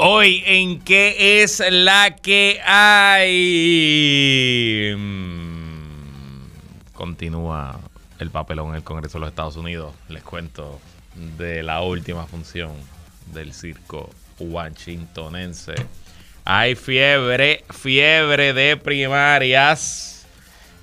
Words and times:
Hoy 0.00 0.44
en 0.46 0.78
qué 0.78 1.42
es 1.42 1.60
la 1.70 2.14
que 2.14 2.60
hay. 2.64 3.26
Continúa 6.92 7.80
el 8.20 8.30
papelón 8.30 8.68
en 8.68 8.76
el 8.76 8.84
Congreso 8.84 9.18
de 9.18 9.22
los 9.22 9.30
Estados 9.30 9.56
Unidos. 9.56 9.92
Les 10.08 10.22
cuento 10.22 10.78
de 11.36 11.64
la 11.64 11.82
última 11.82 12.28
función 12.28 12.70
del 13.32 13.52
circo 13.52 14.08
washingtonense. 14.38 15.74
Hay 16.44 16.76
fiebre, 16.76 17.64
fiebre 17.68 18.52
de 18.52 18.76
primarias 18.76 20.28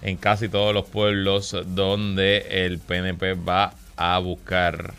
en 0.02 0.18
casi 0.18 0.50
todos 0.50 0.74
los 0.74 0.88
pueblos 0.88 1.56
donde 1.68 2.66
el 2.66 2.80
PNP 2.80 3.36
va 3.36 3.76
a 3.96 4.20
buscar 4.20 4.94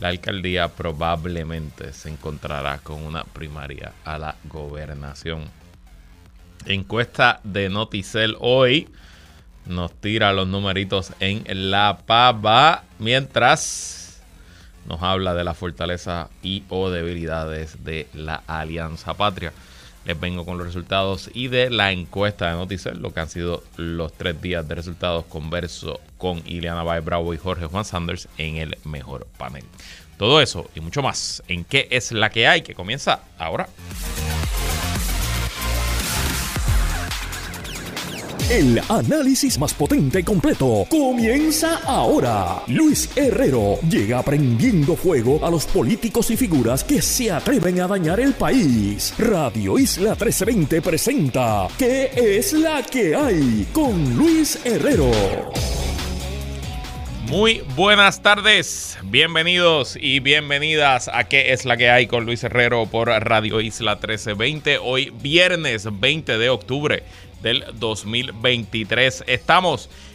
la 0.00 0.08
alcaldía 0.08 0.68
probablemente 0.68 1.92
se 1.92 2.08
encontrará 2.08 2.78
con 2.78 3.02
una 3.02 3.22
primaria 3.24 3.92
a 4.04 4.18
la 4.18 4.34
gobernación. 4.44 5.44
Encuesta 6.64 7.40
de 7.44 7.68
Noticel 7.68 8.36
hoy 8.40 8.88
nos 9.66 9.92
tira 9.92 10.32
los 10.32 10.48
numeritos 10.48 11.12
en 11.20 11.44
la 11.70 11.98
pava 12.06 12.84
mientras 12.98 14.22
nos 14.86 15.02
habla 15.02 15.34
de 15.34 15.44
la 15.44 15.54
fortaleza 15.54 16.30
y 16.42 16.64
o 16.70 16.90
debilidades 16.90 17.84
de 17.84 18.08
la 18.14 18.42
Alianza 18.46 19.14
Patria. 19.14 19.52
Les 20.06 20.18
vengo 20.18 20.46
con 20.46 20.56
los 20.56 20.66
resultados 20.66 21.30
y 21.34 21.48
de 21.48 21.68
la 21.68 21.92
encuesta 21.92 22.48
de 22.48 22.56
Noticel, 22.56 23.00
lo 23.00 23.12
que 23.12 23.20
han 23.20 23.28
sido 23.28 23.62
los 23.76 24.12
tres 24.14 24.40
días 24.40 24.66
de 24.66 24.74
resultados. 24.74 25.26
Converso 25.26 26.00
con 26.16 26.42
Ileana 26.46 26.82
Baez 26.82 27.04
Bravo 27.04 27.34
y 27.34 27.36
Jorge 27.38 27.66
Juan 27.66 27.84
Sanders 27.84 28.26
en 28.38 28.56
el 28.56 28.78
mejor 28.84 29.26
panel. 29.36 29.64
Todo 30.20 30.42
eso 30.42 30.68
y 30.74 30.80
mucho 30.82 31.00
más 31.00 31.42
en 31.48 31.64
qué 31.64 31.88
es 31.90 32.12
la 32.12 32.28
que 32.28 32.46
hay 32.46 32.60
que 32.60 32.74
comienza 32.74 33.20
ahora. 33.38 33.66
El 38.50 38.78
análisis 38.90 39.58
más 39.58 39.72
potente 39.72 40.20
y 40.20 40.22
completo 40.22 40.84
comienza 40.90 41.76
ahora. 41.86 42.62
Luis 42.66 43.08
Herrero 43.16 43.80
llega 43.88 44.22
prendiendo 44.22 44.94
fuego 44.94 45.42
a 45.42 45.50
los 45.50 45.64
políticos 45.64 46.30
y 46.30 46.36
figuras 46.36 46.84
que 46.84 47.00
se 47.00 47.32
atreven 47.32 47.80
a 47.80 47.88
dañar 47.88 48.20
el 48.20 48.34
país. 48.34 49.14
Radio 49.16 49.78
Isla 49.78 50.10
1320 50.10 50.82
presenta 50.82 51.66
¿Qué 51.78 52.10
es 52.14 52.52
la 52.52 52.82
que 52.82 53.16
hay? 53.16 53.66
con 53.72 54.18
Luis 54.18 54.58
Herrero. 54.66 55.10
Muy 57.28 57.62
buenas 57.76 58.22
tardes, 58.22 58.98
bienvenidos 59.04 59.96
y 60.00 60.20
bienvenidas 60.20 61.08
a 61.08 61.24
¿Qué 61.24 61.52
es 61.52 61.64
la 61.64 61.76
que 61.76 61.90
hay? 61.90 62.06
con 62.06 62.24
Luis 62.24 62.42
Herrero 62.42 62.86
por 62.86 63.08
Radio 63.08 63.60
Isla 63.60 63.94
1320. 63.94 64.78
Hoy 64.78 65.12
viernes 65.20 65.86
20 66.00 66.38
de 66.38 66.48
octubre 66.48 67.04
del 67.42 67.64
2023. 67.74 69.24
Estamos 69.26 69.90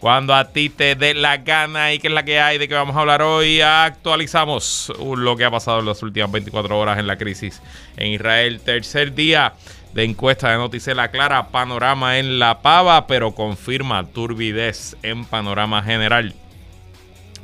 cuando 0.00 0.34
a 0.34 0.50
ti 0.50 0.70
te 0.70 0.94
dé 0.94 1.12
la 1.12 1.36
gana 1.36 1.92
y 1.92 1.98
qué 1.98 2.08
es 2.08 2.14
la 2.14 2.24
que 2.24 2.40
hay 2.40 2.56
de 2.56 2.66
que 2.66 2.74
vamos 2.74 2.96
a 2.96 3.00
hablar 3.00 3.20
hoy. 3.20 3.60
Actualizamos 3.60 4.90
lo 4.98 5.36
que 5.36 5.44
ha 5.44 5.50
pasado 5.50 5.80
en 5.80 5.86
las 5.86 6.02
últimas 6.02 6.32
24 6.32 6.78
horas 6.78 6.98
en 6.98 7.06
la 7.06 7.18
crisis 7.18 7.60
en 7.98 8.12
Israel. 8.12 8.62
Tercer 8.64 9.14
día 9.14 9.52
de 9.92 10.04
encuesta 10.04 10.50
de 10.50 10.56
Noticela 10.56 11.10
Clara, 11.10 11.48
panorama 11.48 12.18
en 12.18 12.38
la 12.38 12.62
pava, 12.62 13.06
pero 13.06 13.34
confirma 13.34 14.06
turbidez 14.06 14.96
en 15.02 15.26
panorama 15.26 15.82
general. 15.82 16.34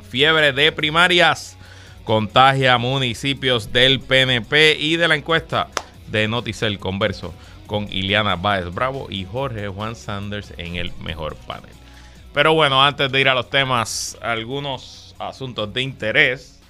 Fiebre 0.09 0.51
de 0.51 0.71
primarias, 0.71 1.57
contagia 2.05 2.79
municipios 2.79 3.71
del 3.71 3.99
PNP 3.99 4.77
y 4.79 4.95
de 4.95 5.07
la 5.07 5.15
encuesta 5.15 5.67
de 6.07 6.27
Noticel 6.27 6.79
Converso 6.79 7.35
con 7.67 7.87
Ileana 7.91 8.35
Báez 8.35 8.73
Bravo 8.73 9.07
y 9.11 9.25
Jorge 9.25 9.67
Juan 9.67 9.95
Sanders 9.95 10.53
en 10.57 10.77
el 10.77 10.91
mejor 11.03 11.35
panel. 11.35 11.69
Pero 12.37 12.53
bueno, 12.53 12.83
antes 12.83 13.11
de 13.11 13.19
ir 13.19 13.29
a 13.29 13.33
los 13.33 13.49
temas, 13.49 14.15
algunos 14.21 15.15
asuntos 15.17 15.73
de 15.73 15.81
interés. 15.81 16.61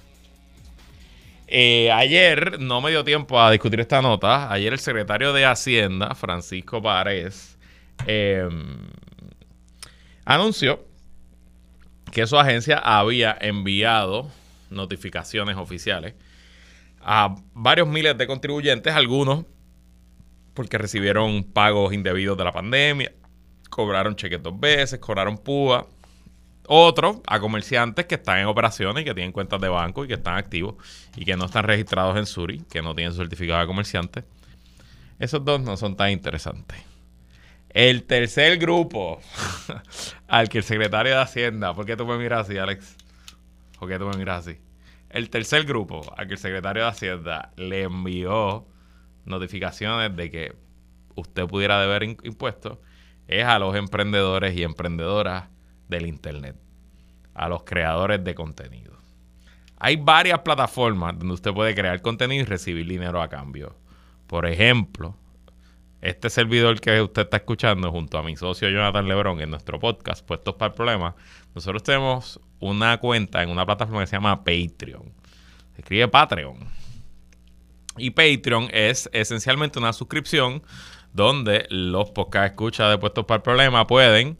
Eh, 1.46 1.92
ayer 1.92 2.58
no 2.58 2.80
me 2.80 2.88
dio 2.88 3.04
tiempo 3.04 3.38
a 3.38 3.50
discutir 3.50 3.78
esta 3.80 4.00
nota. 4.00 4.50
Ayer 4.50 4.72
el 4.72 4.78
secretario 4.78 5.34
de 5.34 5.44
Hacienda, 5.44 6.14
Francisco 6.14 6.80
Párez, 6.80 7.58
eh, 8.06 8.48
anunció 10.24 10.82
que 12.12 12.26
su 12.26 12.38
agencia 12.38 12.78
había 12.78 13.36
enviado 13.38 14.30
notificaciones 14.70 15.58
oficiales 15.58 16.14
a 17.02 17.36
varios 17.52 17.88
miles 17.88 18.16
de 18.16 18.26
contribuyentes, 18.26 18.94
algunos 18.94 19.44
porque 20.54 20.78
recibieron 20.78 21.44
pagos 21.44 21.92
indebidos 21.92 22.38
de 22.38 22.44
la 22.44 22.52
pandemia, 22.52 23.12
cobraron 23.78 24.16
cheques 24.16 24.42
dos 24.42 24.58
veces, 24.58 24.98
cobraron 24.98 25.38
púa. 25.38 25.86
Otros 26.66 27.18
a 27.28 27.38
comerciantes 27.38 28.06
que 28.06 28.16
están 28.16 28.40
en 28.40 28.46
operaciones 28.46 29.02
y 29.02 29.04
que 29.04 29.14
tienen 29.14 29.30
cuentas 29.30 29.60
de 29.60 29.68
banco 29.68 30.04
y 30.04 30.08
que 30.08 30.14
están 30.14 30.36
activos 30.36 30.74
y 31.14 31.24
que 31.24 31.36
no 31.36 31.44
están 31.44 31.62
registrados 31.62 32.16
en 32.18 32.26
Suri, 32.26 32.64
que 32.68 32.82
no 32.82 32.96
tienen 32.96 33.14
certificado 33.14 33.60
de 33.60 33.68
comerciante. 33.68 34.24
Esos 35.20 35.44
dos 35.44 35.60
no 35.60 35.76
son 35.76 35.96
tan 35.96 36.10
interesantes. 36.10 36.76
El 37.70 38.02
tercer 38.02 38.58
grupo 38.58 39.20
al 40.26 40.48
que 40.48 40.58
el 40.58 40.64
secretario 40.64 41.14
de 41.14 41.22
Hacienda, 41.22 41.72
¿por 41.72 41.86
qué 41.86 41.96
tú 41.96 42.04
me 42.04 42.18
miras 42.18 42.48
así, 42.48 42.58
Alex? 42.58 42.96
¿Por 43.78 43.88
qué 43.88 43.96
tú 43.96 44.06
me 44.08 44.16
miras 44.16 44.44
así? 44.44 44.58
El 45.08 45.30
tercer 45.30 45.64
grupo 45.66 46.02
al 46.16 46.26
que 46.26 46.32
el 46.32 46.40
secretario 46.40 46.82
de 46.82 46.88
Hacienda 46.88 47.52
le 47.54 47.82
envió 47.82 48.66
notificaciones 49.24 50.16
de 50.16 50.32
que 50.32 50.56
usted 51.14 51.46
pudiera 51.46 51.80
deber 51.80 52.02
impuestos 52.02 52.78
es 53.28 53.44
a 53.44 53.58
los 53.58 53.76
emprendedores 53.76 54.56
y 54.56 54.64
emprendedoras 54.64 55.48
del 55.86 56.06
Internet, 56.06 56.56
a 57.34 57.48
los 57.48 57.62
creadores 57.62 58.24
de 58.24 58.34
contenido. 58.34 58.98
Hay 59.78 59.96
varias 59.96 60.40
plataformas 60.40 61.16
donde 61.18 61.34
usted 61.34 61.52
puede 61.52 61.74
crear 61.74 62.00
contenido 62.02 62.42
y 62.42 62.46
recibir 62.46 62.88
dinero 62.88 63.22
a 63.22 63.28
cambio. 63.28 63.76
Por 64.26 64.46
ejemplo, 64.46 65.14
este 66.00 66.30
servidor 66.30 66.80
que 66.80 67.00
usted 67.00 67.22
está 67.22 67.36
escuchando 67.36 67.92
junto 67.92 68.18
a 68.18 68.22
mi 68.22 68.36
socio 68.36 68.68
Jonathan 68.70 69.06
Lebron 69.06 69.40
en 69.40 69.50
nuestro 69.50 69.78
podcast 69.78 70.24
Puestos 70.26 70.54
para 70.54 70.70
el 70.70 70.74
Problema, 70.74 71.14
nosotros 71.54 71.82
tenemos 71.82 72.40
una 72.60 72.98
cuenta 72.98 73.42
en 73.42 73.50
una 73.50 73.66
plataforma 73.66 74.00
que 74.00 74.06
se 74.06 74.16
llama 74.16 74.42
Patreon. 74.42 75.12
Se 75.74 75.82
escribe 75.82 76.08
Patreon. 76.08 76.56
Y 77.98 78.10
Patreon 78.10 78.68
es 78.72 79.10
esencialmente 79.12 79.78
una 79.78 79.92
suscripción 79.92 80.62
donde 81.12 81.66
los 81.70 82.10
podcast 82.10 82.52
escucha 82.52 82.88
de 82.88 82.98
Puestos 82.98 83.24
para 83.24 83.36
el 83.36 83.42
Problema 83.42 83.86
pueden, 83.86 84.38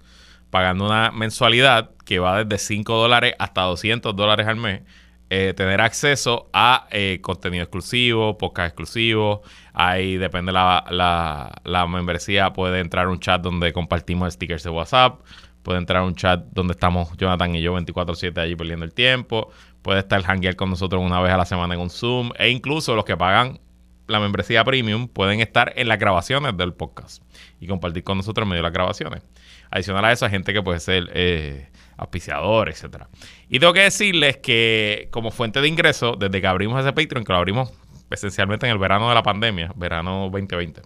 pagando 0.50 0.86
una 0.86 1.10
mensualidad 1.10 1.90
que 2.04 2.18
va 2.18 2.44
desde 2.44 2.64
5 2.64 2.94
dólares 2.94 3.34
hasta 3.38 3.62
200 3.62 4.14
dólares 4.14 4.46
al 4.46 4.56
mes, 4.56 4.82
eh, 5.30 5.52
tener 5.54 5.82
acceso 5.82 6.48
a 6.54 6.86
eh, 6.90 7.18
contenido 7.20 7.62
exclusivo, 7.62 8.38
podcast 8.38 8.68
exclusivo. 8.68 9.42
Ahí 9.74 10.16
depende 10.16 10.52
la, 10.52 10.84
la, 10.90 11.60
la 11.64 11.86
membresía, 11.86 12.52
puede 12.54 12.80
entrar 12.80 13.08
un 13.08 13.20
chat 13.20 13.42
donde 13.42 13.72
compartimos 13.74 14.32
stickers 14.32 14.62
de 14.62 14.70
WhatsApp. 14.70 15.20
Puede 15.62 15.80
entrar 15.80 16.02
un 16.02 16.14
chat 16.14 16.44
donde 16.52 16.72
estamos 16.72 17.14
Jonathan 17.18 17.54
y 17.54 17.60
yo 17.60 17.76
24-7 17.76 18.38
allí 18.38 18.56
perdiendo 18.56 18.86
el 18.86 18.94
tiempo. 18.94 19.50
Puede 19.82 20.00
estar 20.00 20.22
hanguear 20.22 20.56
con 20.56 20.70
nosotros 20.70 21.02
una 21.04 21.20
vez 21.20 21.32
a 21.32 21.36
la 21.36 21.44
semana 21.44 21.74
en 21.74 21.80
un 21.80 21.90
Zoom. 21.90 22.30
E 22.38 22.48
incluso 22.48 22.94
los 22.94 23.04
que 23.04 23.16
pagan 23.18 23.60
la 24.08 24.18
membresía 24.18 24.64
premium 24.64 25.06
pueden 25.06 25.40
estar 25.40 25.72
en 25.76 25.86
las 25.86 25.98
grabaciones 25.98 26.56
del 26.56 26.72
podcast 26.72 27.22
y 27.60 27.66
compartir 27.66 28.02
con 28.02 28.16
nosotros 28.16 28.44
en 28.44 28.48
medio 28.48 28.62
de 28.62 28.68
las 28.68 28.72
grabaciones. 28.72 29.22
Adicional 29.70 30.04
a 30.06 30.12
eso, 30.12 30.24
hay 30.24 30.30
gente 30.30 30.52
que 30.52 30.62
puede 30.62 30.80
ser 30.80 31.10
eh, 31.12 31.68
auspiciador, 31.98 32.70
etcétera. 32.70 33.08
Y 33.50 33.60
tengo 33.60 33.74
que 33.74 33.82
decirles 33.82 34.38
que 34.38 35.08
como 35.12 35.30
fuente 35.30 35.60
de 35.60 35.68
ingreso, 35.68 36.16
desde 36.18 36.40
que 36.40 36.46
abrimos 36.46 36.80
ese 36.80 36.92
Patreon, 36.92 37.24
que 37.24 37.32
lo 37.32 37.38
abrimos 37.38 37.72
esencialmente 38.10 38.66
en 38.66 38.72
el 38.72 38.78
verano 38.78 39.10
de 39.10 39.14
la 39.14 39.22
pandemia, 39.22 39.72
verano 39.76 40.30
2020, 40.32 40.80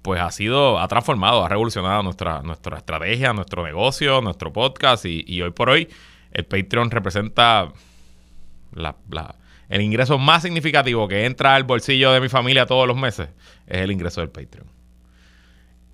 pues 0.00 0.20
ha 0.20 0.30
sido, 0.30 0.80
ha 0.80 0.88
transformado, 0.88 1.44
ha 1.44 1.48
revolucionado 1.48 2.02
nuestra, 2.02 2.40
nuestra 2.40 2.78
estrategia, 2.78 3.34
nuestro 3.34 3.62
negocio, 3.62 4.22
nuestro 4.22 4.52
podcast 4.52 5.04
y, 5.04 5.42
hoy 5.42 5.50
por 5.50 5.68
hoy 5.68 5.88
el 6.32 6.46
Patreon 6.46 6.90
representa 6.90 7.70
la 8.72 8.96
el 9.72 9.80
ingreso 9.80 10.18
más 10.18 10.42
significativo 10.42 11.08
que 11.08 11.24
entra 11.24 11.54
al 11.54 11.64
bolsillo 11.64 12.12
de 12.12 12.20
mi 12.20 12.28
familia 12.28 12.66
todos 12.66 12.86
los 12.86 12.94
meses 12.94 13.30
es 13.66 13.80
el 13.80 13.90
ingreso 13.90 14.20
del 14.20 14.28
Patreon. 14.28 14.66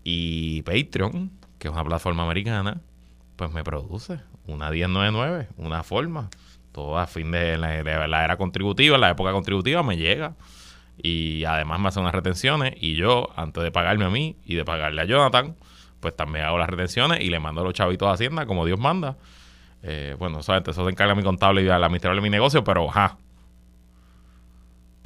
Y 0.02 0.62
Patreon, 0.62 1.30
que 1.60 1.68
es 1.68 1.72
una 1.72 1.84
plataforma 1.84 2.24
americana, 2.24 2.80
pues 3.36 3.52
me 3.52 3.62
produce 3.62 4.18
una 4.48 4.70
1099, 4.70 5.50
una 5.58 5.84
forma. 5.84 6.28
Todo 6.72 6.98
a 6.98 7.06
fin 7.06 7.30
de 7.30 7.56
la, 7.56 8.24
era 8.24 8.36
contributiva, 8.36 8.98
la 8.98 9.10
época 9.10 9.30
contributiva 9.30 9.84
me 9.84 9.96
llega. 9.96 10.34
Y 11.00 11.44
además 11.44 11.78
me 11.78 11.86
hace 11.86 12.00
unas 12.00 12.12
retenciones. 12.12 12.74
Y 12.80 12.96
yo, 12.96 13.28
antes 13.36 13.62
de 13.62 13.70
pagarme 13.70 14.06
a 14.06 14.10
mí 14.10 14.34
y 14.44 14.56
de 14.56 14.64
pagarle 14.64 15.02
a 15.02 15.04
Jonathan, 15.04 15.54
pues 16.00 16.16
también 16.16 16.46
hago 16.46 16.58
las 16.58 16.68
retenciones 16.68 17.20
y 17.20 17.30
le 17.30 17.38
mando 17.38 17.62
los 17.62 17.74
chavitos 17.74 18.08
a 18.08 18.12
Hacienda 18.14 18.44
como 18.44 18.66
Dios 18.66 18.80
manda. 18.80 19.18
Eh, 19.84 20.16
bueno, 20.18 20.42
solamente 20.42 20.72
eso 20.72 20.84
se 20.84 20.90
encarga 20.90 21.14
mi 21.14 21.22
contable 21.22 21.62
y 21.62 21.64
la 21.66 21.76
administrador 21.76 22.16
de 22.16 22.22
mi 22.22 22.30
negocio, 22.30 22.64
pero 22.64 22.90
ajá. 22.90 23.18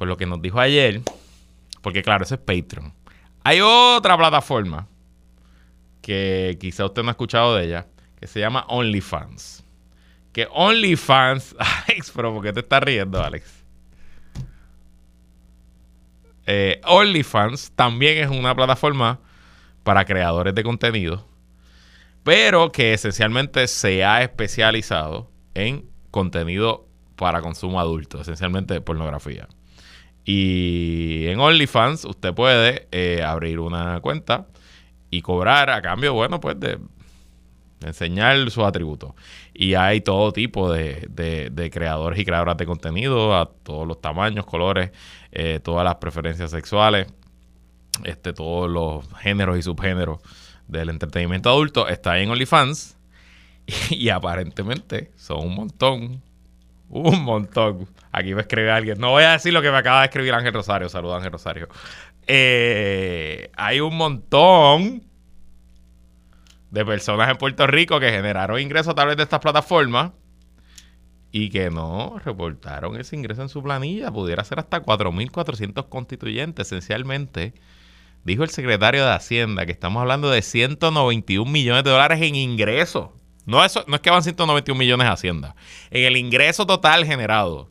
Pues 0.03 0.09
lo 0.09 0.17
que 0.17 0.25
nos 0.25 0.41
dijo 0.41 0.59
ayer, 0.59 1.01
porque 1.81 2.01
claro, 2.01 2.25
eso 2.25 2.35
es 2.35 2.41
Patreon. 2.41 2.93
Hay 3.45 3.61
otra 3.61 4.17
plataforma 4.17 4.89
que 6.01 6.57
quizá 6.59 6.83
usted 6.83 7.03
no 7.03 7.07
ha 7.07 7.11
escuchado 7.11 7.55
de 7.55 7.67
ella, 7.67 7.87
que 8.19 8.27
se 8.27 8.41
llama 8.41 8.65
OnlyFans. 8.67 9.63
Que 10.33 10.49
OnlyFans, 10.51 11.55
Alex, 11.87 12.11
pero 12.13 12.33
¿por 12.33 12.43
qué 12.43 12.51
te 12.51 12.59
estás 12.59 12.83
riendo, 12.83 13.23
Alex? 13.23 13.63
Eh, 16.47 16.81
OnlyFans 16.83 17.71
también 17.73 18.17
es 18.17 18.29
una 18.29 18.53
plataforma 18.53 19.21
para 19.85 20.03
creadores 20.03 20.53
de 20.53 20.63
contenido, 20.63 21.25
pero 22.25 22.73
que 22.73 22.91
esencialmente 22.91 23.69
se 23.69 24.03
ha 24.03 24.21
especializado 24.21 25.31
en 25.53 25.89
contenido 26.11 26.89
para 27.15 27.39
consumo 27.39 27.79
adulto, 27.79 28.19
esencialmente 28.19 28.81
pornografía. 28.81 29.47
Y 30.25 31.27
en 31.27 31.39
OnlyFans 31.39 32.05
usted 32.05 32.33
puede 32.33 32.87
eh, 32.91 33.21
abrir 33.23 33.59
una 33.59 33.99
cuenta 34.01 34.47
y 35.09 35.21
cobrar 35.21 35.69
a 35.69 35.81
cambio, 35.81 36.13
bueno, 36.13 36.39
pues 36.39 36.59
de, 36.59 36.79
enseñar 37.81 38.49
sus 38.49 38.63
atributos. 38.63 39.13
Y 39.53 39.73
hay 39.73 40.01
todo 40.01 40.31
tipo 40.31 40.71
de, 40.71 41.07
de, 41.09 41.69
creadores 41.69 42.19
y 42.19 42.25
creadoras 42.25 42.57
de 42.57 42.65
contenido, 42.65 43.35
a 43.35 43.51
todos 43.63 43.85
los 43.87 43.99
tamaños, 44.01 44.45
colores, 44.45 44.91
eh, 45.31 45.59
todas 45.61 45.83
las 45.83 45.95
preferencias 45.95 46.51
sexuales 46.51 47.07
este, 48.03 48.33
todos 48.33 48.69
los 48.69 49.07
géneros 49.19 49.57
y 49.57 49.61
subgéneros 49.61 50.19
del 50.67 50.89
entretenimiento 50.89 51.49
adulto 51.49 51.87
está 51.87 52.19
en 52.19 52.29
OnlyFans 52.29 52.97
y, 53.89 54.09
aparentemente 54.09 55.11
son 55.15 55.47
un 55.47 55.55
montón, 55.55 56.21
un 56.93 57.23
montón. 57.23 57.87
Aquí 58.11 58.35
me 58.35 58.41
escribe 58.41 58.71
alguien, 58.71 58.99
no 58.99 59.09
voy 59.09 59.23
a 59.23 59.31
decir 59.31 59.51
lo 59.51 59.61
que 59.61 59.71
me 59.71 59.77
acaba 59.77 60.01
de 60.01 60.05
escribir 60.05 60.33
Ángel 60.33 60.53
Rosario, 60.53 60.89
saluda 60.89 61.17
Ángel 61.17 61.31
Rosario. 61.31 61.67
Eh, 62.27 63.49
hay 63.55 63.79
un 63.79 63.97
montón 63.97 65.03
de 66.69 66.85
personas 66.85 67.29
en 67.29 67.37
Puerto 67.37 67.65
Rico 67.65 67.99
que 67.99 68.11
generaron 68.11 68.59
ingresos 68.59 68.89
a 68.89 68.95
través 68.95 69.17
de 69.17 69.23
estas 69.23 69.39
plataformas 69.39 70.11
y 71.31 71.49
que 71.49 71.71
no 71.71 72.19
reportaron 72.23 72.95
ese 72.95 73.15
ingreso 73.15 73.41
en 73.41 73.49
su 73.49 73.63
planilla. 73.63 74.11
Pudiera 74.11 74.43
ser 74.43 74.59
hasta 74.59 74.83
4.400 74.83 75.89
constituyentes, 75.89 76.67
esencialmente 76.67 77.55
dijo 78.23 78.43
el 78.43 78.49
secretario 78.49 79.03
de 79.03 79.11
Hacienda 79.11 79.65
que 79.65 79.71
estamos 79.71 79.99
hablando 80.01 80.29
de 80.29 80.43
191 80.43 81.51
millones 81.51 81.83
de 81.83 81.89
dólares 81.89 82.21
en 82.21 82.35
ingresos. 82.35 83.09
No, 83.45 83.63
eso, 83.63 83.83
no 83.87 83.95
es 83.95 84.01
que 84.01 84.09
van 84.09 84.23
191 84.23 84.77
millones 84.77 85.07
a 85.07 85.13
Hacienda. 85.13 85.55
En 85.91 86.05
el 86.05 86.17
ingreso 86.17 86.65
total 86.65 87.05
generado 87.05 87.69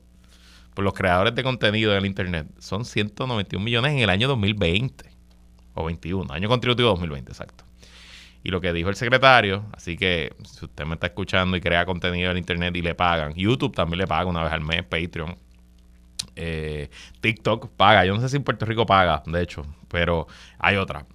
por 0.74 0.84
los 0.84 0.94
creadores 0.94 1.34
de 1.34 1.42
contenido 1.42 1.92
en 1.92 1.98
el 1.98 2.06
Internet 2.06 2.46
son 2.58 2.84
191 2.84 3.64
millones 3.64 3.92
en 3.92 3.98
el 3.98 4.10
año 4.10 4.28
2020 4.28 5.10
o 5.74 5.84
21, 5.84 6.32
año 6.32 6.48
contributivo 6.48 6.90
2020, 6.90 7.32
exacto. 7.32 7.64
Y 8.44 8.50
lo 8.50 8.60
que 8.60 8.72
dijo 8.72 8.88
el 8.88 8.96
secretario, 8.96 9.64
así 9.72 9.96
que 9.96 10.34
si 10.44 10.64
usted 10.64 10.84
me 10.84 10.94
está 10.94 11.06
escuchando 11.06 11.56
y 11.56 11.60
crea 11.60 11.86
contenido 11.86 12.30
en 12.30 12.38
Internet 12.38 12.76
y 12.76 12.82
le 12.82 12.94
pagan, 12.94 13.34
YouTube 13.34 13.74
también 13.74 13.98
le 13.98 14.06
paga 14.06 14.28
una 14.28 14.42
vez 14.42 14.52
al 14.52 14.62
mes, 14.62 14.82
Patreon, 14.82 15.36
eh, 16.34 16.90
TikTok 17.20 17.70
paga. 17.76 18.04
Yo 18.04 18.14
no 18.14 18.20
sé 18.20 18.28
si 18.28 18.36
en 18.36 18.44
Puerto 18.44 18.66
Rico 18.66 18.84
paga, 18.84 19.22
de 19.26 19.42
hecho, 19.42 19.64
pero 19.88 20.26
hay 20.58 20.76
otra. 20.76 21.06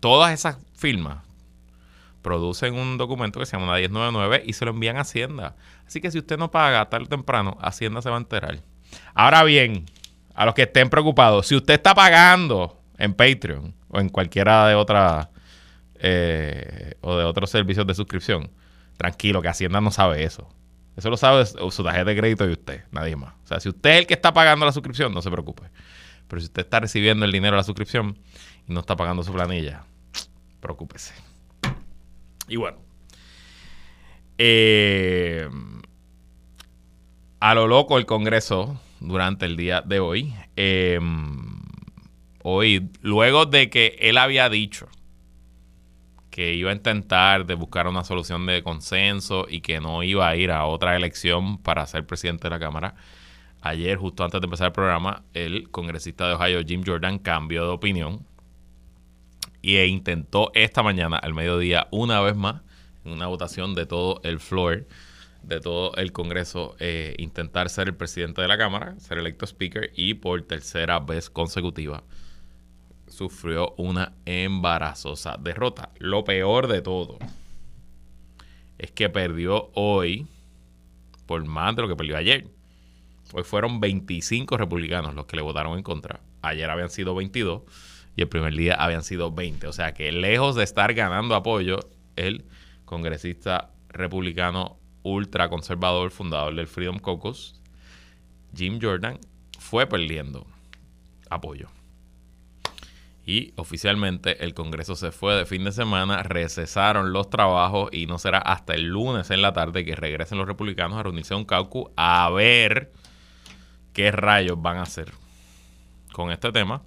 Todas 0.00 0.32
esas 0.32 0.58
firmas 0.74 1.23
producen 2.24 2.74
un 2.74 2.96
documento 2.96 3.38
que 3.38 3.46
se 3.46 3.52
llama 3.52 3.66
una 3.70 3.76
1099 3.76 4.42
y 4.46 4.54
se 4.54 4.64
lo 4.64 4.72
envían 4.72 4.96
a 4.96 5.02
Hacienda. 5.02 5.54
Así 5.86 6.00
que 6.00 6.10
si 6.10 6.18
usted 6.18 6.38
no 6.38 6.50
paga 6.50 6.88
tarde 6.88 7.04
o 7.04 7.08
temprano, 7.08 7.56
Hacienda 7.60 8.02
se 8.02 8.10
va 8.10 8.16
a 8.16 8.18
enterar. 8.18 8.58
Ahora 9.14 9.44
bien, 9.44 9.84
a 10.34 10.46
los 10.46 10.54
que 10.54 10.62
estén 10.62 10.88
preocupados, 10.88 11.46
si 11.46 11.54
usted 11.54 11.74
está 11.74 11.94
pagando 11.94 12.80
en 12.98 13.12
Patreon 13.12 13.74
o 13.88 14.00
en 14.00 14.08
cualquiera 14.08 14.66
de 14.66 14.74
otras 14.74 15.28
eh, 15.96 16.94
o 17.02 17.16
de 17.16 17.24
otros 17.24 17.50
servicios 17.50 17.86
de 17.86 17.94
suscripción, 17.94 18.50
tranquilo, 18.96 19.42
que 19.42 19.48
Hacienda 19.48 19.80
no 19.80 19.90
sabe 19.90 20.24
eso. 20.24 20.48
Eso 20.96 21.10
lo 21.10 21.16
sabe 21.16 21.44
su 21.44 21.84
tarjeta 21.84 22.04
de 22.06 22.16
crédito 22.16 22.48
y 22.48 22.52
usted, 22.52 22.84
nadie 22.90 23.16
más. 23.16 23.34
O 23.44 23.46
sea, 23.46 23.60
si 23.60 23.68
usted 23.68 23.90
es 23.90 23.98
el 23.98 24.06
que 24.06 24.14
está 24.14 24.32
pagando 24.32 24.64
la 24.64 24.72
suscripción, 24.72 25.12
no 25.12 25.20
se 25.20 25.30
preocupe. 25.30 25.64
Pero 26.26 26.40
si 26.40 26.46
usted 26.46 26.62
está 26.62 26.80
recibiendo 26.80 27.26
el 27.26 27.32
dinero 27.32 27.54
de 27.54 27.58
la 27.58 27.64
suscripción 27.64 28.18
y 28.66 28.72
no 28.72 28.80
está 28.80 28.96
pagando 28.96 29.22
su 29.22 29.32
planilla, 29.32 29.84
preocúpese. 30.60 31.12
Y 32.48 32.56
bueno, 32.56 32.78
eh, 34.38 35.48
a 37.40 37.54
lo 37.54 37.66
loco 37.66 37.98
el 37.98 38.06
Congreso 38.06 38.80
durante 39.00 39.46
el 39.46 39.56
día 39.56 39.80
de 39.80 40.00
hoy. 40.00 40.34
Eh, 40.56 41.00
hoy, 42.42 42.90
luego 43.00 43.46
de 43.46 43.70
que 43.70 43.96
él 44.00 44.18
había 44.18 44.48
dicho 44.48 44.88
que 46.30 46.52
iba 46.52 46.70
a 46.70 46.74
intentar 46.74 47.46
de 47.46 47.54
buscar 47.54 47.86
una 47.86 48.02
solución 48.02 48.44
de 48.46 48.62
consenso 48.64 49.46
y 49.48 49.60
que 49.60 49.80
no 49.80 50.02
iba 50.02 50.28
a 50.28 50.34
ir 50.34 50.50
a 50.50 50.64
otra 50.66 50.96
elección 50.96 51.58
para 51.58 51.86
ser 51.86 52.06
presidente 52.06 52.44
de 52.44 52.50
la 52.50 52.58
Cámara. 52.58 52.96
Ayer, 53.62 53.96
justo 53.98 54.24
antes 54.24 54.40
de 54.40 54.46
empezar 54.46 54.66
el 54.66 54.72
programa, 54.72 55.22
el 55.32 55.70
congresista 55.70 56.26
de 56.26 56.34
Ohio, 56.34 56.60
Jim 56.66 56.82
Jordan, 56.84 57.20
cambió 57.20 57.64
de 57.64 57.70
opinión 57.70 58.26
e 59.64 59.86
intentó 59.86 60.50
esta 60.54 60.82
mañana, 60.82 61.16
al 61.16 61.34
mediodía, 61.34 61.88
una 61.90 62.20
vez 62.20 62.36
más, 62.36 62.62
en 63.04 63.12
una 63.12 63.26
votación 63.26 63.74
de 63.74 63.86
todo 63.86 64.20
el 64.24 64.40
floor, 64.40 64.86
de 65.42 65.60
todo 65.60 65.94
el 65.96 66.12
Congreso, 66.12 66.76
eh, 66.78 67.14
intentar 67.18 67.68
ser 67.68 67.88
el 67.88 67.94
presidente 67.94 68.42
de 68.42 68.48
la 68.48 68.58
Cámara, 68.58 68.98
ser 68.98 69.18
electo 69.18 69.44
speaker 69.46 69.92
y 69.94 70.14
por 70.14 70.42
tercera 70.42 70.98
vez 71.00 71.30
consecutiva 71.30 72.02
sufrió 73.08 73.74
una 73.76 74.12
embarazosa 74.24 75.36
derrota. 75.38 75.90
Lo 75.98 76.24
peor 76.24 76.68
de 76.68 76.82
todo 76.82 77.18
es 78.78 78.90
que 78.90 79.08
perdió 79.08 79.70
hoy 79.74 80.26
por 81.26 81.44
más 81.44 81.74
de 81.76 81.82
lo 81.82 81.88
que 81.88 81.96
perdió 81.96 82.16
ayer. 82.16 82.46
Hoy 83.32 83.42
fueron 83.42 83.80
25 83.80 84.56
republicanos 84.56 85.14
los 85.14 85.26
que 85.26 85.36
le 85.36 85.42
votaron 85.42 85.76
en 85.76 85.82
contra. 85.82 86.20
Ayer 86.42 86.68
habían 86.68 86.90
sido 86.90 87.14
22 87.14 87.62
y 88.16 88.22
el 88.22 88.28
primer 88.28 88.54
día 88.54 88.74
habían 88.74 89.02
sido 89.02 89.32
20. 89.32 89.66
O 89.66 89.72
sea 89.72 89.94
que 89.94 90.12
lejos 90.12 90.54
de 90.54 90.64
estar 90.64 90.94
ganando 90.94 91.34
apoyo, 91.34 91.80
el 92.16 92.44
congresista 92.84 93.70
republicano 93.88 94.78
ultraconservador, 95.02 96.10
fundador 96.10 96.54
del 96.54 96.66
Freedom 96.66 96.98
Caucus, 96.98 97.60
Jim 98.54 98.78
Jordan, 98.80 99.18
fue 99.58 99.86
perdiendo 99.86 100.46
apoyo. 101.30 101.68
Y 103.26 103.54
oficialmente 103.56 104.44
el 104.44 104.52
Congreso 104.52 104.96
se 104.96 105.10
fue 105.10 105.34
de 105.34 105.46
fin 105.46 105.64
de 105.64 105.72
semana, 105.72 106.22
recesaron 106.22 107.12
los 107.12 107.30
trabajos 107.30 107.88
y 107.90 108.06
no 108.06 108.18
será 108.18 108.38
hasta 108.38 108.74
el 108.74 108.88
lunes 108.88 109.30
en 109.30 109.40
la 109.40 109.54
tarde 109.54 109.84
que 109.84 109.96
regresen 109.96 110.36
los 110.36 110.46
republicanos 110.46 110.98
a 110.98 111.02
reunirse 111.02 111.32
a 111.32 111.38
un 111.38 111.46
caucus 111.46 111.90
a 111.96 112.28
ver 112.30 112.92
qué 113.94 114.10
rayos 114.10 114.60
van 114.60 114.76
a 114.76 114.82
hacer 114.82 115.12
con 116.12 116.30
este 116.30 116.52
tema. 116.52 116.82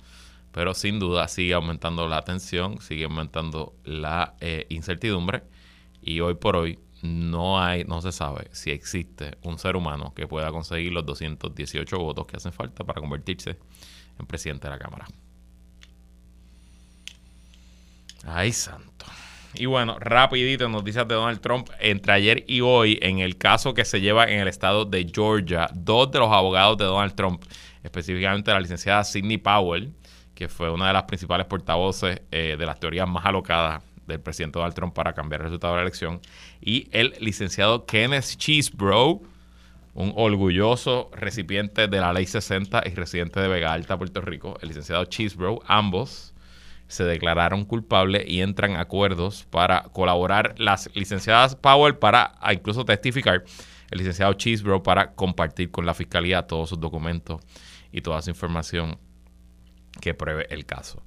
Pero 0.58 0.74
sin 0.74 0.98
duda 0.98 1.28
sigue 1.28 1.54
aumentando 1.54 2.08
la 2.08 2.24
tensión, 2.24 2.82
sigue 2.82 3.04
aumentando 3.04 3.76
la 3.84 4.34
eh, 4.40 4.66
incertidumbre 4.70 5.44
y 6.02 6.20
hoy 6.20 6.34
por 6.34 6.56
hoy 6.56 6.80
no 7.04 7.62
hay, 7.62 7.84
no 7.84 8.02
se 8.02 8.12
sabe 8.12 8.48
si 8.54 8.72
existe 8.72 9.38
un 9.44 9.60
ser 9.60 9.76
humano 9.76 10.16
que 10.16 10.26
pueda 10.26 10.50
conseguir 10.50 10.94
los 10.94 11.06
218 11.06 12.00
votos 12.00 12.26
que 12.26 12.38
hacen 12.38 12.54
falta 12.54 12.84
para 12.84 13.00
convertirse 13.00 13.60
en 14.20 14.26
presidente 14.26 14.66
de 14.66 14.72
la 14.72 14.80
Cámara. 14.80 15.06
Ay, 18.26 18.52
santo. 18.52 19.06
Y 19.54 19.68
bueno, 19.68 20.00
rapidito, 20.00 20.68
noticias 20.70 21.08
de 21.08 21.14
Donald 21.14 21.40
Trump. 21.40 21.70
Entre 21.80 22.12
ayer 22.14 22.44
y 22.48 22.62
hoy, 22.62 22.98
en 23.04 23.20
el 23.20 23.38
caso 23.38 23.76
que 23.76 23.86
se 23.86 24.02
lleva 24.02 24.26
en 24.26 24.40
el 24.40 24.48
estado 24.48 24.86
de 24.86 25.08
Georgia, 25.14 25.70
dos 25.76 26.10
de 26.10 26.18
los 26.18 26.32
abogados 26.32 26.80
de 26.80 26.86
Donald 26.86 27.14
Trump, 27.14 27.44
específicamente 27.84 28.50
la 28.50 28.60
licenciada 28.60 29.04
Sidney 29.04 29.38
Powell, 29.38 29.94
que 30.38 30.48
fue 30.48 30.70
una 30.70 30.86
de 30.86 30.94
las 30.94 31.06
principales 31.06 31.48
portavoces 31.48 32.22
eh, 32.30 32.58
de 32.60 32.66
las 32.68 32.80
teorías 32.80 33.10
más 33.10 33.26
alocadas 33.26 33.82
del 34.06 34.20
presidente 34.20 34.60
Donald 34.60 34.76
Trump 34.76 34.94
para 34.94 35.14
cambiar 35.14 35.42
el 35.42 35.46
resultado 35.46 35.74
de 35.74 35.78
la 35.78 35.82
elección, 35.82 36.22
y 36.62 36.88
el 36.92 37.16
licenciado 37.20 37.88
Kenneth 37.88 38.38
Cheesebro, 38.38 39.22
un 39.96 40.14
orgulloso 40.16 41.10
recipiente 41.12 41.88
de 41.88 42.00
la 42.00 42.14
Ley 42.14 42.28
60 42.28 42.84
y 42.86 42.92
residente 42.92 43.40
de 43.40 43.48
Vega 43.48 43.74
Alta, 43.74 43.98
Puerto 43.98 44.22
Rico, 44.22 44.60
el 44.62 44.68
licenciado 44.68 45.06
Cheesebro, 45.06 45.64
ambos 45.66 46.36
se 46.88 47.04
declararon 47.04 47.66
culpables 47.66 48.24
y 48.28 48.42
entran 48.42 48.76
acuerdos 48.76 49.48
para 49.50 49.86
colaborar 49.92 50.54
las 50.60 50.92
licenciadas 50.94 51.56
Powell 51.56 51.96
para 51.96 52.36
incluso 52.54 52.86
testificar, 52.86 53.44
el 53.90 53.98
licenciado 53.98 54.34
Cheesebro 54.34 54.84
para 54.84 55.14
compartir 55.16 55.72
con 55.72 55.88
la 55.88 55.96
fiscalía 55.96 56.44
todos 56.44 56.70
sus 56.70 56.80
documentos 56.80 57.42
y 57.92 58.02
toda 58.02 58.22
su 58.22 58.30
información 58.30 59.00
que 59.98 60.14
pruebe 60.14 60.48
el 60.50 60.66
caso. 60.66 61.04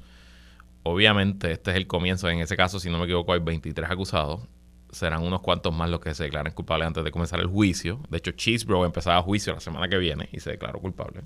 Obviamente, 0.82 1.52
este 1.52 1.72
es 1.72 1.76
el 1.76 1.86
comienzo. 1.86 2.28
En 2.28 2.40
ese 2.40 2.56
caso, 2.56 2.80
si 2.80 2.90
no 2.90 2.98
me 2.98 3.04
equivoco, 3.04 3.32
hay 3.32 3.40
23 3.40 3.90
acusados. 3.90 4.42
Serán 4.90 5.22
unos 5.22 5.40
cuantos 5.40 5.74
más 5.74 5.88
los 5.88 6.00
que 6.00 6.14
se 6.14 6.24
declaren 6.24 6.52
culpables 6.52 6.88
antes 6.88 7.04
de 7.04 7.10
comenzar 7.10 7.40
el 7.40 7.46
juicio. 7.46 8.00
De 8.08 8.18
hecho, 8.18 8.32
Cheesebro 8.32 8.84
empezaba 8.84 9.22
juicio 9.22 9.52
la 9.52 9.60
semana 9.60 9.88
que 9.88 9.98
viene 9.98 10.28
y 10.32 10.40
se 10.40 10.50
declaró 10.50 10.80
culpable. 10.80 11.22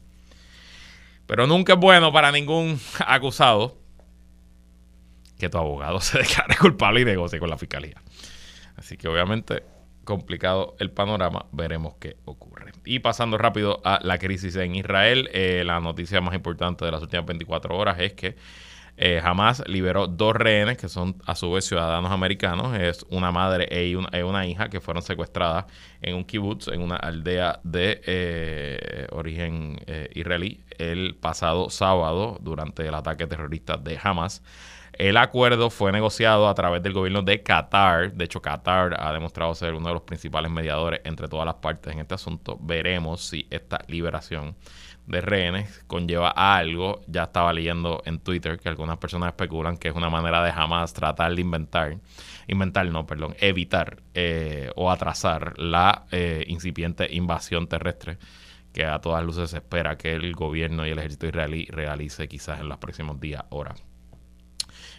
Pero 1.27 1.47
nunca 1.47 1.75
es 1.75 1.79
bueno 1.79 2.13
para 2.13 2.31
ningún 2.33 2.79
acusado 3.07 3.79
que 5.39 5.49
tu 5.49 5.59
abogado 5.59 6.01
se 6.01 6.19
declare 6.19 6.57
culpable 6.57 7.01
y 7.01 7.05
negocie 7.05 7.39
con 7.39 7.49
la 7.49 7.59
fiscalía. 7.59 8.03
Así 8.77 8.97
que 8.97 9.09
obviamente 9.09 9.63
complicado 10.05 10.77
el 10.79 10.91
panorama, 10.91 11.47
veremos 11.53 11.95
qué 11.99 12.17
ocurre. 12.25 12.73
Y 12.85 12.99
pasando 13.01 13.39
rápido 13.39 13.81
a 13.85 14.01
la 14.03 14.19
crisis 14.19 14.57
en 14.57 14.75
Israel, 14.75 15.29
eh, 15.33 15.63
la 15.65 15.81
noticia 15.81 16.21
más 16.21 16.35
importante 16.35 16.85
de 16.85 16.91
las 16.91 17.03
últimas 17.03 17.27
24 17.27 17.77
horas 17.77 17.99
es 17.99 18.13
que 18.13 18.37
eh, 18.97 19.21
Hamas 19.25 19.65
liberó 19.67 20.07
dos 20.07 20.37
rehenes 20.37 20.79
que 20.79 20.89
son 20.89 21.17
a 21.27 21.35
su 21.35 21.51
vez 21.51 21.65
ciudadanos 21.65 22.13
americanos. 22.13 22.77
Es 22.79 23.05
una 23.11 23.33
madre 23.33 23.67
e 23.71 23.97
una, 23.97 24.45
e 24.45 24.49
hija 24.49 24.69
que 24.69 24.81
fueron 24.81 25.03
secuestradas 25.03 25.65
en 26.01 26.15
un 26.15 26.25
kibbutz, 26.25 26.69
en 26.69 26.81
una 26.81 26.97
aldea 26.97 27.61
de 27.65 28.01
eh, 28.05 29.07
origen 29.11 29.81
israelí, 30.15 30.61
el 30.79 31.17
pasado 31.17 31.71
sábado 31.71 32.39
durante 32.41 32.87
el 32.87 32.95
ataque 32.95 33.27
terrorista 33.27 33.77
de 33.77 33.99
Hamas. 34.01 34.43
El 34.99 35.17
acuerdo 35.17 35.71
fue 35.71 35.91
negociado 35.91 36.49
a 36.49 36.55
través 36.55 36.81
del 36.81 36.93
gobierno 36.93 37.23
de 37.23 37.43
Qatar. 37.43 38.13
De 38.13 38.27
hecho, 38.27 38.41
Qatar 38.41 38.95
ha 39.01 39.13
demostrado 39.13 39.53
ser 39.57 39.75
uno 39.75 39.89
de 39.89 39.95
los 39.95 40.03
principales 40.03 40.53
mediadores 40.53 41.01
entre 41.05 41.27
todas 41.27 41.47
las 41.47 41.57
partes 41.57 41.93
en 41.93 41.99
este 41.99 42.15
asunto. 42.15 42.57
Veremos 42.61 43.21
si 43.21 43.45
esta 43.51 43.81
liberación 43.89 44.55
de 45.07 45.21
rehenes 45.21 45.83
conlleva 45.89 46.31
algo. 46.31 47.01
Ya 47.09 47.25
estaba 47.25 47.53
leyendo 47.53 48.03
en 48.05 48.21
Twitter 48.21 48.61
que 48.61 48.69
algunas 48.69 48.99
personas 48.99 49.31
especulan 49.31 49.79
que 49.79 49.89
es 49.89 49.97
una 49.97 50.11
manera 50.11 50.45
de 50.45 50.53
jamás 50.53 50.93
tratar 50.93 51.35
de 51.35 51.41
inventar, 51.41 51.97
inventar, 52.47 52.87
no, 52.87 53.05
perdón, 53.05 53.35
evitar 53.41 54.01
eh, 54.15 54.71
o 54.77 54.93
atrasar 54.93 55.59
la 55.59 56.07
eh, 56.13 56.45
incipiente 56.47 57.09
invasión 57.13 57.67
terrestre 57.67 58.19
que 58.73 58.85
a 58.85 59.01
todas 59.01 59.25
luces 59.25 59.51
se 59.51 59.57
espera 59.57 59.99
que 59.99 60.13
el 60.13 60.35
gobierno 60.35 60.87
y 60.87 60.91
el 60.91 60.99
ejército 60.99 61.27
israelí 61.27 61.67
realice 61.67 62.29
quizás 62.29 62.61
en 62.61 62.69
los 62.69 62.79
próximos 62.79 63.19
días, 63.21 63.45
horas 63.51 63.83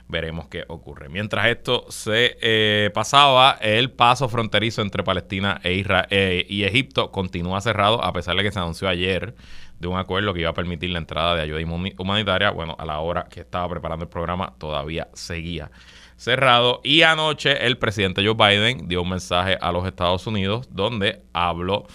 veremos 0.08 0.48
qué 0.48 0.66
ocurre. 0.68 1.10
Mientras 1.10 1.48
esto 1.48 1.86
se 1.90 2.38
eh, 2.42 2.92
pasaba, 2.94 3.58
el 3.62 3.92
paso 3.92 4.30
fronterizo 4.30 4.82
entre 4.82 5.04
Palestina 5.04 5.60
e 5.64 5.74
Israel, 5.74 6.46
y 6.48 6.64
Egipto 6.64 7.12
continúa 7.12 7.62
cerrado 7.62 8.04
a 8.04 8.14
pesar 8.14 8.36
de 8.36 8.44
que 8.44 8.52
se 8.52 8.60
anunció 8.60 8.88
ayer 8.88 9.36
de 9.80 9.88
un 9.88 9.98
acuerdo 9.98 10.34
que 10.34 10.42
iba 10.42 10.50
a 10.50 10.54
permitir 10.54 10.90
la 10.92 11.00
entrada 11.00 11.36
de 11.36 11.42
ayuda 11.42 11.60
humanitaria. 11.98 12.52
Bueno, 12.52 12.76
a 12.80 12.86
la 12.86 13.00
hora 13.00 13.28
que 13.30 13.42
estaba 13.42 13.68
preparando 13.70 14.04
el 14.04 14.10
programa 14.10 14.54
todavía 14.58 15.10
seguía 15.14 15.72
cerrado. 16.16 16.82
Y 16.84 17.02
anoche 17.02 17.66
el 17.66 17.78
presidente 17.78 18.26
Joe 18.26 18.36
Biden 18.36 18.88
dio 18.88 19.02
un 19.02 19.10
mensaje 19.10 19.58
a 19.60 19.72
los 19.72 19.86
Estados 19.86 20.26
Unidos 20.28 20.68
donde 20.72 21.24
habló 21.34 21.88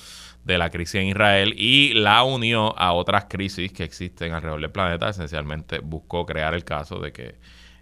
de 0.44 0.58
la 0.58 0.70
crisis 0.70 0.96
en 0.96 1.08
Israel 1.08 1.54
y 1.56 1.92
la 1.94 2.22
unió 2.22 2.76
a 2.78 2.92
otras 2.92 3.26
crisis 3.28 3.72
que 3.72 3.84
existen 3.84 4.32
alrededor 4.32 4.60
del 4.60 4.70
planeta. 4.70 5.08
Esencialmente 5.08 5.78
buscó 5.78 6.26
crear 6.26 6.54
el 6.54 6.64
caso 6.64 6.98
de 6.98 7.12
que 7.12 7.36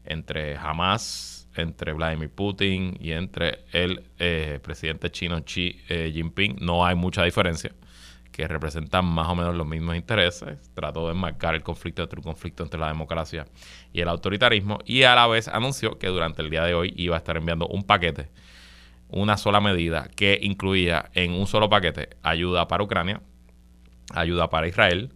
entre 0.09 0.57
Hamas, 0.57 1.49
entre 1.55 1.93
Vladimir 1.93 2.31
Putin 2.31 2.97
y 3.01 3.13
entre 3.13 3.65
el 3.73 4.05
eh, 4.19 4.59
presidente 4.63 5.11
chino 5.11 5.41
Xi 5.45 5.81
eh, 5.89 6.11
Jinping 6.13 6.57
no 6.61 6.85
hay 6.85 6.95
mucha 6.95 7.23
diferencia 7.25 7.73
que 8.33 8.47
representan 8.47 9.05
más 9.05 9.27
o 9.27 9.35
menos 9.35 9.55
los 9.57 9.67
mismos 9.67 9.97
intereses. 9.97 10.71
Trató 10.73 11.07
de 11.07 11.13
enmarcar 11.13 11.57
el 11.57 11.63
conflicto 11.63 12.09
un 12.17 12.23
conflicto 12.23 12.63
entre 12.63 12.79
la 12.79 12.87
democracia 12.87 13.47
y 13.93 14.01
el 14.01 14.09
autoritarismo 14.09 14.79
y 14.85 15.03
a 15.03 15.15
la 15.15 15.27
vez 15.27 15.49
anunció 15.49 15.99
que 15.99 16.07
durante 16.07 16.43
el 16.43 16.51
día 16.51 16.63
de 16.63 16.75
hoy 16.75 16.95
iba 16.97 17.17
a 17.17 17.19
estar 17.19 17.37
enviando 17.37 17.67
un 17.67 17.83
paquete, 17.83 18.31
una 19.09 19.37
sola 19.37 19.61
medida 19.61 20.09
que 20.15 20.39
incluía 20.41 21.11
en 21.15 21.33
un 21.33 21.47
solo 21.47 21.69
paquete 21.69 22.11
ayuda 22.23 22.69
para 22.69 22.85
Ucrania, 22.85 23.21
ayuda 24.15 24.49
para 24.49 24.69
Israel, 24.69 25.13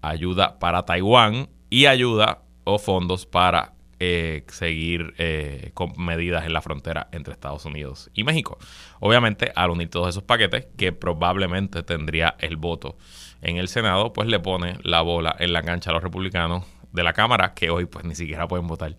ayuda 0.00 0.60
para 0.60 0.84
Taiwán 0.84 1.48
y 1.68 1.86
ayuda 1.86 2.42
o 2.62 2.78
fondos 2.78 3.26
para 3.26 3.72
eh, 4.04 4.42
seguir 4.48 5.14
eh, 5.18 5.70
con 5.74 5.92
medidas 5.96 6.44
en 6.44 6.52
la 6.52 6.60
frontera 6.60 7.06
entre 7.12 7.32
Estados 7.32 7.64
Unidos 7.66 8.10
y 8.14 8.24
México. 8.24 8.58
Obviamente, 8.98 9.52
al 9.54 9.70
unir 9.70 9.90
todos 9.90 10.08
esos 10.08 10.24
paquetes, 10.24 10.66
que 10.76 10.90
probablemente 10.90 11.84
tendría 11.84 12.34
el 12.40 12.56
voto 12.56 12.96
en 13.42 13.58
el 13.58 13.68
Senado, 13.68 14.12
pues 14.12 14.26
le 14.26 14.40
pone 14.40 14.76
la 14.82 15.02
bola 15.02 15.36
en 15.38 15.52
la 15.52 15.62
cancha 15.62 15.90
a 15.90 15.92
los 15.92 16.02
republicanos 16.02 16.64
de 16.90 17.04
la 17.04 17.12
Cámara, 17.12 17.54
que 17.54 17.70
hoy 17.70 17.84
pues 17.84 18.04
ni 18.04 18.16
siquiera 18.16 18.48
pueden 18.48 18.66
votar 18.66 18.96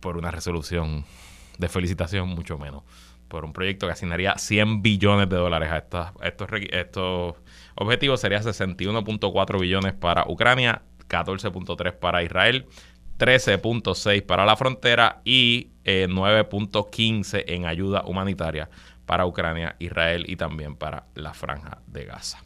por 0.00 0.16
una 0.16 0.32
resolución 0.32 1.04
de 1.58 1.68
felicitación, 1.68 2.28
mucho 2.28 2.58
menos 2.58 2.82
por 3.28 3.44
un 3.44 3.52
proyecto 3.52 3.86
que 3.86 3.92
asignaría 3.92 4.34
100 4.36 4.82
billones 4.82 5.28
de 5.28 5.36
dólares 5.36 5.70
a 5.70 5.78
estos, 5.78 6.08
estos, 6.20 6.48
estos 6.72 7.36
objetivos. 7.76 8.20
Sería 8.20 8.40
61.4 8.42 9.60
billones 9.60 9.92
para 9.92 10.24
Ucrania, 10.26 10.82
14.3 11.08 11.92
para 11.92 12.22
Israel, 12.22 12.66
13.6 13.22 14.26
para 14.26 14.44
la 14.44 14.56
frontera 14.56 15.20
y 15.24 15.70
9.15 15.84 17.38
eh, 17.38 17.44
en 17.54 17.66
ayuda 17.66 18.02
humanitaria 18.04 18.68
para 19.06 19.26
Ucrania, 19.26 19.76
Israel 19.78 20.24
y 20.26 20.34
también 20.34 20.74
para 20.74 21.04
la 21.14 21.32
franja 21.32 21.78
de 21.86 22.04
Gaza. 22.04 22.42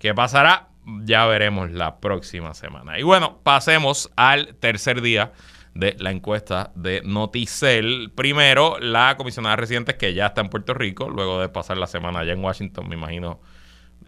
¿Qué 0.00 0.12
pasará? 0.14 0.70
Ya 1.04 1.24
veremos 1.26 1.70
la 1.70 2.00
próxima 2.00 2.52
semana. 2.54 2.98
Y 2.98 3.04
bueno, 3.04 3.38
pasemos 3.44 4.10
al 4.16 4.56
tercer 4.56 5.02
día 5.02 5.30
de 5.74 5.94
la 6.00 6.10
encuesta 6.10 6.72
de 6.74 7.00
Noticel. 7.04 8.10
Primero, 8.12 8.80
la 8.80 9.14
comisionada 9.16 9.54
residente 9.54 9.96
que 9.96 10.14
ya 10.14 10.26
está 10.26 10.40
en 10.40 10.48
Puerto 10.48 10.74
Rico, 10.74 11.08
luego 11.08 11.40
de 11.40 11.48
pasar 11.48 11.78
la 11.78 11.86
semana 11.86 12.20
allá 12.20 12.32
en 12.32 12.42
Washington, 12.42 12.88
me 12.88 12.96
imagino. 12.96 13.40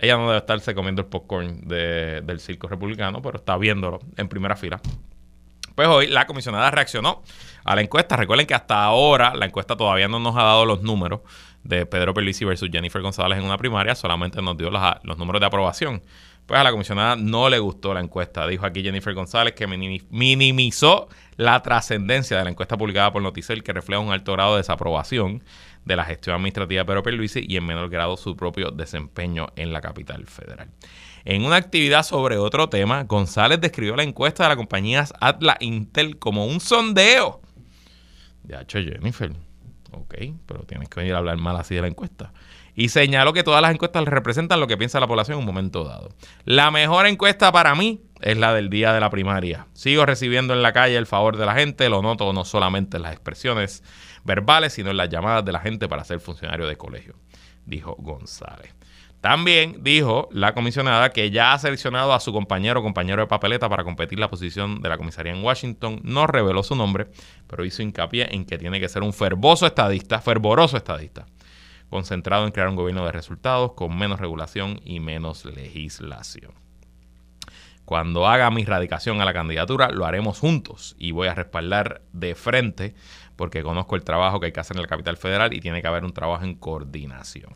Ella 0.01 0.17
no 0.17 0.27
debe 0.27 0.39
estarse 0.39 0.75
comiendo 0.75 1.03
el 1.03 1.09
popcorn 1.09 1.69
del 1.69 2.41
circo 2.41 2.67
republicano, 2.67 3.23
pero 3.23 3.39
está 3.39 3.57
viéndolo 3.57 4.01
en 4.17 4.29
primera 4.29 4.57
fila. 4.57 4.81
Pues 5.81 5.89
hoy 5.89 6.09
la 6.09 6.27
comisionada 6.27 6.71
reaccionó 6.71 7.23
a 7.65 7.75
la 7.75 7.81
encuesta. 7.81 8.15
Recuerden 8.15 8.47
que 8.47 8.53
hasta 8.53 8.85
ahora 8.85 9.35
la 9.35 9.47
encuesta 9.47 9.79
todavía 9.79 10.09
no 10.09 10.19
nos 10.19 10.37
ha 10.37 10.43
dado 10.43 10.67
los 10.67 10.83
números 10.83 11.23
de 11.65 11.87
Pedro 11.87 12.13
Pelisi 12.13 12.45
versus 12.45 12.69
Jennifer 12.71 13.01
González 13.01 13.39
en 13.39 13.47
una 13.47 13.57
primaria, 13.57 13.95
solamente 13.95 14.43
nos 14.43 14.59
dio 14.59 14.69
los, 14.69 15.17
números 15.17 15.41
de 15.41 15.47
aprobación. 15.47 16.03
Pues 16.45 16.61
a 16.61 16.65
la 16.65 16.71
comisionada 16.71 17.17
no 17.17 17.49
le 17.49 17.59
gustó 17.61 17.95
la 17.95 18.01
encuesta. 18.01 18.47
Dijo 18.47 18.67
aquí 18.67 18.83
Jennifer 18.83 19.15
González 19.15 19.55
que 19.55 19.67
minimizó 19.67 21.09
la 21.39 21.63
trascendencia 21.63 22.37
de 22.37 22.45
la 22.45 22.51
encuesta 22.51 22.77
publicada 22.77 23.11
por 23.11 23.23
Noticel, 23.23 23.63
que 23.63 23.73
refleja 23.73 24.01
un 24.01 24.13
alto 24.13 24.35
grado 24.35 24.57
de 24.57 24.59
desaprobación 24.59 25.43
de 25.87 25.97
la 25.97 26.05
gestión 26.05 26.37
administrativa 26.37 26.81
de 26.81 26.85
Pedro 26.85 27.03
Pierluisi 27.03 27.47
y 27.49 27.57
en 27.57 27.65
menor 27.65 27.89
grado 27.89 28.19
su 28.19 28.37
propio 28.37 28.71
desempeño 28.71 29.47
en 29.57 29.73
la 29.73 29.81
capital 29.81 30.27
federal. 30.27 30.69
En 31.25 31.45
una 31.45 31.57
actividad 31.57 32.03
sobre 32.03 32.39
otro 32.39 32.69
tema, 32.69 33.05
González 33.05 33.61
describió 33.61 33.97
la 33.97 34.03
encuesta 34.03 34.45
de 34.45 34.51
las 34.51 34.57
compañías 34.57 35.13
Atlas 35.21 35.57
Intel 35.61 36.19
como 36.19 36.47
un 36.47 36.61
sondeo. 36.61 37.41
Ya 38.45 38.65
Jennifer. 38.69 39.33
Ok, 39.93 40.15
pero 40.47 40.61
tienes 40.65 40.89
que 40.89 41.01
venir 41.01 41.15
a 41.15 41.19
hablar 41.19 41.37
mal 41.37 41.57
así 41.57 41.75
de 41.75 41.83
la 41.83 41.89
encuesta. 41.89 42.33
Y 42.75 42.89
señaló 42.89 43.33
que 43.33 43.43
todas 43.43 43.61
las 43.61 43.73
encuestas 43.73 44.05
representan 44.05 44.61
lo 44.61 44.67
que 44.67 44.77
piensa 44.77 45.01
la 45.01 45.09
población 45.09 45.35
en 45.35 45.41
un 45.41 45.47
momento 45.47 45.85
dado. 45.85 46.11
La 46.45 46.71
mejor 46.71 47.07
encuesta 47.07 47.51
para 47.53 47.75
mí 47.75 48.01
es 48.21 48.37
la 48.39 48.55
del 48.55 48.71
día 48.71 48.93
de 48.93 49.01
la 49.01 49.11
primaria. 49.11 49.67
Sigo 49.73 50.07
recibiendo 50.07 50.55
en 50.55 50.63
la 50.63 50.73
calle 50.73 50.97
el 50.97 51.07
favor 51.07 51.37
de 51.37 51.47
la 51.47 51.55
gente, 51.55 51.89
lo 51.89 52.03
noto 52.03 52.33
no 52.33 52.45
solamente 52.45 52.97
en 52.97 53.03
las 53.03 53.13
expresiones 53.13 53.83
verbales, 54.25 54.75
sino 54.75 54.91
en 54.91 54.97
las 54.97 55.09
llamadas 55.09 55.45
de 55.45 55.53
la 55.53 55.61
gente 55.61 55.89
para 55.89 56.05
ser 56.05 56.21
funcionario 56.21 56.67
de 56.67 56.77
colegio, 56.77 57.17
dijo 57.67 57.97
González. 57.99 58.75
También 59.21 59.83
dijo 59.83 60.31
la 60.33 60.55
comisionada 60.55 61.11
que 61.11 61.31
ya 61.31 61.53
ha 61.53 61.59
seleccionado 61.59 62.15
a 62.15 62.21
su 62.21 62.33
compañero 62.33 62.81
o 62.81 62.83
compañero 62.83 63.21
de 63.21 63.29
papeleta 63.29 63.69
para 63.69 63.85
competir 63.85 64.19
la 64.19 64.31
posición 64.31 64.81
de 64.81 64.89
la 64.89 64.97
comisaría 64.97 65.33
en 65.33 65.45
Washington. 65.45 66.01
No 66.05 66.27
reveló 66.27 66.63
su 66.63 66.75
nombre, 66.75 67.09
pero 67.47 67.67
hizo 67.67 67.83
hincapié 67.83 68.35
en 68.35 68.47
que 68.47 68.57
tiene 68.57 68.81
que 68.81 68.89
ser 68.89 69.03
un 69.03 69.13
fervoso 69.13 69.67
estadista, 69.67 70.23
fervoroso 70.23 70.79
estadista, 70.79 71.27
concentrado 71.91 72.47
en 72.47 72.53
crear 72.53 72.69
un 72.69 72.77
gobierno 72.77 73.05
de 73.05 73.13
resultados 73.13 73.73
con 73.73 73.97
menos 73.97 74.21
regulación 74.21 74.81
y 74.85 75.01
menos 75.01 75.45
legislación. 75.45 76.55
Cuando 77.85 78.27
haga 78.27 78.51
mi 78.51 78.65
radicación 78.65 79.21
a 79.21 79.27
la 79.27 79.35
candidatura, 79.35 79.91
lo 79.91 80.07
haremos 80.07 80.39
juntos 80.39 80.95
y 80.99 81.11
voy 81.11 81.29
a 81.29 81.35
respaldar 81.35 82.03
de 82.13 82.35
frente 82.35 82.95
porque 83.37 83.63
conozco 83.63 83.97
el 83.97 84.05
trabajo 84.05 84.41
que 84.41 84.47
hay 84.47 84.53
que 84.53 84.61
hacer 84.61 84.77
en 84.77 84.83
la 84.83 84.89
capital 84.89 85.17
federal 85.17 85.53
y 85.53 85.61
tiene 85.61 85.83
que 85.83 85.89
haber 85.89 86.05
un 86.05 86.13
trabajo 86.13 86.45
en 86.45 86.55
coordinación. 86.55 87.53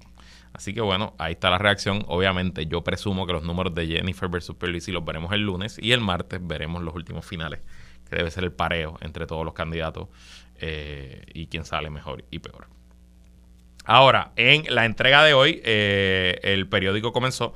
Así 0.54 0.72
que 0.72 0.80
bueno, 0.80 1.14
ahí 1.18 1.32
está 1.32 1.50
la 1.50 1.58
reacción. 1.58 2.04
Obviamente 2.06 2.66
yo 2.66 2.82
presumo 2.84 3.26
que 3.26 3.32
los 3.32 3.42
números 3.42 3.74
de 3.74 3.88
Jennifer 3.88 4.28
versus 4.28 4.54
Pierluisi 4.54 4.92
los 4.92 5.04
veremos 5.04 5.32
el 5.32 5.40
lunes 5.40 5.78
y 5.82 5.90
el 5.92 6.00
martes 6.00 6.40
veremos 6.40 6.82
los 6.82 6.94
últimos 6.94 7.26
finales, 7.26 7.60
que 8.08 8.16
debe 8.16 8.30
ser 8.30 8.44
el 8.44 8.52
pareo 8.52 8.96
entre 9.00 9.26
todos 9.26 9.44
los 9.44 9.52
candidatos 9.52 10.08
eh, 10.56 11.24
y 11.34 11.48
quién 11.48 11.64
sale 11.64 11.90
mejor 11.90 12.24
y 12.30 12.38
peor. 12.38 12.68
Ahora, 13.84 14.32
en 14.36 14.72
la 14.72 14.86
entrega 14.86 15.24
de 15.24 15.34
hoy, 15.34 15.60
eh, 15.64 16.38
el 16.44 16.68
periódico 16.68 17.12
comenzó 17.12 17.52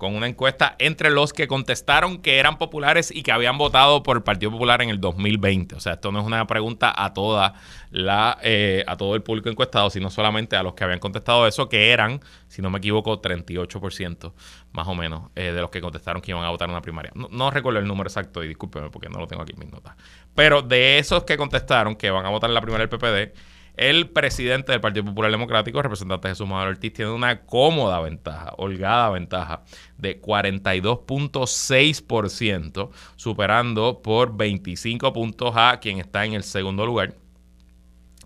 con 0.00 0.16
una 0.16 0.26
encuesta 0.26 0.76
entre 0.78 1.10
los 1.10 1.34
que 1.34 1.46
contestaron 1.46 2.22
que 2.22 2.38
eran 2.38 2.56
populares 2.56 3.12
y 3.14 3.22
que 3.22 3.32
habían 3.32 3.58
votado 3.58 4.02
por 4.02 4.16
el 4.16 4.22
Partido 4.22 4.50
Popular 4.50 4.80
en 4.80 4.88
el 4.88 4.98
2020. 4.98 5.74
O 5.74 5.80
sea, 5.80 5.92
esto 5.92 6.10
no 6.10 6.20
es 6.20 6.26
una 6.26 6.46
pregunta 6.46 6.90
a 6.96 7.12
toda 7.12 7.52
la 7.90 8.38
eh, 8.42 8.82
a 8.86 8.96
todo 8.96 9.14
el 9.14 9.22
público 9.22 9.50
encuestado, 9.50 9.90
sino 9.90 10.10
solamente 10.10 10.56
a 10.56 10.62
los 10.62 10.72
que 10.72 10.84
habían 10.84 11.00
contestado 11.00 11.46
eso, 11.46 11.68
que 11.68 11.90
eran, 11.90 12.20
si 12.48 12.62
no 12.62 12.70
me 12.70 12.78
equivoco, 12.78 13.20
38% 13.20 14.32
más 14.72 14.88
o 14.88 14.94
menos 14.94 15.30
eh, 15.36 15.52
de 15.52 15.60
los 15.60 15.68
que 15.68 15.82
contestaron 15.82 16.22
que 16.22 16.30
iban 16.30 16.44
a 16.44 16.48
votar 16.48 16.66
en 16.68 16.72
una 16.72 16.82
primaria. 16.82 17.12
No, 17.14 17.50
recuerdo 17.50 17.78
el 17.78 17.86
número 17.86 18.08
exacto 18.08 18.42
y 18.42 18.48
discúlpeme 18.48 18.88
porque 18.88 19.10
no 19.10 19.18
lo 19.18 19.26
tengo 19.26 19.42
aquí 19.42 19.52
en 19.52 19.58
mis 19.58 19.70
notas. 19.70 19.96
Pero 20.34 20.62
de 20.62 20.98
esos 20.98 21.24
que 21.24 21.36
contestaron 21.36 21.94
que 21.94 22.10
van 22.10 22.24
a 22.24 22.30
votar 22.30 22.48
en 22.48 22.54
la 22.54 22.62
primaria 22.62 22.86
del 22.86 22.98
PPD, 22.98 23.36
el 23.76 24.08
presidente 24.08 24.72
del 24.72 24.80
Partido 24.80 25.04
Popular 25.04 25.30
Democrático, 25.30 25.78
el 25.78 25.84
representante 25.84 26.28
Jesús 26.28 26.48
Manuel 26.48 26.70
Ortiz, 26.70 26.92
tiene 26.92 27.10
una 27.10 27.42
cómoda 27.42 28.00
ventaja, 28.00 28.54
holgada 28.58 29.10
ventaja 29.10 29.62
de 29.98 30.20
42.6%, 30.20 32.90
superando 33.16 34.00
por 34.02 34.36
25 34.36 35.12
puntos 35.12 35.52
a 35.56 35.78
quien 35.80 35.98
está 35.98 36.24
en 36.24 36.34
el 36.34 36.42
segundo 36.42 36.86
lugar, 36.86 37.14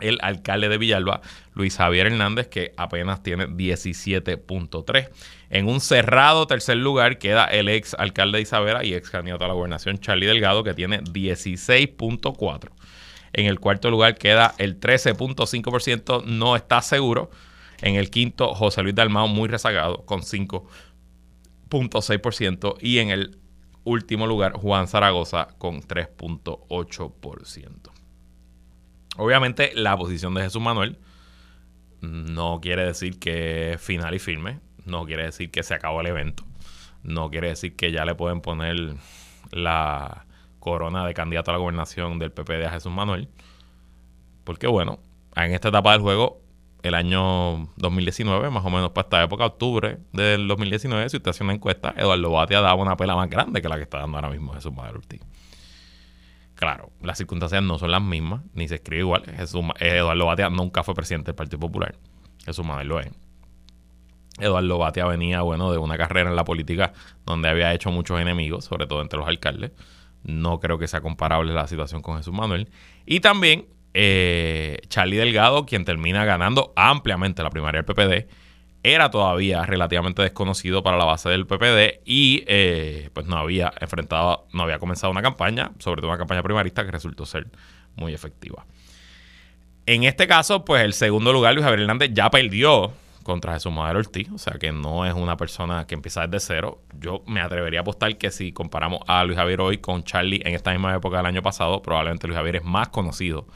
el 0.00 0.18
alcalde 0.22 0.68
de 0.68 0.78
Villalba, 0.78 1.20
Luis 1.54 1.76
Javier 1.76 2.08
Hernández, 2.08 2.48
que 2.48 2.72
apenas 2.76 3.22
tiene 3.22 3.46
17.3. 3.46 5.10
En 5.50 5.68
un 5.68 5.80
cerrado 5.80 6.46
tercer 6.46 6.78
lugar 6.78 7.18
queda 7.18 7.44
el 7.44 7.68
ex 7.68 7.94
alcalde 7.94 8.38
de 8.38 8.42
Isabela 8.42 8.84
y 8.84 8.94
ex 8.94 9.10
candidato 9.10 9.44
a 9.44 9.48
la 9.48 9.54
gobernación, 9.54 9.98
Charlie 9.98 10.26
Delgado, 10.26 10.64
que 10.64 10.74
tiene 10.74 11.02
16.4. 11.02 12.70
En 13.34 13.44
el 13.46 13.60
cuarto 13.60 13.90
lugar 13.90 14.16
queda 14.16 14.54
el 14.58 14.80
13.5%, 14.80 16.24
no 16.24 16.54
está 16.54 16.80
seguro. 16.80 17.32
En 17.82 17.96
el 17.96 18.08
quinto, 18.08 18.54
José 18.54 18.84
Luis 18.84 18.94
Dalmao, 18.94 19.26
muy 19.26 19.48
rezagado, 19.48 20.06
con 20.06 20.20
5.6%. 20.20 22.76
Y 22.80 22.98
en 22.98 23.10
el 23.10 23.36
último 23.82 24.28
lugar, 24.28 24.52
Juan 24.52 24.86
Zaragoza, 24.86 25.48
con 25.58 25.82
3.8%. 25.82 27.90
Obviamente, 29.16 29.72
la 29.74 29.96
posición 29.96 30.34
de 30.34 30.42
Jesús 30.42 30.62
Manuel 30.62 31.00
no 32.00 32.60
quiere 32.60 32.84
decir 32.84 33.18
que 33.18 33.78
final 33.80 34.14
y 34.14 34.20
firme, 34.20 34.60
no 34.84 35.06
quiere 35.06 35.24
decir 35.24 35.50
que 35.50 35.64
se 35.64 35.74
acabó 35.74 36.02
el 36.02 36.06
evento, 36.06 36.44
no 37.02 37.30
quiere 37.30 37.48
decir 37.48 37.74
que 37.74 37.90
ya 37.90 38.04
le 38.04 38.14
pueden 38.14 38.40
poner 38.40 38.94
la, 39.50 40.24
corona 40.64 41.06
de 41.06 41.14
candidato 41.14 41.50
a 41.50 41.54
la 41.54 41.58
gobernación 41.58 42.18
del 42.18 42.32
PPD 42.32 42.64
a 42.66 42.70
Jesús 42.70 42.90
Manuel. 42.90 43.28
Porque 44.42 44.66
bueno, 44.66 44.98
en 45.36 45.52
esta 45.52 45.68
etapa 45.68 45.92
del 45.92 46.00
juego, 46.00 46.40
el 46.82 46.94
año 46.94 47.68
2019, 47.76 48.50
más 48.50 48.64
o 48.64 48.70
menos 48.70 48.90
para 48.90 49.06
esta 49.06 49.22
época, 49.22 49.46
octubre 49.46 49.98
del 50.12 50.48
2019, 50.48 51.08
si 51.10 51.18
usted 51.18 51.30
hace 51.30 51.44
una 51.44 51.54
encuesta, 51.54 51.94
Eduardo 51.96 52.30
Batia 52.30 52.60
daba 52.60 52.74
una 52.74 52.96
pela 52.96 53.14
más 53.14 53.30
grande 53.30 53.62
que 53.62 53.68
la 53.68 53.76
que 53.76 53.82
está 53.82 53.98
dando 53.98 54.16
ahora 54.16 54.30
mismo 54.30 54.52
Jesús 54.54 54.72
Manuel 54.72 54.96
Ortiz. 54.96 55.20
Claro, 56.54 56.90
las 57.02 57.18
circunstancias 57.18 57.62
no 57.62 57.78
son 57.78 57.90
las 57.90 58.02
mismas, 58.02 58.42
ni 58.54 58.66
se 58.68 58.76
escribe 58.76 59.00
igual. 59.00 59.24
Jesús, 59.36 59.62
Eduardo 59.80 60.26
Batia 60.26 60.50
nunca 60.50 60.82
fue 60.82 60.94
presidente 60.94 61.26
del 61.26 61.34
Partido 61.36 61.60
Popular. 61.60 61.94
Jesús 62.44 62.64
Manuel 62.64 62.88
lo 62.88 63.00
es. 63.00 63.10
Eduardo 64.38 64.78
Batia 64.78 65.06
venía, 65.06 65.42
bueno, 65.42 65.70
de 65.72 65.78
una 65.78 65.96
carrera 65.96 66.30
en 66.30 66.36
la 66.36 66.44
política 66.44 66.92
donde 67.24 67.48
había 67.48 67.72
hecho 67.72 67.90
muchos 67.90 68.20
enemigos, 68.20 68.64
sobre 68.64 68.86
todo 68.86 69.02
entre 69.02 69.18
los 69.18 69.28
alcaldes. 69.28 69.72
No 70.24 70.58
creo 70.58 70.78
que 70.78 70.88
sea 70.88 71.00
comparable 71.00 71.52
la 71.52 71.66
situación 71.66 72.02
con 72.02 72.16
Jesús 72.16 72.34
Manuel. 72.34 72.68
Y 73.06 73.20
también 73.20 73.66
eh, 73.94 74.78
Charlie 74.88 75.16
Delgado, 75.16 75.66
quien 75.66 75.84
termina 75.84 76.24
ganando 76.24 76.72
ampliamente 76.74 77.42
la 77.42 77.50
primaria 77.50 77.82
del 77.82 77.94
PPD, 77.94 78.28
era 78.82 79.10
todavía 79.10 79.64
relativamente 79.64 80.20
desconocido 80.20 80.82
para 80.82 80.98
la 80.98 81.04
base 81.04 81.30
del 81.30 81.46
PPD 81.46 82.02
y 82.04 82.44
eh, 82.46 83.08
pues 83.14 83.26
no 83.26 83.38
había 83.38 83.72
enfrentado, 83.80 84.46
no 84.52 84.64
había 84.64 84.78
comenzado 84.78 85.10
una 85.10 85.22
campaña, 85.22 85.72
sobre 85.78 86.02
todo 86.02 86.10
una 86.10 86.18
campaña 86.18 86.42
primarista 86.42 86.84
que 86.84 86.90
resultó 86.90 87.24
ser 87.24 87.46
muy 87.96 88.12
efectiva. 88.12 88.66
En 89.86 90.04
este 90.04 90.26
caso, 90.26 90.64
pues 90.64 90.82
el 90.82 90.92
segundo 90.92 91.32
lugar, 91.32 91.54
Luis 91.54 91.64
Javier 91.64 91.80
Hernández, 91.80 92.10
ya 92.12 92.28
perdió 92.30 92.92
contra 93.24 93.54
Jesús 93.54 93.72
Madero 93.72 93.98
Ortiz, 93.98 94.30
o 94.30 94.38
sea 94.38 94.52
que 94.60 94.70
no 94.70 95.04
es 95.04 95.14
una 95.14 95.36
persona 95.36 95.86
que 95.86 95.96
empieza 95.96 96.26
desde 96.28 96.46
cero. 96.46 96.82
Yo 97.00 97.24
me 97.26 97.40
atrevería 97.40 97.80
a 97.80 97.82
apostar 97.82 98.16
que 98.16 98.30
si 98.30 98.52
comparamos 98.52 99.00
a 99.08 99.24
Luis 99.24 99.36
Javier 99.36 99.60
hoy 99.60 99.78
con 99.78 100.04
Charlie 100.04 100.42
en 100.44 100.54
esta 100.54 100.70
misma 100.70 100.94
época 100.94 101.16
del 101.16 101.26
año 101.26 101.42
pasado, 101.42 101.82
probablemente 101.82 102.28
Luis 102.28 102.36
Javier 102.36 102.56
es 102.56 102.64
más 102.64 102.90
conocido 102.90 103.48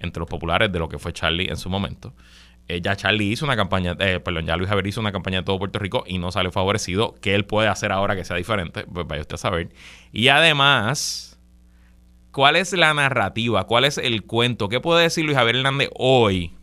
entre 0.00 0.18
los 0.20 0.28
populares 0.28 0.72
de 0.72 0.78
lo 0.80 0.88
que 0.88 0.98
fue 0.98 1.12
Charlie 1.12 1.48
en 1.48 1.56
su 1.56 1.70
momento. 1.70 2.14
Eh, 2.66 2.80
ya 2.80 2.96
Charlie 2.96 3.30
hizo 3.30 3.44
una 3.44 3.56
campaña, 3.56 3.96
eh, 3.98 4.20
perdón, 4.20 4.46
ya 4.46 4.56
Luis 4.56 4.68
Javier 4.68 4.86
hizo 4.86 5.00
una 5.00 5.12
campaña 5.12 5.38
de 5.38 5.44
todo 5.44 5.58
Puerto 5.58 5.78
Rico 5.78 6.04
y 6.06 6.18
no 6.18 6.32
salió 6.32 6.50
favorecido. 6.50 7.14
¿Qué 7.20 7.34
él 7.34 7.44
puede 7.44 7.68
hacer 7.68 7.92
ahora 7.92 8.16
que 8.16 8.24
sea 8.24 8.36
diferente? 8.36 8.84
Pues 8.84 9.06
vaya 9.06 9.20
usted 9.20 9.34
a 9.34 9.38
saber. 9.38 9.68
Y 10.12 10.28
además, 10.28 11.38
¿cuál 12.30 12.56
es 12.56 12.72
la 12.72 12.94
narrativa? 12.94 13.64
¿Cuál 13.64 13.84
es 13.84 13.98
el 13.98 14.24
cuento? 14.24 14.68
¿Qué 14.68 14.80
puede 14.80 15.02
decir 15.02 15.24
Luis 15.24 15.36
Javier 15.36 15.56
Hernández 15.56 15.90
hoy 15.94 16.54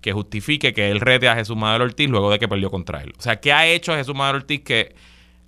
que 0.00 0.12
justifique 0.12 0.72
que 0.72 0.90
él 0.90 1.00
rete 1.00 1.28
a 1.28 1.36
Jesús 1.36 1.56
Madero 1.56 1.84
Ortiz 1.84 2.08
luego 2.08 2.30
de 2.30 2.38
que 2.38 2.48
perdió 2.48 2.70
contra 2.70 3.02
él. 3.02 3.12
O 3.18 3.22
sea, 3.22 3.40
¿qué 3.40 3.52
ha 3.52 3.66
hecho 3.66 3.94
Jesús 3.94 4.14
Madero 4.14 4.38
Ortiz 4.38 4.62
que 4.62 4.94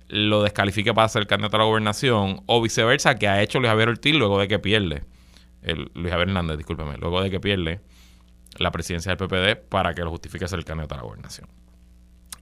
lo 0.07 0.43
descalifique 0.43 0.93
para 0.93 1.09
ser 1.09 1.25
candidato 1.25 1.57
a 1.57 1.59
la 1.59 1.65
gobernación? 1.65 2.43
O 2.45 2.61
viceversa, 2.61 3.15
¿qué 3.15 3.27
ha 3.27 3.41
hecho 3.41 3.59
Luis 3.59 3.69
Javier 3.69 3.89
Ortiz 3.89 4.15
luego 4.15 4.39
de 4.39 4.47
que 4.47 4.59
pierde? 4.59 5.03
El, 5.61 5.91
Luis 5.93 6.11
Javier 6.11 6.29
Hernández, 6.29 6.57
discúlpeme, 6.57 6.97
luego 6.97 7.21
de 7.21 7.31
que 7.31 7.39
pierde 7.39 7.81
la 8.57 8.71
presidencia 8.71 9.15
del 9.15 9.27
PPD 9.27 9.67
para 9.69 9.95
que 9.95 10.01
lo 10.01 10.11
justifique 10.11 10.47
ser 10.47 10.63
candidato 10.63 10.95
a 10.95 10.97
la 10.97 11.03
gobernación. 11.03 11.47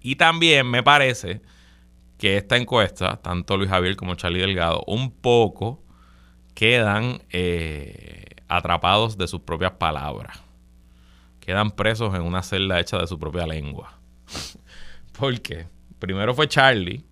Y 0.01 0.15
también 0.15 0.69
me 0.69 0.83
parece 0.83 1.41
que 2.17 2.37
esta 2.37 2.57
encuesta, 2.57 3.21
tanto 3.21 3.55
Luis 3.55 3.69
Javier 3.69 3.95
como 3.95 4.15
Charlie 4.15 4.41
Delgado, 4.41 4.83
un 4.87 5.11
poco 5.11 5.83
quedan 6.55 7.21
eh, 7.29 8.25
atrapados 8.49 9.17
de 9.17 9.27
sus 9.27 9.41
propias 9.41 9.71
palabras 9.73 10.41
quedan 11.41 11.71
presos 11.71 12.15
en 12.15 12.21
una 12.21 12.41
celda 12.41 12.79
hecha 12.79 12.97
de 12.97 13.07
su 13.07 13.19
propia 13.19 13.45
lengua. 13.45 13.99
Porque 15.19 15.67
primero 15.99 16.33
fue 16.33 16.47
Charlie 16.47 17.03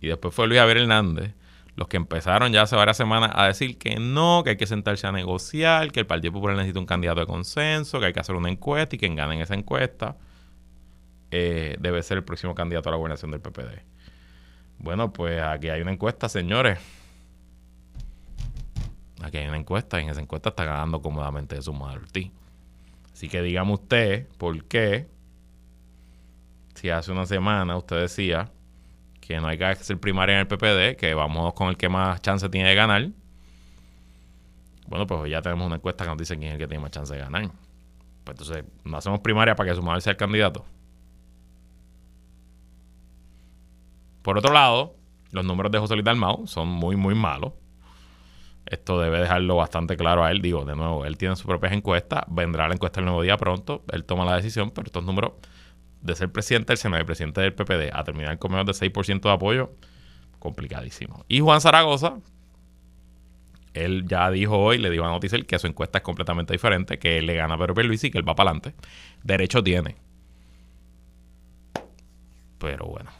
y 0.00 0.08
después 0.08 0.34
fue 0.34 0.46
Luis 0.46 0.60
Javier 0.60 0.78
Hernández 0.78 1.34
los 1.78 1.86
que 1.86 1.96
empezaron 1.96 2.52
ya 2.52 2.62
hace 2.62 2.74
varias 2.74 2.96
semanas 2.96 3.30
a 3.34 3.46
decir 3.46 3.78
que 3.78 4.00
no, 4.00 4.42
que 4.42 4.50
hay 4.50 4.56
que 4.56 4.66
sentarse 4.66 5.06
a 5.06 5.12
negociar, 5.12 5.92
que 5.92 6.00
el 6.00 6.06
Partido 6.06 6.32
Popular 6.32 6.56
necesita 6.56 6.80
un 6.80 6.86
candidato 6.86 7.20
de 7.20 7.26
consenso, 7.26 8.00
que 8.00 8.06
hay 8.06 8.12
que 8.12 8.18
hacer 8.18 8.34
una 8.34 8.50
encuesta 8.50 8.96
y 8.96 8.98
quien 8.98 9.14
gane 9.14 9.36
en 9.36 9.42
esa 9.42 9.54
encuesta 9.54 10.16
eh, 11.30 11.76
debe 11.78 12.02
ser 12.02 12.18
el 12.18 12.24
próximo 12.24 12.52
candidato 12.52 12.88
a 12.88 12.92
la 12.92 12.98
gobernación 12.98 13.30
del 13.30 13.40
PPD. 13.40 13.84
Bueno, 14.78 15.12
pues 15.12 15.40
aquí 15.40 15.68
hay 15.68 15.80
una 15.80 15.92
encuesta, 15.92 16.28
señores. 16.28 16.80
Aquí 19.22 19.36
hay 19.36 19.46
una 19.46 19.58
encuesta 19.58 20.00
y 20.00 20.02
en 20.02 20.10
esa 20.10 20.20
encuesta 20.20 20.48
está 20.48 20.64
ganando 20.64 21.00
cómodamente 21.00 21.54
de 21.54 21.62
su 21.62 21.72
madre 21.72 21.98
Ortiz. 21.98 22.32
Así 23.18 23.28
que 23.28 23.42
dígame 23.42 23.72
usted 23.72 24.28
por 24.38 24.64
qué, 24.66 25.08
si 26.76 26.88
hace 26.88 27.10
una 27.10 27.26
semana 27.26 27.76
usted 27.76 28.02
decía 28.02 28.52
que 29.20 29.40
no 29.40 29.48
hay 29.48 29.58
que 29.58 29.64
hacer 29.64 29.98
primaria 29.98 30.34
en 30.34 30.38
el 30.42 30.46
PPD, 30.46 30.96
que 30.96 31.14
vamos 31.14 31.52
con 31.54 31.66
el 31.66 31.76
que 31.76 31.88
más 31.88 32.22
chance 32.22 32.48
tiene 32.48 32.68
de 32.68 32.74
ganar. 32.76 33.08
Bueno, 34.86 35.04
pues 35.08 35.28
ya 35.28 35.42
tenemos 35.42 35.66
una 35.66 35.74
encuesta 35.74 36.04
que 36.04 36.10
nos 36.10 36.18
dice 36.18 36.36
quién 36.36 36.50
es 36.50 36.52
el 36.52 36.60
que 36.60 36.68
tiene 36.68 36.80
más 36.80 36.92
chance 36.92 37.12
de 37.12 37.18
ganar. 37.18 37.50
Pues 38.22 38.38
entonces, 38.38 38.64
no 38.84 38.96
hacemos 38.96 39.18
primaria 39.18 39.56
para 39.56 39.70
que 39.70 39.74
su 39.74 39.82
madre 39.82 40.00
sea 40.00 40.12
el 40.12 40.16
candidato. 40.16 40.64
Por 44.22 44.38
otro 44.38 44.52
lado, 44.52 44.94
los 45.32 45.44
números 45.44 45.72
de 45.72 45.80
José 45.80 45.94
Luis 45.94 46.04
Dalmau 46.04 46.46
son 46.46 46.68
muy, 46.68 46.94
muy 46.94 47.16
malos. 47.16 47.52
Esto 48.70 49.00
debe 49.00 49.18
dejarlo 49.20 49.56
bastante 49.56 49.96
claro 49.96 50.24
a 50.24 50.30
él. 50.30 50.42
Digo, 50.42 50.64
de 50.64 50.76
nuevo, 50.76 51.06
él 51.06 51.16
tiene 51.16 51.36
su 51.36 51.46
propia 51.46 51.72
encuesta, 51.72 52.26
vendrá 52.28 52.68
la 52.68 52.74
encuesta 52.74 53.00
el 53.00 53.06
nuevo 53.06 53.22
día 53.22 53.36
pronto, 53.36 53.82
él 53.90 54.04
toma 54.04 54.24
la 54.24 54.36
decisión, 54.36 54.70
pero 54.70 54.86
estos 54.86 55.04
números 55.04 55.32
de 56.02 56.14
ser 56.14 56.30
presidente 56.30 56.72
del 56.72 56.78
Senado 56.78 57.02
y 57.02 57.06
presidente 57.06 57.40
del 57.40 57.54
PPD 57.54 57.90
a 57.92 58.04
terminar 58.04 58.38
con 58.38 58.52
menos 58.52 58.66
de 58.66 58.72
6% 58.72 59.20
de 59.20 59.30
apoyo, 59.30 59.72
complicadísimo. 60.38 61.24
Y 61.28 61.40
Juan 61.40 61.60
Zaragoza, 61.60 62.18
él 63.72 64.04
ya 64.06 64.30
dijo 64.30 64.58
hoy, 64.58 64.78
le 64.78 64.90
dijo 64.90 65.04
a 65.04 65.08
Noticiel 65.08 65.46
que 65.46 65.58
su 65.58 65.66
encuesta 65.66 65.98
es 65.98 66.04
completamente 66.04 66.52
diferente, 66.52 66.98
que 66.98 67.18
él 67.18 67.26
le 67.26 67.34
gana 67.34 67.54
a 67.54 67.58
Pedro 67.58 67.74
Pierluisi 67.74 68.08
y 68.08 68.10
que 68.10 68.18
él 68.18 68.28
va 68.28 68.34
para 68.34 68.50
adelante. 68.50 68.74
Derecho 69.22 69.62
tiene. 69.62 69.96
Pero 72.58 72.86
bueno, 72.86 73.10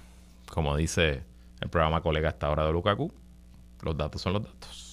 como 0.50 0.76
dice 0.76 1.22
el 1.60 1.68
programa 1.70 2.02
colega 2.02 2.28
esta 2.28 2.50
hora 2.50 2.66
de 2.66 2.72
Lukaku, 2.72 3.12
los 3.82 3.96
datos 3.96 4.20
son 4.20 4.34
los 4.34 4.42
datos. 4.42 4.87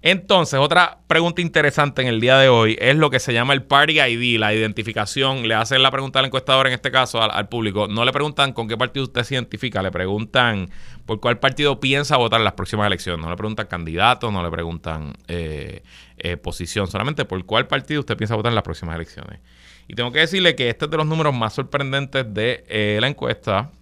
Entonces, 0.00 0.60
otra 0.60 1.00
pregunta 1.08 1.42
interesante 1.42 2.02
en 2.02 2.08
el 2.08 2.20
día 2.20 2.38
de 2.38 2.48
hoy 2.48 2.76
es 2.80 2.94
lo 2.96 3.10
que 3.10 3.18
se 3.18 3.32
llama 3.32 3.52
el 3.52 3.64
Party 3.64 4.00
ID, 4.00 4.38
la 4.38 4.54
identificación. 4.54 5.48
Le 5.48 5.54
hacen 5.54 5.82
la 5.82 5.90
pregunta 5.90 6.20
al 6.20 6.26
encuestador, 6.26 6.68
en 6.68 6.72
este 6.72 6.92
caso 6.92 7.20
al, 7.20 7.48
público. 7.48 7.88
No 7.88 8.04
le 8.04 8.12
preguntan 8.12 8.52
con 8.52 8.68
qué 8.68 8.76
partido 8.76 9.04
usted 9.04 9.24
se 9.24 9.34
identifica, 9.34 9.82
le 9.82 9.90
preguntan 9.90 10.70
por 11.04 11.18
cuál 11.18 11.40
partido 11.40 11.80
piensa 11.80 12.16
votar 12.16 12.40
en 12.40 12.44
las 12.44 12.52
próximas 12.52 12.86
elecciones. 12.86 13.24
No 13.24 13.28
le 13.28 13.36
preguntan 13.36 13.66
candidato, 13.66 14.30
no 14.30 14.40
le 14.40 14.50
preguntan 14.50 15.14
eh, 15.26 15.82
eh, 16.16 16.36
posición, 16.36 16.86
solamente 16.86 17.24
por 17.24 17.44
cuál 17.44 17.66
partido 17.66 18.00
usted 18.00 18.16
piensa 18.16 18.36
votar 18.36 18.52
en 18.52 18.54
las 18.54 18.64
próximas 18.64 18.94
elecciones. 18.94 19.40
Y 19.88 19.94
tengo 19.94 20.12
que 20.12 20.20
decirle 20.20 20.54
que 20.54 20.68
este 20.68 20.84
es 20.84 20.90
de 20.92 20.96
los 20.96 21.06
números 21.06 21.34
más 21.34 21.54
sorprendentes 21.54 22.24
de 22.32 22.64
eh, 22.68 22.98
la 23.00 23.08
encuesta, 23.08 23.72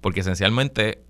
porque 0.00 0.20
esencialmente 0.20 1.04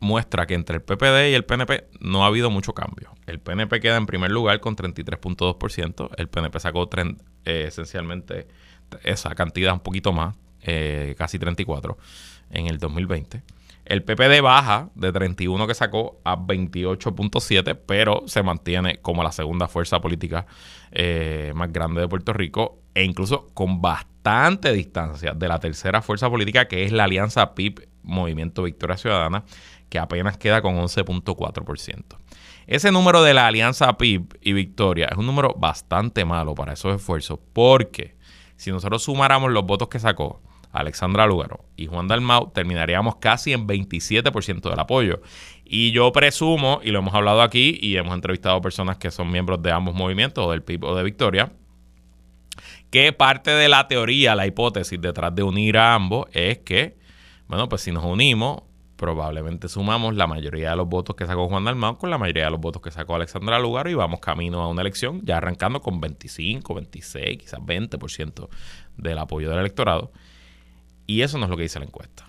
muestra 0.00 0.46
que 0.46 0.54
entre 0.54 0.76
el 0.76 0.82
PPD 0.82 1.30
y 1.30 1.34
el 1.34 1.44
PNP 1.44 1.88
no 2.00 2.24
ha 2.24 2.26
habido 2.26 2.50
mucho 2.50 2.72
cambio. 2.72 3.14
El 3.26 3.38
PNP 3.38 3.80
queda 3.80 3.96
en 3.96 4.06
primer 4.06 4.30
lugar 4.30 4.60
con 4.60 4.74
33.2%, 4.76 6.10
el 6.16 6.28
PNP 6.28 6.58
sacó 6.58 6.88
eh, 6.96 7.64
esencialmente 7.68 8.48
esa 9.04 9.34
cantidad 9.34 9.72
un 9.72 9.80
poquito 9.80 10.12
más, 10.12 10.36
eh, 10.62 11.14
casi 11.16 11.38
34 11.38 11.96
en 12.50 12.66
el 12.66 12.78
2020. 12.78 13.42
El 13.84 14.04
PPD 14.04 14.40
baja 14.40 14.88
de 14.94 15.10
31 15.10 15.66
que 15.66 15.74
sacó 15.74 16.20
a 16.24 16.36
28.7, 16.36 17.76
pero 17.86 18.22
se 18.26 18.42
mantiene 18.42 18.98
como 18.98 19.24
la 19.24 19.32
segunda 19.32 19.66
fuerza 19.68 20.00
política 20.00 20.46
eh, 20.92 21.52
más 21.56 21.72
grande 21.72 22.00
de 22.00 22.08
Puerto 22.08 22.32
Rico 22.32 22.78
e 22.94 23.04
incluso 23.04 23.48
con 23.52 23.80
bastante 23.80 24.72
distancia 24.72 25.32
de 25.32 25.48
la 25.48 25.58
tercera 25.58 26.02
fuerza 26.02 26.30
política 26.30 26.68
que 26.68 26.84
es 26.84 26.92
la 26.92 27.04
alianza 27.04 27.54
PIB 27.54 27.88
Movimiento 28.02 28.62
Victoria 28.62 28.96
Ciudadana, 28.96 29.44
que 29.90 29.98
apenas 29.98 30.38
queda 30.38 30.62
con 30.62 30.76
11.4%. 30.76 32.04
Ese 32.66 32.92
número 32.92 33.22
de 33.22 33.34
la 33.34 33.48
alianza 33.48 33.98
PIB 33.98 34.38
y 34.40 34.52
Victoria 34.52 35.08
es 35.10 35.18
un 35.18 35.26
número 35.26 35.54
bastante 35.58 36.24
malo 36.24 36.54
para 36.54 36.72
esos 36.72 36.94
esfuerzos, 36.94 37.38
porque 37.52 38.16
si 38.56 38.70
nosotros 38.70 39.02
sumáramos 39.02 39.50
los 39.50 39.66
votos 39.66 39.88
que 39.88 39.98
sacó 39.98 40.40
Alexandra 40.72 41.26
Lugaro 41.26 41.64
y 41.76 41.86
Juan 41.86 42.06
Dalmau, 42.06 42.52
terminaríamos 42.52 43.16
casi 43.16 43.52
en 43.52 43.66
27% 43.66 44.70
del 44.70 44.78
apoyo. 44.78 45.20
Y 45.64 45.90
yo 45.90 46.12
presumo, 46.12 46.80
y 46.82 46.90
lo 46.90 47.00
hemos 47.00 47.14
hablado 47.14 47.42
aquí, 47.42 47.76
y 47.80 47.96
hemos 47.96 48.14
entrevistado 48.14 48.60
personas 48.60 48.98
que 48.98 49.10
son 49.10 49.30
miembros 49.30 49.60
de 49.62 49.72
ambos 49.72 49.94
movimientos, 49.94 50.46
o 50.46 50.50
del 50.52 50.62
PIB 50.62 50.84
o 50.84 50.94
de 50.94 51.02
Victoria, 51.02 51.52
que 52.90 53.12
parte 53.12 53.50
de 53.50 53.68
la 53.68 53.88
teoría, 53.88 54.34
la 54.34 54.46
hipótesis 54.46 55.00
detrás 55.00 55.34
de 55.34 55.42
unir 55.42 55.76
a 55.76 55.94
ambos 55.94 56.26
es 56.32 56.58
que, 56.58 56.96
bueno, 57.48 57.68
pues 57.68 57.82
si 57.82 57.92
nos 57.92 58.04
unimos, 58.04 58.62
probablemente 59.00 59.66
sumamos 59.70 60.14
la 60.14 60.26
mayoría 60.26 60.72
de 60.72 60.76
los 60.76 60.86
votos 60.86 61.16
que 61.16 61.26
sacó 61.26 61.48
Juan 61.48 61.64
Dalmau 61.64 61.96
con 61.96 62.10
la 62.10 62.18
mayoría 62.18 62.44
de 62.44 62.50
los 62.50 62.60
votos 62.60 62.82
que 62.82 62.90
sacó 62.90 63.14
Alexandra 63.14 63.58
Lugaro 63.58 63.88
y 63.88 63.94
vamos 63.94 64.20
camino 64.20 64.60
a 64.60 64.68
una 64.68 64.82
elección 64.82 65.22
ya 65.24 65.38
arrancando 65.38 65.80
con 65.80 66.02
25, 66.02 66.74
26, 66.74 67.38
quizás 67.38 67.60
20% 67.60 68.50
del 68.98 69.18
apoyo 69.18 69.48
del 69.48 69.60
electorado. 69.60 70.12
Y 71.06 71.22
eso 71.22 71.38
no 71.38 71.44
es 71.44 71.50
lo 71.50 71.56
que 71.56 71.62
dice 71.62 71.78
la 71.78 71.86
encuesta. 71.86 72.26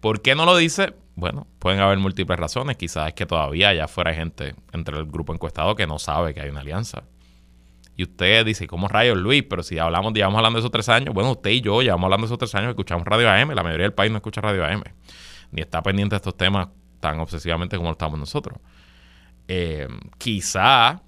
¿Por 0.00 0.22
qué 0.22 0.34
no 0.34 0.46
lo 0.46 0.56
dice? 0.56 0.94
Bueno, 1.14 1.46
pueden 1.58 1.80
haber 1.80 1.98
múltiples 1.98 2.38
razones. 2.38 2.78
Quizás 2.78 3.08
es 3.08 3.14
que 3.14 3.26
todavía 3.26 3.68
allá 3.68 3.84
afuera 3.84 4.12
hay 4.12 4.16
gente 4.16 4.54
entre 4.72 4.96
el 4.96 5.04
grupo 5.04 5.34
encuestado 5.34 5.76
que 5.76 5.86
no 5.86 5.98
sabe 5.98 6.32
que 6.32 6.40
hay 6.40 6.48
una 6.48 6.60
alianza. 6.60 7.02
Y 7.96 8.02
usted 8.02 8.44
dice, 8.44 8.66
¿cómo 8.66 8.88
rayos 8.88 9.16
Luis? 9.16 9.42
Pero 9.48 9.62
si 9.62 9.78
hablamos, 9.78 10.12
llevamos 10.12 10.38
hablando 10.38 10.58
de 10.58 10.60
esos 10.60 10.70
tres 10.70 10.88
años, 10.88 11.14
bueno, 11.14 11.32
usted 11.32 11.50
y 11.50 11.62
yo 11.62 11.80
llevamos 11.80 12.04
hablando 12.04 12.26
de 12.26 12.28
esos 12.28 12.38
tres 12.38 12.54
años, 12.54 12.70
escuchamos 12.70 13.06
Radio 13.06 13.30
AM, 13.30 13.50
la 13.52 13.62
mayoría 13.62 13.84
del 13.84 13.94
país 13.94 14.10
no 14.10 14.18
escucha 14.18 14.40
Radio 14.40 14.64
AM, 14.64 14.82
ni 15.50 15.62
está 15.62 15.82
pendiente 15.82 16.14
de 16.14 16.18
estos 16.18 16.36
temas 16.36 16.68
tan 17.00 17.20
obsesivamente 17.20 17.76
como 17.76 17.88
lo 17.88 17.92
estamos 17.92 18.18
nosotros. 18.18 18.58
Eh, 19.48 19.88
quizá 20.18 21.02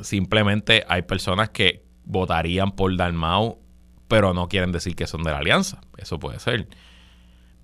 simplemente 0.00 0.84
hay 0.88 1.02
personas 1.02 1.50
que 1.50 1.84
votarían 2.04 2.72
por 2.72 2.96
Dalmau, 2.96 3.58
pero 4.06 4.34
no 4.34 4.48
quieren 4.48 4.70
decir 4.70 4.94
que 4.94 5.06
son 5.06 5.24
de 5.24 5.32
la 5.32 5.38
alianza. 5.38 5.80
Eso 5.96 6.18
puede 6.20 6.38
ser. 6.38 6.68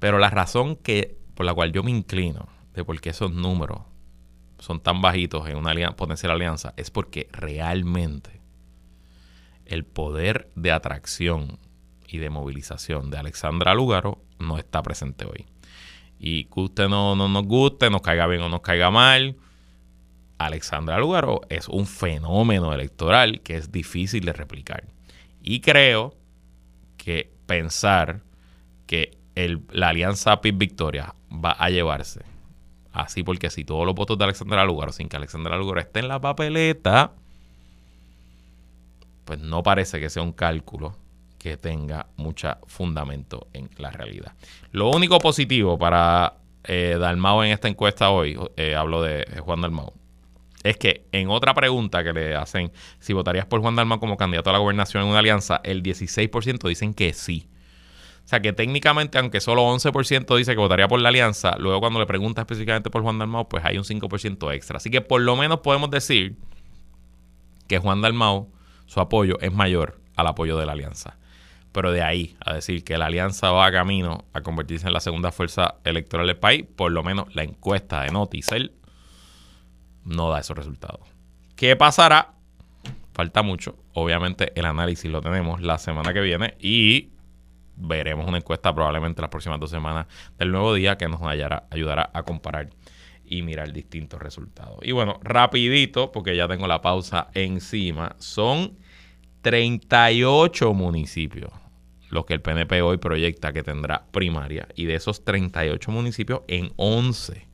Pero 0.00 0.18
la 0.18 0.30
razón 0.30 0.74
que, 0.76 1.18
por 1.34 1.46
la 1.46 1.54
cual 1.54 1.72
yo 1.72 1.82
me 1.84 1.92
inclino 1.92 2.48
de 2.74 2.84
por 2.84 3.00
qué 3.00 3.10
esos 3.10 3.32
números 3.32 3.82
son 4.62 4.78
tan 4.80 5.02
bajitos 5.02 5.48
en 5.48 5.56
una 5.56 5.96
potencial 5.96 6.30
alianza 6.30 6.72
es 6.76 6.92
porque 6.92 7.28
realmente 7.32 8.40
el 9.66 9.84
poder 9.84 10.52
de 10.54 10.70
atracción 10.70 11.58
y 12.06 12.18
de 12.18 12.30
movilización 12.30 13.10
de 13.10 13.18
Alexandra 13.18 13.74
Lugaro 13.74 14.22
no 14.38 14.58
está 14.58 14.80
presente 14.80 15.24
hoy. 15.24 15.46
Y 16.20 16.44
que 16.44 16.60
usted 16.60 16.88
no, 16.88 17.16
no 17.16 17.26
nos 17.28 17.44
guste, 17.44 17.90
nos 17.90 18.02
caiga 18.02 18.28
bien 18.28 18.42
o 18.42 18.48
nos 18.48 18.60
caiga 18.60 18.92
mal, 18.92 19.36
Alexandra 20.38 20.96
Lugaro 20.98 21.40
es 21.48 21.68
un 21.68 21.88
fenómeno 21.88 22.72
electoral 22.72 23.40
que 23.40 23.56
es 23.56 23.72
difícil 23.72 24.24
de 24.24 24.32
replicar. 24.32 24.84
Y 25.42 25.58
creo 25.58 26.14
que 26.96 27.32
pensar 27.46 28.22
que 28.86 29.18
el, 29.34 29.62
la 29.72 29.88
alianza 29.88 30.40
PIB 30.40 30.56
Victoria 30.56 31.16
va 31.32 31.50
a 31.50 31.68
llevarse 31.68 32.31
Así 32.92 33.22
porque 33.22 33.50
si 33.50 33.64
todos 33.64 33.86
los 33.86 33.94
votos 33.94 34.18
de 34.18 34.24
Alexandra 34.24 34.64
Lugaro 34.64 34.92
sin 34.92 35.08
que 35.08 35.16
Alexandra 35.16 35.56
Lugaro 35.56 35.80
esté 35.80 36.00
en 36.00 36.08
la 36.08 36.20
papeleta, 36.20 37.12
pues 39.24 39.38
no 39.38 39.62
parece 39.62 40.00
que 40.00 40.10
sea 40.10 40.22
un 40.22 40.32
cálculo 40.32 40.96
que 41.38 41.56
tenga 41.56 42.06
mucho 42.16 42.56
fundamento 42.66 43.48
en 43.52 43.70
la 43.78 43.90
realidad. 43.90 44.34
Lo 44.70 44.90
único 44.90 45.18
positivo 45.18 45.78
para 45.78 46.34
eh, 46.64 46.96
Dalmau 47.00 47.42
en 47.42 47.50
esta 47.50 47.68
encuesta 47.68 48.10
hoy, 48.10 48.38
eh, 48.56 48.76
hablo 48.76 49.02
de 49.02 49.24
Juan 49.40 49.60
Dalmau, 49.60 49.92
es 50.62 50.76
que 50.76 51.06
en 51.10 51.28
otra 51.28 51.54
pregunta 51.54 52.04
que 52.04 52.12
le 52.12 52.36
hacen, 52.36 52.70
si 53.00 53.12
votarías 53.12 53.46
por 53.46 53.60
Juan 53.60 53.74
Dalmau 53.74 53.98
como 53.98 54.16
candidato 54.16 54.50
a 54.50 54.52
la 54.52 54.58
gobernación 54.60 55.02
en 55.02 55.08
una 55.08 55.18
alianza, 55.18 55.60
el 55.64 55.82
16% 55.82 56.68
dicen 56.68 56.94
que 56.94 57.12
sí. 57.12 57.48
Sea 58.32 58.40
que 58.40 58.54
técnicamente, 58.54 59.18
aunque 59.18 59.42
solo 59.42 59.62
11% 59.64 60.38
dice 60.38 60.52
que 60.52 60.58
votaría 60.58 60.88
por 60.88 60.98
la 60.98 61.10
alianza, 61.10 61.54
luego 61.58 61.80
cuando 61.80 62.00
le 62.00 62.06
pregunta 62.06 62.40
específicamente 62.40 62.88
por 62.88 63.02
Juan 63.02 63.18
Dalmau, 63.18 63.46
pues 63.46 63.62
hay 63.62 63.76
un 63.76 63.84
5% 63.84 64.54
extra. 64.54 64.78
Así 64.78 64.88
que 64.88 65.02
por 65.02 65.20
lo 65.20 65.36
menos 65.36 65.60
podemos 65.60 65.90
decir 65.90 66.36
que 67.68 67.76
Juan 67.76 68.00
Dalmau, 68.00 68.50
su 68.86 69.00
apoyo 69.00 69.38
es 69.42 69.52
mayor 69.52 70.00
al 70.16 70.28
apoyo 70.28 70.56
de 70.56 70.64
la 70.64 70.72
alianza. 70.72 71.18
Pero 71.72 71.92
de 71.92 72.00
ahí 72.00 72.34
a 72.40 72.54
decir 72.54 72.84
que 72.84 72.96
la 72.96 73.04
alianza 73.04 73.50
va 73.50 73.66
a 73.66 73.70
camino 73.70 74.24
a 74.32 74.40
convertirse 74.40 74.86
en 74.86 74.94
la 74.94 75.00
segunda 75.00 75.30
fuerza 75.30 75.74
electoral 75.84 76.26
del 76.26 76.38
país, 76.38 76.64
por 76.74 76.90
lo 76.90 77.02
menos 77.02 77.34
la 77.34 77.42
encuesta 77.42 78.00
de 78.00 78.12
Noticel 78.12 78.72
no 80.06 80.30
da 80.30 80.40
esos 80.40 80.56
resultados. 80.56 81.00
¿Qué 81.54 81.76
pasará? 81.76 82.32
Falta 83.12 83.42
mucho. 83.42 83.76
Obviamente 83.92 84.58
el 84.58 84.64
análisis 84.64 85.10
lo 85.10 85.20
tenemos 85.20 85.60
la 85.60 85.76
semana 85.76 86.14
que 86.14 86.22
viene 86.22 86.56
y 86.60 87.11
veremos 87.82 88.26
una 88.26 88.38
encuesta 88.38 88.74
probablemente 88.74 89.20
las 89.20 89.30
próximas 89.30 89.60
dos 89.60 89.70
semanas 89.70 90.06
del 90.38 90.52
nuevo 90.52 90.74
día 90.74 90.96
que 90.96 91.08
nos 91.08 91.20
ayudará, 91.22 92.10
a 92.12 92.22
comparar 92.22 92.70
y 93.24 93.42
mirar 93.42 93.72
distintos 93.72 94.20
resultados. 94.20 94.78
Y 94.82 94.92
bueno, 94.92 95.18
rapidito, 95.22 96.12
porque 96.12 96.36
ya 96.36 96.48
tengo 96.48 96.66
la 96.66 96.80
pausa 96.80 97.28
encima, 97.34 98.14
son 98.18 98.78
38 99.42 100.72
municipios 100.74 101.50
los 102.10 102.26
que 102.26 102.34
el 102.34 102.42
PNP 102.42 102.82
hoy 102.82 102.98
proyecta 102.98 103.54
que 103.54 103.62
tendrá 103.62 104.04
primaria. 104.10 104.68
Y 104.76 104.84
de 104.84 104.96
esos 104.96 105.24
38 105.24 105.90
municipios, 105.90 106.42
en 106.46 106.70
11, 106.76 107.46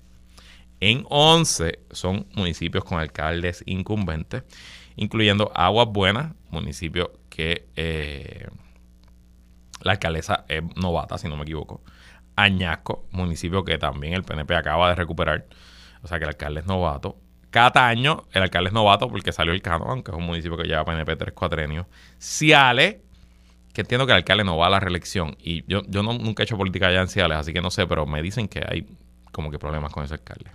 en 0.80 1.04
11 1.08 1.78
son 1.92 2.26
municipios 2.34 2.82
con 2.82 2.98
alcaldes 2.98 3.62
incumbentes, 3.66 4.42
incluyendo 4.96 5.52
Aguas 5.54 5.88
Buenas, 5.88 6.34
municipio 6.50 7.12
que... 7.30 7.66
Eh, 7.76 8.48
la 9.82 9.92
alcaldesa 9.92 10.44
es 10.48 10.62
novata, 10.76 11.18
si 11.18 11.28
no 11.28 11.36
me 11.36 11.42
equivoco. 11.42 11.82
Añasco, 12.36 13.06
municipio 13.10 13.64
que 13.64 13.78
también 13.78 14.14
el 14.14 14.22
PNP 14.22 14.54
acaba 14.54 14.88
de 14.88 14.94
recuperar. 14.94 15.46
O 16.02 16.08
sea 16.08 16.18
que 16.18 16.24
el 16.24 16.30
alcalde 16.30 16.60
es 16.60 16.66
novato. 16.66 17.16
Cataño, 17.50 18.24
el 18.32 18.42
alcalde 18.42 18.68
es 18.68 18.74
novato 18.74 19.08
porque 19.08 19.32
salió 19.32 19.52
el 19.52 19.62
Cano, 19.62 19.86
aunque 19.88 20.10
es 20.10 20.16
un 20.16 20.24
municipio 20.24 20.56
que 20.56 20.64
lleva 20.64 20.84
PNP 20.84 21.16
tres 21.16 21.34
cuatrenios. 21.34 21.86
Ciales, 22.18 22.98
que 23.72 23.80
entiendo 23.80 24.06
que 24.06 24.12
el 24.12 24.18
alcalde 24.18 24.44
no 24.44 24.56
va 24.56 24.66
a 24.66 24.70
la 24.70 24.80
reelección. 24.80 25.36
Y 25.40 25.64
yo, 25.66 25.82
yo 25.88 26.02
nunca 26.02 26.42
he 26.42 26.44
hecho 26.44 26.56
política 26.56 26.88
allá 26.88 27.00
en 27.00 27.08
Ciales, 27.08 27.38
así 27.38 27.52
que 27.52 27.60
no 27.60 27.70
sé, 27.70 27.86
pero 27.86 28.06
me 28.06 28.22
dicen 28.22 28.48
que 28.48 28.64
hay 28.68 28.86
como 29.32 29.50
que 29.50 29.58
problemas 29.58 29.92
con 29.92 30.04
ese 30.04 30.14
alcalde. 30.14 30.50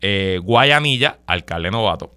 Eh, 0.00 0.38
Guayanilla, 0.42 1.20
alcalde 1.26 1.70
novato. 1.70 2.14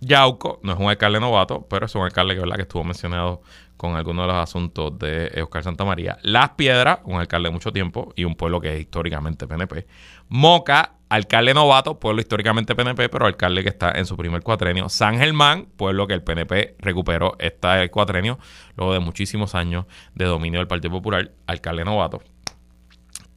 Yauco 0.00 0.60
no 0.62 0.72
es 0.72 0.78
un 0.78 0.88
alcalde 0.88 1.20
novato, 1.20 1.66
pero 1.68 1.86
es 1.86 1.94
un 1.94 2.02
alcalde 2.02 2.34
que, 2.34 2.40
¿verdad? 2.40 2.56
que 2.56 2.62
estuvo 2.62 2.84
mencionado 2.84 3.42
con 3.82 3.96
algunos 3.96 4.28
de 4.28 4.32
los 4.32 4.40
asuntos 4.40 4.96
de 4.96 5.42
Oscar 5.42 5.64
Santamaría. 5.64 6.16
Las 6.22 6.50
Piedras, 6.50 7.00
un 7.02 7.18
alcalde 7.18 7.48
de 7.48 7.52
mucho 7.52 7.72
tiempo 7.72 8.12
y 8.14 8.22
un 8.22 8.36
pueblo 8.36 8.60
que 8.60 8.72
es 8.72 8.80
históricamente 8.80 9.48
PNP. 9.48 9.88
Moca, 10.28 10.92
alcalde 11.08 11.52
novato, 11.52 11.98
pueblo 11.98 12.20
históricamente 12.20 12.76
PNP, 12.76 13.08
pero 13.08 13.26
alcalde 13.26 13.64
que 13.64 13.70
está 13.70 13.90
en 13.90 14.06
su 14.06 14.16
primer 14.16 14.42
cuatrenio. 14.42 14.88
San 14.88 15.18
Germán, 15.18 15.66
pueblo 15.76 16.06
que 16.06 16.14
el 16.14 16.22
PNP 16.22 16.76
recuperó 16.78 17.34
este 17.40 17.90
cuatrenio 17.90 18.38
luego 18.76 18.92
de 18.92 19.00
muchísimos 19.00 19.56
años 19.56 19.86
de 20.14 20.26
dominio 20.26 20.60
del 20.60 20.68
Partido 20.68 20.92
Popular, 20.92 21.32
alcalde 21.48 21.84
novato. 21.84 22.22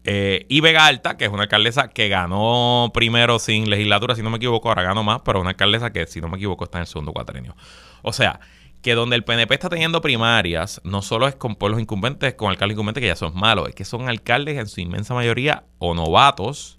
Eh, 0.03 0.45
y 0.47 0.61
Vega 0.61 0.85
Alta, 0.85 1.17
que 1.17 1.25
es 1.25 1.31
una 1.31 1.43
alcaldesa 1.43 1.87
que 1.87 2.07
ganó 2.07 2.91
primero 2.93 3.39
sin 3.39 3.67
legislatura, 3.67 4.13
si 4.13 4.21
no 4.21 4.29
me 4.29 4.37
equivoco, 4.37 4.69
ahora 4.69 4.83
ganó 4.83 5.03
más, 5.03 5.21
pero 5.25 5.41
una 5.41 5.49
alcaldesa 5.49 5.91
que, 5.91 6.05
si 6.05 6.21
no 6.21 6.27
me 6.27 6.37
equivoco, 6.37 6.65
está 6.65 6.77
en 6.77 6.81
el 6.81 6.87
segundo 6.87 7.13
cuatrenio. 7.13 7.55
O 8.03 8.13
sea, 8.13 8.39
que 8.85 8.93
donde 8.93 9.15
el 9.15 9.23
PNP 9.23 9.51
está 9.51 9.67
teniendo 9.67 9.99
primarias, 9.99 10.79
no 10.83 11.01
solo 11.01 11.27
es 11.27 11.33
con 11.33 11.55
pueblos 11.55 11.81
incumbentes, 11.81 12.35
con 12.35 12.51
alcaldes 12.51 12.75
incumbentes 12.75 13.01
que 13.01 13.07
ya 13.07 13.15
son 13.15 13.33
malos, 13.35 13.67
es 13.67 13.73
que 13.73 13.83
son 13.83 14.07
alcaldes 14.07 14.59
en 14.59 14.67
su 14.67 14.79
inmensa 14.79 15.15
mayoría 15.15 15.63
o 15.79 15.95
novatos 15.95 16.77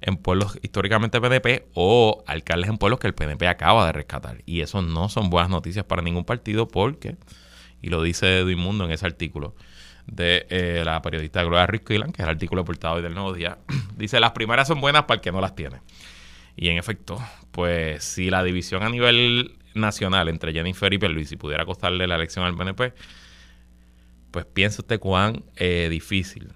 en 0.00 0.16
pueblos 0.16 0.58
históricamente 0.60 1.20
PNP 1.20 1.68
o 1.74 2.24
alcaldes 2.26 2.68
en 2.68 2.78
pueblos 2.78 2.98
que 2.98 3.06
el 3.06 3.14
PNP 3.14 3.46
acaba 3.46 3.86
de 3.86 3.92
rescatar. 3.92 4.42
Y 4.44 4.60
eso 4.62 4.82
no 4.82 5.08
son 5.08 5.30
buenas 5.30 5.50
noticias 5.50 5.84
para 5.84 6.02
ningún 6.02 6.24
partido 6.24 6.66
porque, 6.66 7.16
y 7.80 7.90
lo 7.90 8.02
dice 8.02 8.40
Edwin 8.40 8.58
Mundo 8.58 8.84
en 8.84 8.90
ese 8.90 9.06
artículo 9.06 9.54
de 10.08 10.48
eh, 10.50 10.82
la 10.84 11.00
periodista 11.00 11.44
Gloria 11.44 11.68
Ruiz 11.68 11.82
que 11.82 11.94
es 11.94 12.18
el 12.18 12.28
artículo 12.28 12.62
aportado 12.62 12.96
hoy 12.96 13.02
del 13.02 13.14
Nuevo 13.14 13.34
Día, 13.34 13.58
dice 13.96 14.18
las 14.18 14.32
primarias 14.32 14.66
son 14.66 14.80
buenas 14.80 15.04
para 15.04 15.18
el 15.18 15.20
que 15.20 15.30
no 15.30 15.40
las 15.40 15.54
tiene. 15.54 15.76
Y 16.56 16.70
en 16.70 16.76
efecto, 16.76 17.22
pues 17.52 18.02
si 18.02 18.30
la 18.30 18.42
división 18.42 18.82
a 18.82 18.88
nivel 18.88 19.58
nacional 19.78 20.28
entre 20.28 20.52
Jennifer 20.52 20.92
y 20.92 20.98
Luis 20.98 21.28
si 21.28 21.36
pudiera 21.36 21.64
costarle 21.64 22.06
la 22.06 22.16
elección 22.16 22.44
al 22.44 22.56
PNP, 22.56 22.92
pues 24.30 24.44
piense 24.44 24.82
usted 24.82 25.00
cuán 25.00 25.44
eh, 25.56 25.88
difícil, 25.90 26.52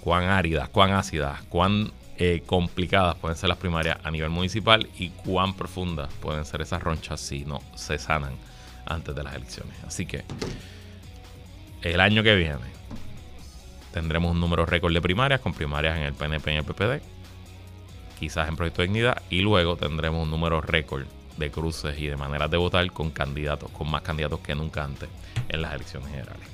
cuán 0.00 0.24
árida, 0.24 0.68
cuán 0.68 0.92
ácida, 0.92 1.42
cuán 1.48 1.92
eh, 2.18 2.42
complicadas 2.46 3.16
pueden 3.16 3.36
ser 3.36 3.48
las 3.48 3.58
primarias 3.58 3.98
a 4.02 4.10
nivel 4.10 4.30
municipal 4.30 4.88
y 4.98 5.10
cuán 5.10 5.54
profundas 5.54 6.12
pueden 6.14 6.44
ser 6.44 6.62
esas 6.62 6.82
ronchas 6.82 7.20
si 7.20 7.44
no 7.44 7.60
se 7.74 7.98
sanan 7.98 8.32
antes 8.86 9.14
de 9.14 9.22
las 9.22 9.34
elecciones. 9.34 9.76
Así 9.84 10.06
que 10.06 10.24
el 11.82 12.00
año 12.00 12.22
que 12.22 12.34
viene 12.34 12.76
tendremos 13.92 14.32
un 14.32 14.40
número 14.40 14.64
récord 14.64 14.92
de 14.94 15.00
primarias, 15.00 15.40
con 15.40 15.52
primarias 15.52 15.96
en 15.96 16.04
el 16.04 16.14
PNP 16.14 16.50
y 16.50 16.54
en 16.54 16.58
el 16.58 16.64
PPD, 16.64 17.02
quizás 18.18 18.48
en 18.48 18.56
Proyecto 18.56 18.82
de 18.82 18.88
Dignidad, 18.88 19.22
y 19.30 19.40
luego 19.40 19.76
tendremos 19.76 20.22
un 20.22 20.30
número 20.30 20.60
récord 20.60 21.06
de 21.36 21.50
cruces 21.50 21.98
y 21.98 22.06
de 22.06 22.16
maneras 22.16 22.50
de 22.50 22.56
votar 22.56 22.90
con 22.92 23.10
candidatos, 23.10 23.70
con 23.70 23.90
más 23.90 24.02
candidatos 24.02 24.40
que 24.40 24.54
nunca 24.54 24.84
antes 24.84 25.08
en 25.48 25.62
las 25.62 25.74
elecciones 25.74 26.08
generales. 26.10 26.46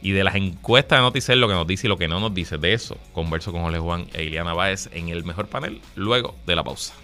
Y 0.00 0.12
de 0.12 0.22
las 0.22 0.36
encuestas 0.36 0.98
de 0.98 1.02
Noticel, 1.02 1.40
lo 1.40 1.48
que 1.48 1.54
nos 1.54 1.66
dice 1.66 1.86
y 1.86 1.90
lo 1.90 1.98
que 1.98 2.06
no 2.06 2.20
nos 2.20 2.32
dice, 2.32 2.56
de 2.56 2.72
eso 2.72 2.96
converso 3.12 3.50
con 3.52 3.62
Jorge 3.62 3.78
Juan 3.78 4.06
e 4.12 4.24
Iliana 4.24 4.54
Báez 4.54 4.88
en 4.92 5.08
el 5.08 5.24
mejor 5.24 5.48
panel 5.48 5.80
luego 5.96 6.36
de 6.46 6.54
la 6.54 6.62
pausa. 6.62 6.94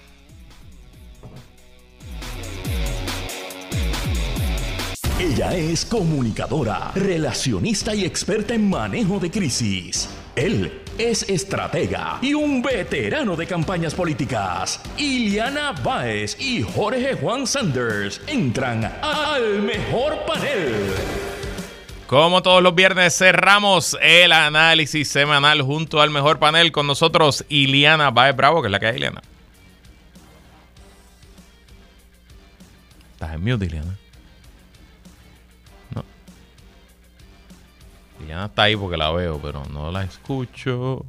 Ella 5.18 5.56
es 5.56 5.84
comunicadora, 5.84 6.92
relacionista 6.94 7.94
y 7.94 8.04
experta 8.04 8.54
en 8.54 8.68
manejo 8.68 9.18
de 9.18 9.30
crisis. 9.30 10.08
Él 10.36 10.83
es 10.98 11.28
estratega 11.28 12.18
y 12.22 12.34
un 12.34 12.62
veterano 12.62 13.36
de 13.36 13.46
campañas 13.46 13.94
políticas. 13.94 14.80
Iliana 14.96 15.72
Baez 15.72 16.36
y 16.40 16.62
Jorge 16.62 17.14
Juan 17.14 17.46
Sanders 17.46 18.20
entran 18.26 18.84
al 19.02 19.62
mejor 19.62 20.24
panel. 20.26 20.74
Como 22.06 22.42
todos 22.42 22.62
los 22.62 22.74
viernes 22.74 23.16
cerramos 23.16 23.96
el 24.00 24.32
análisis 24.32 25.08
semanal 25.08 25.62
junto 25.62 26.00
al 26.00 26.10
mejor 26.10 26.38
panel 26.38 26.70
con 26.70 26.86
nosotros 26.86 27.44
Iliana 27.48 28.10
Baez 28.10 28.36
Bravo, 28.36 28.62
que 28.62 28.68
es 28.68 28.72
la 28.72 28.78
que 28.78 28.86
hay, 28.86 28.96
Iliana. 28.96 29.22
Estás 33.14 33.34
en 33.34 33.42
mute, 33.42 33.64
Iliana. 33.66 33.96
Ya 38.26 38.46
está 38.46 38.64
ahí 38.64 38.76
porque 38.76 38.96
la 38.96 39.10
veo, 39.12 39.38
pero 39.42 39.64
no 39.66 39.90
la 39.90 40.04
escucho. 40.04 41.04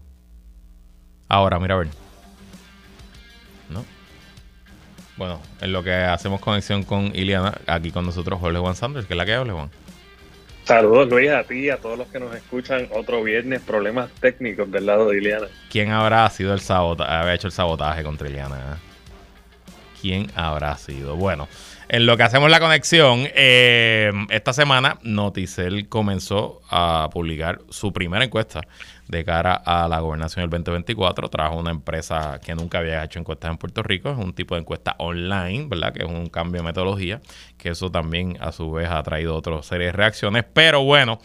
Ahora, 1.28 1.60
mira 1.60 1.76
a 1.76 1.78
ver. 1.80 1.88
¿No? 3.70 3.84
Bueno, 5.18 5.40
en 5.62 5.72
lo 5.72 5.84
que 5.84 5.94
hacemos 5.94 6.42
conexión 6.42 6.84
con 6.84 7.16
Iliana, 7.16 7.58
aquí 7.68 7.92
con 7.92 8.06
nosotros 8.06 8.40
Jorge 8.40 8.60
Juan 8.60 8.76
Sanders, 8.76 9.06
que 9.08 9.14
es 9.14 9.18
la 9.18 9.26
que 9.26 9.34
habla, 9.34 9.54
Juan. 9.54 9.70
Saludos 10.66 11.08
Luis 11.10 11.30
a 11.30 11.44
ti 11.44 11.66
y 11.66 11.70
a 11.70 11.78
todos 11.78 11.96
los 11.96 12.08
que 12.08 12.20
nos 12.20 12.36
escuchan 12.36 12.88
otro 12.92 13.22
viernes, 13.22 13.62
problemas 13.62 14.10
técnicos 14.20 14.72
del 14.72 14.88
lado 14.88 15.10
de 15.10 15.20
Iliana. 15.20 15.46
¿Quién 15.70 15.92
habrá 15.92 16.28
sido 16.32 16.56
el 16.56 16.60
sabotaje, 16.60 17.14
había 17.14 17.36
hecho 17.36 17.48
el 17.48 17.54
sabotaje 17.54 18.04
contra 18.04 18.28
Iliana? 18.28 18.80
¿Quién 20.02 20.32
habrá 20.36 20.76
sido? 20.78 21.16
Bueno, 21.16 21.48
en 21.88 22.06
lo 22.06 22.18
que 22.18 22.24
hacemos 22.24 22.50
la 22.50 22.60
conexión, 22.60 23.28
eh, 23.36 24.12
esta 24.30 24.54
semana 24.54 24.98
Noticel 25.04 25.88
comenzó 25.88 26.62
a 26.70 27.10
publicar 27.12 27.62
su 27.70 27.94
primera 27.94 28.26
encuesta 28.26 28.62
de 29.08 29.24
cara 29.24 29.54
a 29.54 29.88
la 29.88 30.00
gobernación 30.00 30.44
del 30.44 30.50
2024. 30.50 31.30
Trajo 31.30 31.58
una 31.58 31.72
empresa 31.72 32.40
que 32.44 32.56
nunca 32.56 32.80
había 32.80 33.04
hecho 33.04 33.20
encuestas 33.20 33.52
en 33.52 33.58
Puerto 33.58 33.84
Rico. 33.84 34.10
Es 34.10 34.18
un 34.18 34.34
tipo 34.34 34.56
de 34.56 34.62
encuesta 34.62 34.96
online, 34.98 35.68
¿verdad? 35.68 35.94
Que 35.94 36.04
es 36.04 36.10
un 36.10 36.28
cambio 36.28 36.62
de 36.62 36.68
metodología, 36.68 37.22
que 37.58 37.70
eso 37.70 37.92
también 37.92 38.38
a 38.42 38.52
su 38.52 38.72
vez 38.72 38.90
ha 38.90 39.02
traído 39.04 39.36
otra 39.36 39.62
serie 39.64 39.88
de 39.88 39.94
reacciones. 39.94 40.46
Pero 40.54 40.84
bueno. 40.84 41.20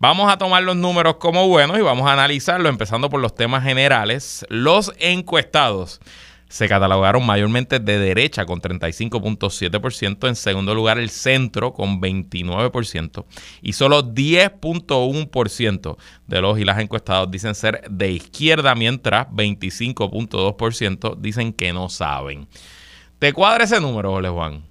Vamos 0.00 0.32
a 0.32 0.38
tomar 0.38 0.62
los 0.62 0.76
números 0.76 1.16
como 1.16 1.48
buenos 1.48 1.76
y 1.76 1.82
vamos 1.82 2.08
a 2.08 2.12
analizarlo, 2.12 2.68
empezando 2.68 3.10
por 3.10 3.20
los 3.20 3.34
temas 3.34 3.64
generales. 3.64 4.46
Los 4.48 4.92
encuestados 5.00 6.00
se 6.48 6.68
catalogaron 6.68 7.24
mayormente 7.24 7.78
de 7.78 7.98
derecha 7.98 8.46
con 8.46 8.60
35.7%, 8.60 10.28
en 10.28 10.34
segundo 10.34 10.74
lugar 10.74 10.98
el 10.98 11.10
centro 11.10 11.72
con 11.72 12.00
29% 12.00 13.24
y 13.62 13.74
solo 13.74 14.02
10.1% 14.02 15.96
de 16.26 16.40
los 16.40 16.58
y 16.58 16.64
las 16.64 16.78
encuestados 16.78 17.30
dicen 17.30 17.54
ser 17.54 17.82
de 17.90 18.10
izquierda, 18.10 18.74
mientras 18.74 19.28
25.2% 19.28 21.16
dicen 21.16 21.52
que 21.52 21.72
no 21.72 21.88
saben. 21.88 22.48
¿Te 23.18 23.32
cuadra 23.32 23.64
ese 23.64 23.80
número, 23.80 24.12
Ole 24.12 24.28
Juan? 24.28 24.62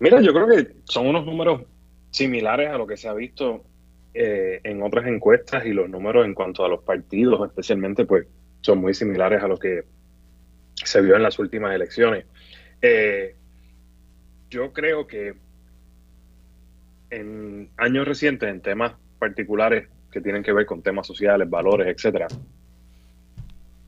Mira, 0.00 0.20
yo 0.20 0.32
creo 0.32 0.48
que 0.48 0.74
son 0.84 1.06
unos 1.06 1.24
números 1.24 1.62
similares 2.10 2.70
a 2.70 2.78
lo 2.78 2.86
que 2.86 2.96
se 2.96 3.08
ha 3.08 3.14
visto 3.14 3.64
eh, 4.12 4.60
en 4.64 4.82
otras 4.82 5.06
encuestas 5.06 5.64
y 5.66 5.72
los 5.72 5.88
números 5.88 6.26
en 6.26 6.34
cuanto 6.34 6.64
a 6.64 6.68
los 6.68 6.82
partidos, 6.82 7.46
especialmente 7.48 8.04
pues 8.04 8.26
son 8.64 8.78
muy 8.78 8.94
similares 8.94 9.42
a 9.42 9.46
lo 9.46 9.58
que 9.58 9.84
se 10.72 11.02
vio 11.02 11.16
en 11.16 11.22
las 11.22 11.38
últimas 11.38 11.74
elecciones. 11.74 12.24
Eh, 12.80 13.34
yo 14.48 14.72
creo 14.72 15.06
que 15.06 15.34
en 17.10 17.68
años 17.76 18.08
recientes, 18.08 18.48
en 18.48 18.62
temas 18.62 18.94
particulares 19.18 19.88
que 20.10 20.22
tienen 20.22 20.42
que 20.42 20.54
ver 20.54 20.64
con 20.64 20.82
temas 20.82 21.06
sociales, 21.06 21.48
valores, 21.50 21.88
etcétera, 21.88 22.26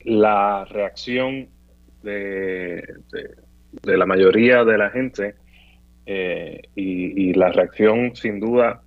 la 0.01 0.63
reacción 0.65 1.49
de, 2.03 2.99
la 3.81 4.05
mayoría 4.05 4.63
de 4.63 4.77
la 4.77 4.91
gente 4.91 5.35
eh, 6.05 6.61
y, 6.75 7.33
la 7.33 7.51
reacción 7.51 8.15
sin 8.15 8.39
duda 8.39 8.83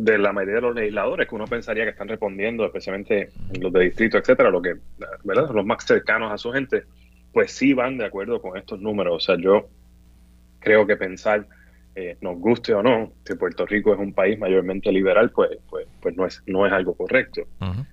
de 0.00 0.16
la 0.16 0.32
mayoría 0.32 0.56
de 0.56 0.60
los 0.62 0.74
legisladores 0.74 1.28
que 1.28 1.34
uno 1.34 1.44
pensaría 1.44 1.84
que 1.84 1.90
están 1.90 2.08
respondiendo, 2.08 2.64
especialmente 2.64 3.28
los 3.60 3.70
de 3.70 3.80
distrito, 3.80 4.16
etcétera, 4.16 4.50
lo 4.50 4.62
que, 4.62 4.76
¿verdad? 5.24 5.50
Los 5.50 5.66
más 5.66 5.84
cercanos 5.84 6.32
a 6.32 6.38
su 6.38 6.50
gente, 6.52 6.84
pues 7.32 7.52
sí 7.52 7.74
van 7.74 7.98
de 7.98 8.06
acuerdo 8.06 8.40
con 8.40 8.56
estos 8.56 8.80
números. 8.80 9.14
O 9.14 9.20
sea, 9.20 9.36
yo 9.36 9.68
creo 10.58 10.86
que 10.86 10.96
pensar, 10.96 11.46
eh, 11.94 12.16
nos 12.22 12.38
guste 12.38 12.72
o 12.72 12.82
no, 12.82 13.12
que 13.26 13.36
Puerto 13.36 13.66
Rico 13.66 13.92
es 13.92 13.98
un 13.98 14.14
país 14.14 14.38
mayormente 14.38 14.90
liberal, 14.90 15.32
pues, 15.32 15.50
pues, 15.68 15.86
pues 16.00 16.16
no 16.16 16.24
es, 16.24 16.42
no 16.46 16.66
es 16.66 16.72
algo 16.72 16.94
correcto. 16.94 17.42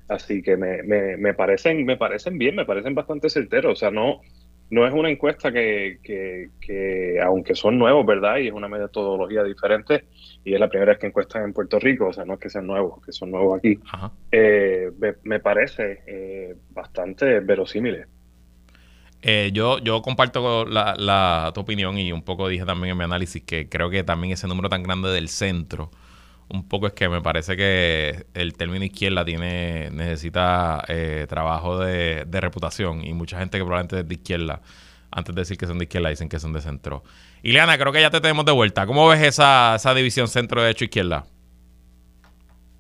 Así 0.07 0.41
que 0.41 0.55
me, 0.55 0.83
me, 0.83 1.17
me 1.17 1.33
parecen, 1.33 1.85
me 1.85 1.97
parecen 1.97 2.37
bien, 2.37 2.55
me 2.55 2.65
parecen 2.65 2.95
bastante 2.95 3.29
certeros. 3.29 3.73
O 3.73 3.75
sea, 3.75 3.91
no, 3.91 4.21
no 4.69 4.85
es 4.85 4.93
una 4.93 5.09
encuesta 5.09 5.51
que, 5.51 5.99
que, 6.03 7.19
aunque 7.23 7.55
son 7.55 7.77
nuevos, 7.77 8.05
¿verdad? 8.05 8.37
Y 8.37 8.47
es 8.47 8.53
una 8.53 8.67
metodología 8.67 9.43
diferente, 9.43 10.05
y 10.43 10.53
es 10.53 10.59
la 10.59 10.67
primera 10.67 10.91
vez 10.91 10.99
que 10.99 11.07
encuestan 11.07 11.43
en 11.43 11.53
Puerto 11.53 11.79
Rico, 11.79 12.07
o 12.07 12.13
sea, 12.13 12.25
no 12.25 12.33
es 12.33 12.39
que 12.39 12.49
sean 12.49 12.67
nuevos, 12.67 13.03
que 13.05 13.11
son 13.11 13.31
nuevos 13.31 13.59
aquí, 13.59 13.79
eh, 14.31 14.91
me, 15.23 15.39
parece 15.39 16.01
eh, 16.05 16.55
bastante 16.71 17.39
verosímil. 17.39 18.05
Eh, 19.21 19.49
yo, 19.53 19.79
yo 19.79 20.01
comparto 20.01 20.65
la, 20.65 20.95
la, 20.97 21.51
tu 21.53 21.61
opinión 21.61 21.97
y 21.97 22.11
un 22.11 22.21
poco 22.21 22.47
dije 22.47 22.65
también 22.65 22.91
en 22.91 22.97
mi 22.97 23.03
análisis 23.03 23.43
que 23.43 23.67
creo 23.67 23.89
que 23.89 24.03
también 24.03 24.33
ese 24.33 24.47
número 24.47 24.69
tan 24.69 24.83
grande 24.83 25.09
del 25.09 25.27
centro 25.27 25.89
un 26.49 26.67
poco 26.67 26.87
es 26.87 26.93
que 26.93 27.09
me 27.09 27.21
parece 27.21 27.57
que 27.57 28.25
el 28.33 28.53
término 28.53 28.85
izquierda 28.85 29.25
tiene 29.25 29.89
necesita 29.91 30.83
eh, 30.87 31.25
trabajo 31.27 31.79
de, 31.79 32.25
reputación 32.31 33.05
y 33.05 33.13
mucha 33.13 33.39
gente 33.39 33.57
que 33.57 33.63
probablemente 33.63 33.99
es 33.99 34.07
de 34.07 34.15
izquierda, 34.15 34.61
antes 35.11 35.35
de 35.35 35.41
decir 35.41 35.57
que 35.57 35.67
son 35.67 35.77
de 35.77 35.85
izquierda, 35.85 36.09
dicen 36.09 36.29
que 36.29 36.39
son 36.39 36.53
de 36.53 36.61
centro. 36.61 37.03
Ileana, 37.43 37.77
creo 37.77 37.91
que 37.91 38.01
ya 38.01 38.09
te 38.09 38.21
tenemos 38.21 38.45
de 38.45 38.51
vuelta. 38.51 38.85
¿Cómo 38.85 39.07
ves 39.07 39.21
esa, 39.21 39.75
esa 39.75 39.93
división 39.93 40.27
centro-derecho-izquierda? 40.27 41.25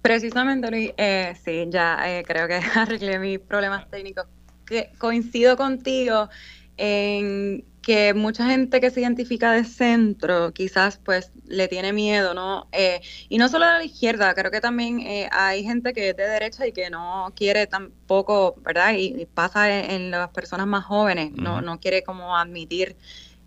Precisamente, 0.01 0.71
Luis, 0.71 0.91
eh, 0.97 1.35
sí, 1.43 1.65
ya 1.69 1.99
eh, 2.09 2.23
creo 2.25 2.47
que 2.47 2.55
arreglé 2.75 3.19
mis 3.19 3.39
problemas 3.39 3.89
técnicos. 3.89 4.25
Que 4.65 4.91
coincido 4.97 5.55
contigo 5.55 6.29
en 6.77 7.65
que 7.81 8.13
mucha 8.13 8.45
gente 8.49 8.81
que 8.81 8.91
se 8.91 8.99
identifica 8.99 9.53
de 9.53 9.63
centro 9.63 10.51
quizás 10.53 10.97
pues 10.97 11.31
le 11.45 11.69
tiene 11.69 11.93
miedo, 11.93 12.33
¿no? 12.33 12.67
Eh, 12.73 12.99
y 13.29 13.37
no 13.37 13.47
solo 13.47 13.65
de 13.65 13.71
la 13.71 13.83
izquierda, 13.85 14.33
creo 14.33 14.51
que 14.51 14.59
también 14.59 14.99
eh, 14.99 15.29
hay 15.31 15.63
gente 15.63 15.93
que 15.93 16.09
es 16.09 16.17
de 16.17 16.27
derecha 16.27 16.67
y 16.67 16.73
que 16.73 16.89
no 16.89 17.31
quiere 17.33 17.65
tampoco, 17.65 18.55
¿verdad? 18.61 18.93
Y, 18.97 19.25
pasa 19.33 19.73
en, 19.73 20.11
las 20.11 20.29
personas 20.31 20.67
más 20.67 20.83
jóvenes, 20.83 21.31
no, 21.31 21.61
no 21.61 21.79
quiere 21.79 22.03
como 22.03 22.35
admitir 22.35 22.97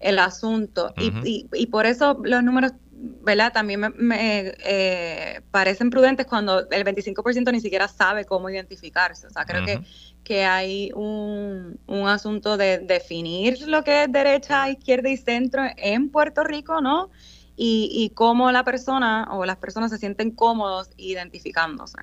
el 0.00 0.18
asunto. 0.18 0.94
y, 0.96 1.46
y, 1.52 1.66
por 1.66 1.84
eso 1.84 2.18
los 2.24 2.42
números 2.42 2.72
¿verdad? 3.00 3.52
También 3.52 3.80
me, 3.96 4.54
eh, 4.64 5.40
parecen 5.50 5.90
prudentes 5.90 6.26
cuando 6.26 6.68
el 6.70 6.84
25% 6.84 7.50
ni 7.50 7.60
siquiera 7.60 7.88
sabe 7.88 8.24
cómo 8.24 8.50
identificarse. 8.50 9.26
O 9.26 9.30
sea, 9.30 9.44
creo 9.44 9.64
que, 9.64 9.80
que 10.22 10.44
hay 10.44 10.90
un, 10.94 11.78
asunto 12.06 12.56
de 12.56 12.78
definir 12.78 13.66
lo 13.68 13.82
que 13.84 14.04
es 14.04 14.12
derecha, 14.12 14.68
izquierda 14.68 15.08
y 15.08 15.16
centro 15.16 15.62
en 15.76 16.10
Puerto 16.10 16.44
Rico, 16.44 16.80
¿no? 16.80 17.10
Y, 17.56 17.90
y 17.92 18.10
cómo 18.10 18.50
la 18.52 18.64
persona 18.64 19.28
o 19.30 19.44
las 19.44 19.56
personas 19.56 19.90
se 19.90 19.98
sienten 19.98 20.30
cómodos 20.30 20.90
identificándose. 20.96 21.98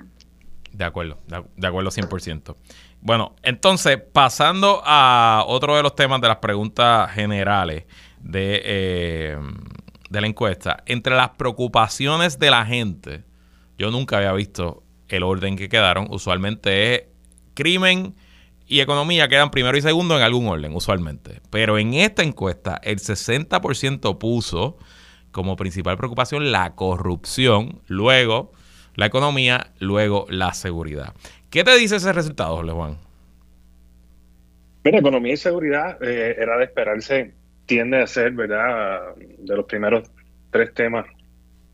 De 0.71 0.83
acuerdo, 0.83 1.17
de, 1.27 1.67
acuerdo 1.67 1.89
100%. 1.89 2.55
Bueno, 3.01 3.35
entonces, 3.41 3.97
pasando 4.13 4.81
a 4.85 5.43
otro 5.47 5.75
de 5.75 5.83
los 5.83 5.95
temas 5.95 6.21
de 6.21 6.27
las 6.27 6.37
preguntas 6.37 7.11
generales 7.11 7.85
de... 8.19 8.61
Eh, 8.63 9.37
de 10.09 10.21
la 10.21 10.27
encuesta, 10.27 10.83
entre 10.85 11.15
las 11.15 11.29
preocupaciones 11.29 12.39
de 12.39 12.51
la 12.51 12.65
gente, 12.65 13.23
yo 13.77 13.91
nunca 13.91 14.17
había 14.17 14.33
visto 14.33 14.83
el 15.07 15.23
orden 15.23 15.55
que 15.55 15.69
quedaron. 15.69 16.07
Usualmente 16.09 16.95
es 16.95 17.03
crimen 17.53 18.15
y 18.67 18.81
economía 18.81 19.27
quedan 19.27 19.51
primero 19.51 19.77
y 19.77 19.81
segundo 19.81 20.17
en 20.17 20.23
algún 20.23 20.47
orden, 20.47 20.75
usualmente. 20.75 21.41
Pero 21.49 21.77
en 21.77 21.93
esta 21.93 22.23
encuesta, 22.23 22.79
el 22.83 22.97
60% 22.99 24.17
puso 24.17 24.77
como 25.31 25.55
principal 25.55 25.97
preocupación 25.97 26.51
la 26.51 26.75
corrupción, 26.75 27.81
luego 27.87 28.51
la 28.95 29.05
economía, 29.05 29.71
luego 29.79 30.25
la 30.29 30.53
seguridad. 30.53 31.13
¿Qué 31.49 31.63
te 31.63 31.77
dice 31.77 31.97
ese 31.97 32.11
resultado, 32.11 32.61
Juan? 32.75 32.97
Mira, 34.83 34.99
economía 34.99 35.33
y 35.33 35.37
seguridad 35.37 36.01
eh, 36.01 36.35
era 36.39 36.57
de 36.57 36.63
esperarse 36.63 37.33
tiende 37.67 38.01
a 38.01 38.07
ser, 38.07 38.31
¿verdad?, 38.31 39.15
de 39.15 39.55
los 39.55 39.65
primeros 39.65 40.09
tres 40.49 40.73
temas 40.73 41.05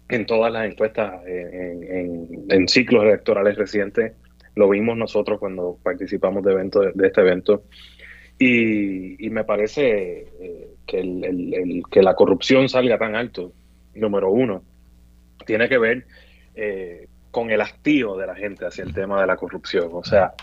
en 0.10 0.26
todas 0.26 0.52
las 0.52 0.66
encuestas 0.70 1.22
en, 1.26 2.68
ciclos 2.68 3.04
electorales 3.04 3.56
recientes. 3.56 4.14
Lo 4.56 4.70
vimos 4.70 4.98
nosotros 4.98 5.40
cuando 5.40 5.78
participamos 5.82 6.44
de, 6.44 7.08
este 7.08 7.22
evento. 7.22 7.64
Y, 8.38 9.30
me 9.30 9.44
parece 9.46 10.28
eh, 10.40 10.68
que, 10.86 11.00
el, 11.00 11.84
que 11.90 12.02
la 12.02 12.16
corrupción 12.16 12.68
salga 12.68 12.98
tan 12.98 13.16
alto, 13.16 13.54
número 13.96 14.32
uno, 14.32 14.64
tiene 15.46 15.70
que 15.70 15.78
ver 15.78 16.06
eh, 16.56 17.08
con 17.32 17.50
el 17.52 17.62
hastío 17.62 18.18
de 18.18 18.28
la 18.28 18.36
gente 18.36 18.66
hacia 18.66 18.84
el 18.84 18.94
tema 18.94 19.22
de 19.22 19.28
la 19.28 19.38
corrupción. 19.38 19.90
O 19.94 20.04
sea, 20.04 20.34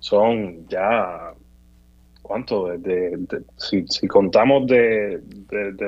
son 0.00 0.66
ya 0.68 1.32
¿cuánto? 2.24 2.72
si, 3.58 4.08
contamos 4.08 4.66
de, 4.66 5.20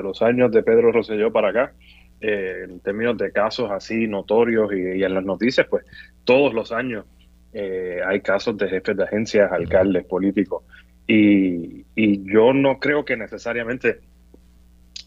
los 0.03 0.21
años 0.21 0.51
de 0.51 0.61
Pedro 0.61 0.91
Rosselló 0.91 1.31
para 1.33 1.49
acá, 1.49 1.73
eh, 2.21 2.61
en 2.63 2.79
términos 2.79 3.17
de 3.17 3.31
casos 3.31 3.71
así 3.71 4.07
notorios 4.07 4.71
y, 4.71 5.03
en 5.03 5.13
las 5.15 5.25
noticias, 5.25 5.65
pues 5.67 5.83
todos 6.23 6.53
los 6.53 6.71
años 6.71 7.05
eh, 7.53 8.01
hay 8.05 8.21
casos 8.21 8.55
de 8.55 8.69
jefes 8.69 8.95
de 8.95 9.03
agencias, 9.03 9.51
alcaldes, 9.51 10.05
políticos. 10.05 10.63
Y, 11.07 11.85
yo 12.31 12.53
no 12.53 12.77
creo 12.77 13.03
que 13.03 13.17
necesariamente 13.17 14.01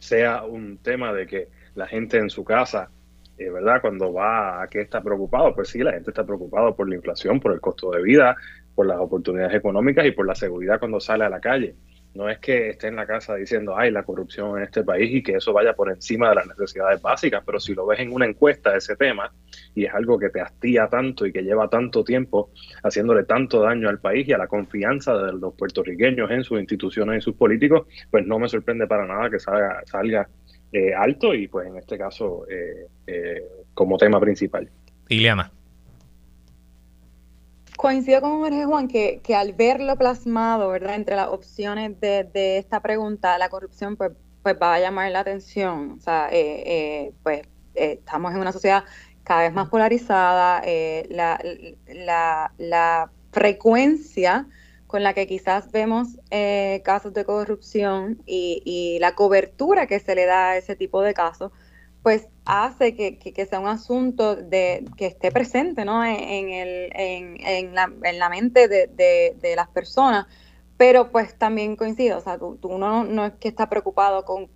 sea 0.00 0.42
un 0.42 0.78
tema 0.78 1.12
de 1.12 1.28
que 1.28 1.48
la 1.76 1.86
gente 1.86 2.18
en 2.18 2.28
su 2.28 2.42
casa, 2.42 2.90
eh, 3.38 3.50
¿verdad? 3.50 3.80
Cuando 3.80 4.12
va 4.12 4.62
a 4.62 4.66
que 4.66 4.80
está 4.80 5.00
preocupado, 5.00 5.54
pues 5.54 5.68
sí, 5.68 5.78
la 5.78 5.92
gente 5.92 6.10
está 6.10 6.24
preocupada 6.24 6.74
por 6.74 6.88
la 6.88 6.96
inflación, 6.96 7.38
por 7.38 7.52
el 7.52 7.60
costo 7.60 7.92
de 7.92 8.02
vida, 8.02 8.36
por 8.80 8.86
las 8.86 8.98
oportunidades 8.98 9.54
económicas 9.54 10.06
y 10.06 10.12
por 10.12 10.26
la 10.26 10.34
seguridad 10.34 10.78
cuando 10.78 11.00
sale 11.00 11.22
a 11.24 11.28
la 11.28 11.38
calle. 11.38 11.74
No 12.14 12.30
es 12.30 12.38
que 12.38 12.70
esté 12.70 12.86
en 12.86 12.96
la 12.96 13.06
casa 13.06 13.34
diciendo, 13.34 13.76
ay, 13.76 13.90
la 13.90 14.04
corrupción 14.04 14.56
en 14.56 14.64
este 14.64 14.82
país 14.82 15.14
y 15.14 15.22
que 15.22 15.32
eso 15.32 15.52
vaya 15.52 15.74
por 15.74 15.90
encima 15.90 16.30
de 16.30 16.36
las 16.36 16.46
necesidades 16.46 17.02
básicas, 17.02 17.42
pero 17.44 17.60
si 17.60 17.74
lo 17.74 17.84
ves 17.84 18.00
en 18.00 18.10
una 18.10 18.24
encuesta 18.24 18.70
de 18.72 18.78
ese 18.78 18.96
tema 18.96 19.34
y 19.74 19.84
es 19.84 19.92
algo 19.92 20.18
que 20.18 20.30
te 20.30 20.40
hastía 20.40 20.88
tanto 20.88 21.26
y 21.26 21.32
que 21.32 21.42
lleva 21.42 21.68
tanto 21.68 22.02
tiempo 22.02 22.52
haciéndole 22.82 23.24
tanto 23.24 23.60
daño 23.60 23.90
al 23.90 24.00
país 24.00 24.26
y 24.26 24.32
a 24.32 24.38
la 24.38 24.46
confianza 24.46 25.14
de 25.14 25.34
los 25.34 25.52
puertorriqueños 25.52 26.30
en 26.30 26.42
sus 26.42 26.58
instituciones 26.58 27.18
y 27.18 27.20
sus 27.20 27.34
políticos, 27.34 27.86
pues 28.10 28.26
no 28.26 28.38
me 28.38 28.48
sorprende 28.48 28.86
para 28.86 29.04
nada 29.04 29.28
que 29.28 29.40
salga, 29.40 29.82
salga 29.84 30.26
eh, 30.72 30.94
alto 30.94 31.34
y 31.34 31.48
pues 31.48 31.68
en 31.68 31.76
este 31.76 31.98
caso 31.98 32.46
eh, 32.48 32.86
eh, 33.06 33.42
como 33.74 33.98
tema 33.98 34.18
principal. 34.18 34.70
Iliana 35.10 35.52
coincido 37.80 38.20
con 38.20 38.40
Jorge 38.40 38.66
Juan 38.66 38.88
que, 38.88 39.22
que, 39.24 39.34
al 39.34 39.54
verlo 39.54 39.96
plasmado, 39.96 40.68
¿verdad? 40.68 40.96
Entre 40.96 41.16
las 41.16 41.28
opciones 41.28 41.98
de, 41.98 42.24
de 42.24 42.58
esta 42.58 42.80
pregunta, 42.80 43.38
la 43.38 43.48
corrupción 43.48 43.96
pues, 43.96 44.12
pues 44.42 44.54
va 44.60 44.74
a 44.74 44.80
llamar 44.80 45.10
la 45.10 45.20
atención. 45.20 45.92
O 45.92 46.00
sea, 46.00 46.28
eh, 46.30 46.62
eh, 46.66 47.12
pues 47.22 47.40
eh, 47.74 47.92
estamos 48.00 48.34
en 48.34 48.40
una 48.40 48.52
sociedad 48.52 48.84
cada 49.24 49.42
vez 49.42 49.54
más 49.54 49.70
polarizada, 49.70 50.62
la, 51.08 51.40
la, 51.86 52.52
la, 52.58 53.10
frecuencia 53.32 54.46
con 54.88 55.04
la 55.04 55.14
que 55.14 55.26
quizás 55.26 55.70
vemos 55.70 56.08
casos 56.82 57.14
de 57.14 57.24
corrupción 57.24 58.20
y, 58.26 58.60
y 58.64 58.98
la 58.98 59.14
cobertura 59.14 59.86
que 59.86 60.00
se 60.00 60.14
le 60.16 60.26
da 60.26 60.50
a 60.50 60.56
ese 60.56 60.74
tipo 60.76 61.00
de 61.00 61.14
casos, 61.14 61.52
pues 62.02 62.26
hace 62.50 62.96
que, 62.96 63.18
que, 63.18 63.46
sea 63.46 63.60
un 63.60 63.68
asunto 63.68 64.34
de 64.34 64.84
que 64.96 65.06
esté 65.06 65.30
presente 65.30 65.84
¿no? 65.84 66.04
en, 66.04 66.50
el, 66.50 66.90
en, 66.94 67.36
en, 67.46 67.74
la, 67.74 67.92
en 68.02 68.18
la 68.18 68.28
mente 68.28 68.66
de, 68.66 68.88
de, 68.88 69.56
las 69.56 69.68
personas, 69.68 70.26
pero 70.76 71.12
pues 71.12 71.38
también 71.38 71.76
coincido, 71.76 72.18
o 72.18 72.20
sea, 72.20 72.38
tú, 72.38 72.58
uno 72.64 73.04
no, 73.04 73.26
es 73.26 73.32
que 73.34 73.46
está 73.46 73.68
preocupado 73.68 74.24
con, 74.24 74.48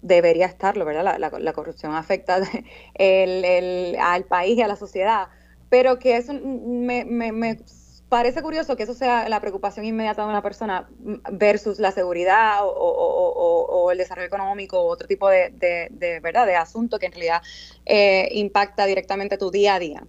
debería 0.00 0.46
estarlo, 0.46 0.84
¿verdad? 0.84 1.18
La, 1.18 1.30
la, 1.38 1.52
corrupción 1.52 1.94
afecta 1.94 2.38
el, 2.94 3.44
el, 3.44 3.96
al 3.98 4.24
país 4.24 4.56
y 4.56 4.62
a 4.62 4.68
la 4.68 4.76
sociedad, 4.76 5.28
pero 5.68 5.98
que 5.98 6.16
eso 6.16 6.34
me, 6.34 7.04
me, 7.04 7.32
me 7.32 7.58
parece 8.08 8.42
curioso 8.42 8.76
que 8.76 8.84
eso 8.84 8.94
sea 8.94 9.28
la 9.28 9.40
preocupación 9.40 9.84
inmediata 9.84 10.22
de 10.22 10.28
una 10.28 10.42
persona 10.42 10.88
versus 11.32 11.78
la 11.78 11.90
seguridad 11.90 12.60
o, 12.62 13.88
el 13.90 13.98
desarrollo 13.98 14.26
económico 14.26 14.80
o 14.80 14.88
otro 14.88 15.06
tipo 15.06 15.28
de, 15.28 16.20
verdad 16.22 16.46
de 16.46 16.56
asunto 16.56 16.98
que 16.98 17.06
en 17.06 17.12
realidad 17.12 17.42
eh, 17.84 18.28
impacta 18.32 18.86
directamente 18.86 19.38
tu 19.38 19.50
día 19.50 19.74
a 19.74 19.78
día. 19.78 20.04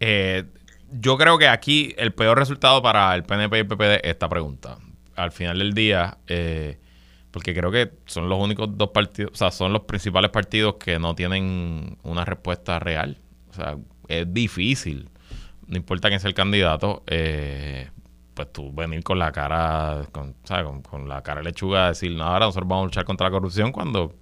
Eh, 0.00 0.44
yo 0.90 1.16
creo 1.16 1.38
que 1.38 1.48
aquí 1.48 1.94
el 1.96 2.12
peor 2.12 2.38
resultado 2.38 2.82
para 2.82 3.14
el 3.14 3.24
PNP 3.24 3.56
y 3.56 3.60
el 3.60 3.66
PPD 3.66 3.94
es 3.94 4.00
esta 4.04 4.28
pregunta. 4.28 4.78
Al 5.16 5.32
final 5.32 5.58
del 5.58 5.74
día, 5.74 6.18
eh, 6.26 6.78
porque 7.30 7.54
creo 7.54 7.70
que 7.70 7.92
son 8.06 8.28
los 8.28 8.38
únicos 8.38 8.76
dos 8.76 8.90
partidos, 8.90 9.32
o 9.32 9.36
sea, 9.36 9.50
son 9.50 9.72
los 9.72 9.82
principales 9.82 10.30
partidos 10.30 10.76
que 10.76 10.98
no 10.98 11.14
tienen 11.14 11.98
una 12.02 12.24
respuesta 12.24 12.78
real. 12.78 13.18
O 13.50 13.54
sea, 13.54 13.76
es 14.08 14.32
difícil 14.32 15.08
no 15.66 15.76
importa 15.76 16.08
quién 16.08 16.20
sea 16.20 16.28
el 16.28 16.34
candidato, 16.34 17.02
eh, 17.06 17.90
pues 18.34 18.52
tú 18.52 18.72
venir 18.72 19.02
con 19.02 19.18
la 19.18 19.32
cara, 19.32 20.06
con, 20.12 20.34
¿sabes? 20.44 20.66
La 21.06 21.22
cara 21.22 21.42
lechuga, 21.42 21.88
decir, 21.88 22.12
no, 22.12 22.24
ahora 22.24 22.46
nosotros 22.46 22.68
vamos 22.68 22.82
a 22.82 22.86
luchar 22.86 23.04
contra 23.04 23.26
la 23.26 23.30
corrupción 23.30 23.72
cuando 23.72 24.14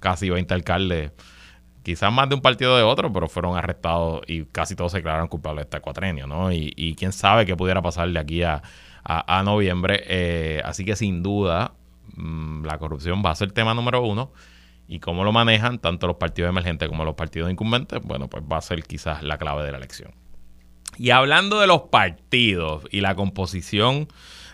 casi 0.00 0.30
20 0.30 0.54
alcaldes, 0.54 1.12
quizás 1.82 2.12
más 2.12 2.28
de 2.28 2.34
un 2.34 2.40
partido 2.40 2.76
de 2.76 2.82
otro, 2.82 3.12
pero 3.12 3.28
fueron 3.28 3.56
arrestados 3.56 4.22
y 4.26 4.44
casi 4.46 4.74
todos 4.76 4.92
se 4.92 4.98
declararon 4.98 5.28
culpables 5.28 5.64
de 5.64 5.76
este 5.76 5.80
cuatrenio, 5.80 6.26
¿no? 6.26 6.52
Y, 6.52 6.94
quién 6.98 7.12
sabe 7.12 7.46
qué 7.46 7.56
pudiera 7.56 7.82
pasar 7.82 8.08
de 8.10 8.18
aquí 8.18 8.42
a, 8.42 8.62
a, 9.04 9.42
noviembre. 9.42 10.02
Eh, 10.06 10.62
así 10.64 10.84
que 10.84 10.96
sin 10.96 11.22
duda, 11.22 11.74
mm, 12.16 12.64
la 12.64 12.78
corrupción 12.78 13.22
va 13.24 13.30
a 13.30 13.34
ser 13.34 13.52
tema 13.52 13.74
número 13.74 14.02
uno. 14.02 14.32
Y 14.88 15.00
cómo 15.00 15.24
lo 15.24 15.32
manejan 15.32 15.80
tanto 15.80 16.06
los 16.06 16.16
partidos 16.16 16.48
emergentes 16.48 16.88
como 16.88 17.04
los 17.04 17.16
partidos 17.16 17.50
incumbentes, 17.50 18.00
bueno, 18.02 18.28
pues 18.28 18.44
va 18.44 18.58
a 18.58 18.60
ser 18.60 18.84
quizás 18.84 19.22
la 19.24 19.36
clave 19.36 19.64
de 19.64 19.72
la 19.72 19.78
elección. 19.78 20.12
Y 20.98 21.10
hablando 21.10 21.60
de 21.60 21.66
los 21.66 21.82
partidos 21.82 22.84
y 22.90 23.00
la 23.00 23.14
composición 23.14 24.08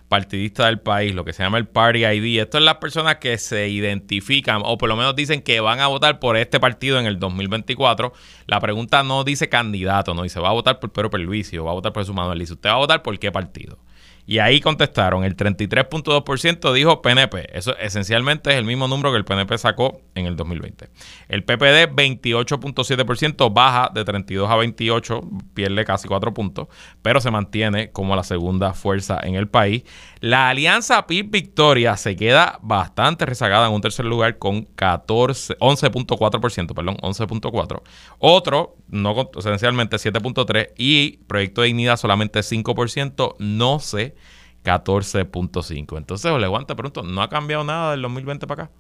partidista 0.09 0.67
del 0.67 0.79
país, 0.79 1.15
lo 1.15 1.25
que 1.25 1.33
se 1.33 1.43
llama 1.43 1.57
el 1.57 1.67
Party 1.67 2.05
ID, 2.05 2.43
esto 2.43 2.59
es 2.59 2.65
las 2.65 2.75
personas 2.75 3.17
que 3.17 3.39
se 3.39 3.71
identifican 3.71 4.61
o 4.63 4.77
por 4.77 4.91
lo 4.91 4.97
menos 4.97 5.17
dicen 5.17 5.41
que 5.41 5.61
van 5.61 5.81
a 5.81 5.87
votar 5.87 6.19
por 6.19 6.37
este 6.37 6.61
partido 6.61 7.01
en 7.01 7.07
el 7.07 7.19
2024. 7.19 8.13
La 8.47 8.61
pregunta 8.61 9.03
no 9.03 9.25
dice 9.25 9.49
candidato, 9.49 10.13
no 10.13 10.25
dice 10.25 10.39
va 10.39 10.51
a 10.51 10.53
votar 10.53 10.81
por 10.81 10.93
Pedro 10.93 11.09
Perluisi 11.09 11.57
o 11.57 11.65
va 11.65 11.71
a 11.71 11.75
votar 11.75 11.95
por 11.95 12.05
su 12.05 12.13
Manuel. 12.13 12.39
Dice 12.39 12.53
usted 12.53 12.69
va 12.69 12.75
a 12.75 12.79
votar 12.79 13.03
por 13.03 13.19
qué 13.19 13.33
partido. 13.33 13.79
Y 14.27 14.39
ahí 14.39 14.61
contestaron, 14.61 15.25
el 15.25 15.37
33.2% 15.37 16.73
dijo 16.73 17.03
PNP. 17.03 17.59
Eso 17.59 17.77
esencialmente 17.79 18.51
es 18.51 18.57
el 18.57 18.65
mismo 18.65 18.87
número 18.87 19.11
que 19.11 19.19
el 19.19 19.25
PNP 19.25 19.59
sacó 19.59 20.01
en 20.15 20.27
el 20.27 20.37
2020. 20.37 20.89
El 21.29 21.45
PPD 21.45 21.93
28.7% 21.95 23.53
baja 23.53 23.91
de 23.93 24.05
32 24.05 24.49
a 24.49 24.57
28, 24.57 25.21
pierde 25.55 25.85
casi 25.85 26.07
4 26.07 26.33
puntos, 26.33 26.69
pero 27.03 27.21
se 27.21 27.31
mantiene 27.31 27.91
como 27.91 28.15
la 28.15 28.23
segunda 28.23 28.75
fuerza 28.75 29.19
en 29.23 29.35
el 29.35 29.49
país. 29.49 29.83
La 30.23 30.51
alianza 30.51 31.05
PIB 31.09 31.33
Victoria 31.33 31.97
se 31.97 32.15
queda 32.15 32.61
bastante 32.63 33.27
rezagada 33.27 33.67
en 33.67 33.73
un 33.73 33.81
tercer 33.81 34.05
lugar 34.05 34.39
con 34.39 34.63
14 34.63 35.59
11.4%, 35.59 36.75
perdón, 36.77 36.97
11.4. 36.99 37.83
Otro 38.21 38.77
no 38.87 39.31
esencialmente 39.37 39.97
7.3 39.97 40.75
y 40.79 41.17
Proyecto 41.27 41.63
de 41.63 41.67
Dignidad 41.67 41.97
solamente 41.97 42.39
5%, 42.39 43.35
no 43.41 43.81
sé 43.81 44.15
14.5. 44.63 45.99
Entonces, 45.99 46.33
le 46.33 46.65
te 46.67 46.77
pregunto, 46.77 47.03
¿no 47.03 47.21
ha 47.21 47.29
cambiado 47.29 47.65
nada 47.65 47.91
del 47.91 48.03
2020 48.03 48.47
para 48.47 48.63
acá? 48.63 48.73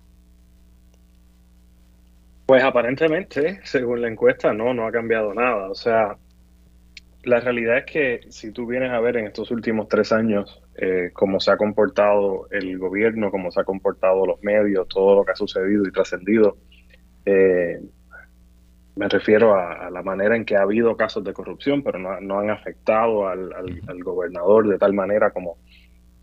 Pues 2.46 2.62
aparentemente, 2.62 3.58
según 3.64 4.00
la 4.00 4.06
encuesta, 4.06 4.52
no, 4.52 4.72
no 4.74 4.86
ha 4.86 4.92
cambiado 4.92 5.34
nada. 5.34 5.68
O 5.68 5.74
sea, 5.74 6.16
la 7.24 7.40
realidad 7.40 7.78
es 7.78 7.84
que 7.84 8.20
si 8.30 8.52
tú 8.52 8.66
vienes 8.66 8.90
a 8.90 9.00
ver 9.00 9.16
en 9.16 9.26
estos 9.26 9.50
últimos 9.50 9.88
tres 9.88 10.12
años 10.12 10.62
eh, 10.76 11.10
cómo 11.12 11.40
se 11.40 11.50
ha 11.50 11.56
comportado 11.56 12.48
el 12.50 12.78
gobierno, 12.78 13.30
cómo 13.30 13.50
se 13.50 13.60
ha 13.60 13.64
comportado 13.64 14.26
los 14.26 14.42
medios, 14.42 14.88
todo 14.88 15.16
lo 15.16 15.24
que 15.24 15.32
ha 15.32 15.36
sucedido 15.36 15.86
y 15.86 15.92
trascendido, 15.92 16.56
eh, 17.24 17.80
me 18.94 19.08
refiero 19.08 19.54
a, 19.54 19.90
la 19.90 20.02
manera 20.02 20.36
en 20.36 20.44
que 20.44 20.56
ha 20.56 20.62
habido 20.62 20.96
casos 20.96 21.24
de 21.24 21.32
corrupción, 21.32 21.82
pero 21.82 21.98
no, 21.98 22.38
han 22.38 22.50
afectado 22.50 23.26
al, 23.26 23.50
gobernador 24.02 24.68
de 24.68 24.78
tal 24.78 24.92
manera 24.92 25.30
como 25.30 25.58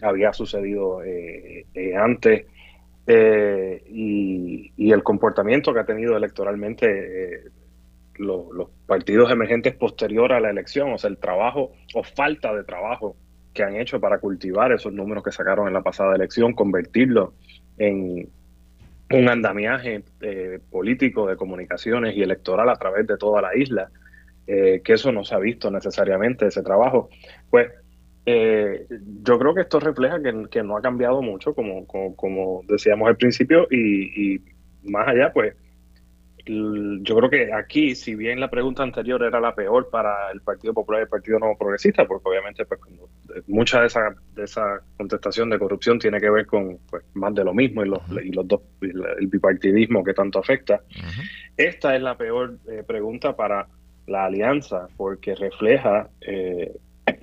había 0.01 0.33
sucedido 0.33 1.03
eh, 1.03 1.65
eh, 1.73 1.95
antes. 1.95 2.45
Eh, 3.07 3.83
y, 3.87 4.91
el 4.91 5.03
comportamiento 5.03 5.73
que 5.73 5.79
ha 5.79 5.85
tenido 5.85 6.17
electoralmente 6.17 7.43
los 8.19 8.69
partidos 8.85 9.31
emergentes 9.31 9.75
posterior 9.75 10.33
a 10.33 10.39
la 10.39 10.49
elección, 10.49 10.91
o 10.91 10.97
sea, 10.97 11.09
el 11.09 11.17
trabajo 11.17 11.71
o 11.93 12.03
falta 12.03 12.53
de 12.53 12.63
trabajo 12.63 13.15
que 13.53 13.63
han 13.63 13.75
hecho 13.75 13.99
para 13.99 14.19
cultivar 14.19 14.71
esos 14.71 14.93
números 14.93 15.23
que 15.23 15.31
sacaron 15.31 15.67
en 15.67 15.73
la 15.73 15.81
pasada 15.81 16.15
elección, 16.15 16.53
convertirlos 16.53 17.31
en, 17.77 18.29
un 19.11 19.27
andamiaje 19.27 20.03
eh, 20.21 20.59
político 20.69 21.25
de 21.27 21.35
comunicaciones 21.35 22.15
y 22.15 22.21
electoral 22.21 22.69
a 22.69 22.75
través 22.75 23.07
de 23.07 23.17
toda 23.17 23.41
la 23.41 23.55
isla, 23.55 23.89
eh, 24.45 24.81
que 24.83 24.93
eso 24.93 25.11
no 25.11 25.23
se 25.23 25.33
ha 25.33 25.39
visto 25.39 25.71
necesariamente, 25.71 26.45
ese 26.45 26.61
trabajo, 26.61 27.09
pues 27.49 27.71
eh, 28.27 28.85
yo 29.23 29.39
creo 29.39 29.55
que 29.55 29.61
esto 29.61 29.79
refleja 29.79 30.19
que, 30.51 30.61
no 30.61 30.77
ha 30.77 30.81
cambiado 30.81 31.23
mucho, 31.23 31.55
como, 31.55 31.87
como, 31.87 32.61
decíamos 32.67 33.07
al 33.07 33.17
principio, 33.17 33.65
y 33.71 34.39
más 34.83 35.07
allá, 35.07 35.31
pues 35.33 35.55
yo 36.45 37.15
creo 37.15 37.29
que 37.29 37.53
aquí, 37.53 37.95
si 37.95 38.15
bien 38.15 38.39
la 38.39 38.49
pregunta 38.49 38.83
anterior 38.83 39.23
era 39.23 39.39
la 39.39 39.53
peor 39.53 39.89
para 39.89 40.31
el 40.31 40.41
Partido 40.41 40.73
Popular 40.73 41.01
y 41.01 41.03
el 41.03 41.09
Partido 41.09 41.39
Nuevo 41.39 41.57
Progresista, 41.57 42.05
porque 42.05 42.29
obviamente 42.29 42.65
pues, 42.65 42.79
mucha 43.47 43.81
de 43.81 43.87
esa, 43.87 44.15
de 44.35 44.43
esa 44.43 44.81
contestación 44.97 45.49
de 45.49 45.59
corrupción 45.59 45.99
tiene 45.99 46.19
que 46.19 46.29
ver 46.29 46.45
con 46.45 46.77
pues, 46.89 47.03
más 47.13 47.33
de 47.35 47.43
lo 47.43 47.53
mismo 47.53 47.83
y 47.83 47.89
los, 47.89 48.01
y 48.23 48.31
los 48.31 48.47
dos, 48.47 48.61
el 48.81 49.27
bipartidismo 49.27 50.03
que 50.03 50.13
tanto 50.13 50.39
afecta. 50.39 50.81
Esta 51.57 51.95
es 51.95 52.01
la 52.01 52.17
peor 52.17 52.57
eh, 52.67 52.83
pregunta 52.87 53.35
para 53.35 53.67
la 54.07 54.25
alianza, 54.25 54.87
porque 54.97 55.35
refleja 55.35 56.09
eh, 56.21 56.71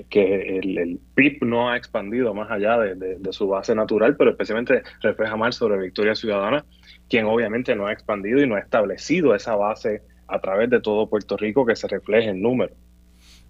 que 0.09 0.59
el, 0.59 1.01
PIB 1.15 1.45
no 1.45 1.71
ha 1.71 1.77
expandido 1.77 2.35
más 2.35 2.51
allá 2.51 2.79
de, 2.79 2.95
de, 2.95 3.33
su 3.33 3.49
base 3.49 3.75
natural, 3.75 4.17
pero 4.17 4.31
especialmente 4.31 4.83
refleja 5.01 5.37
más 5.37 5.57
sobre 5.57 5.79
Victoria 5.79 6.15
Ciudadana 6.15 6.65
quien 7.09 7.27
obviamente 7.27 7.75
no 7.75 7.87
ha 7.87 7.93
expandido 7.93 8.41
y 8.41 8.47
no 8.47 8.57
ha 8.57 8.61
establecido 8.61 9.35
esa 9.35 9.55
base 9.55 10.03
a 10.27 10.41
través 10.41 10.71
de 10.71 10.81
todo 10.81 11.09
Puerto 11.09 11.37
Rico 11.37 11.65
que 11.65 11.77
se 11.77 11.87
refleje 11.87 12.31
en 12.31 12.43
número. 12.43 12.75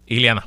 Iliana. 0.06 0.46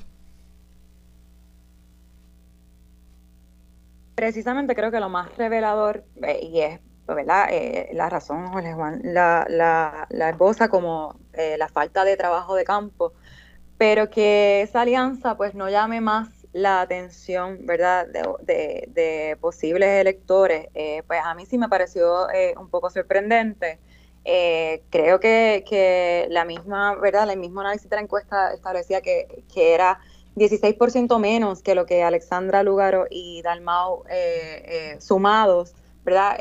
Precisamente 4.15 4.75
creo 4.75 4.91
que 4.91 4.99
lo 4.99 5.09
más 5.09 5.35
revelador, 5.37 6.03
eh, 6.21 6.39
y 6.43 6.59
es 6.59 6.79
¿verdad? 7.07 7.47
Eh, 7.51 7.89
la 7.93 8.09
razón, 8.09 8.47
Jorge 8.47 8.73
Juan, 8.73 9.01
la, 9.03 9.45
la, 9.49 10.07
la 10.11 10.29
esboza 10.29 10.69
como 10.69 11.15
eh, 11.33 11.55
la 11.57 11.67
falta 11.67 12.03
de 12.03 12.15
trabajo 12.17 12.55
de 12.55 12.63
campo, 12.63 13.13
pero 13.79 14.09
que 14.09 14.61
esa 14.61 14.81
alianza 14.81 15.37
pues 15.37 15.55
no 15.55 15.69
llame 15.69 16.01
más 16.01 16.27
la 16.51 16.81
atención, 16.81 17.65
¿verdad?, 17.65 18.07
de, 18.07 19.37
posibles 19.39 19.89
electores, 20.01 20.67
eh, 20.73 21.01
pues 21.07 21.21
a 21.23 21.33
mí 21.33 21.45
sí 21.45 21.57
me 21.57 21.69
pareció 21.69 22.29
eh, 22.29 22.55
un 22.57 22.69
poco 22.69 22.89
sorprendente. 22.89 23.79
Eh, 24.25 24.83
creo 24.89 25.21
que, 25.21 26.27
la 26.29 26.43
misma, 26.43 26.95
¿verdad?, 26.95 27.29
el 27.29 27.39
mismo 27.39 27.61
análisis 27.61 27.89
de 27.89 27.95
la 27.95 28.01
encuesta 28.01 28.53
establecía 28.53 28.99
que, 28.99 29.45
que 29.53 29.73
era 29.73 30.01
16% 30.35 31.17
menos 31.17 31.61
que 31.61 31.73
lo 31.73 31.85
que 31.85 32.03
Alexandra 32.03 32.63
Lugaro 32.63 33.05
y 33.09 33.41
Dalmau 33.43 34.03
sumados, 34.99 35.73
¿verdad?, 36.03 36.37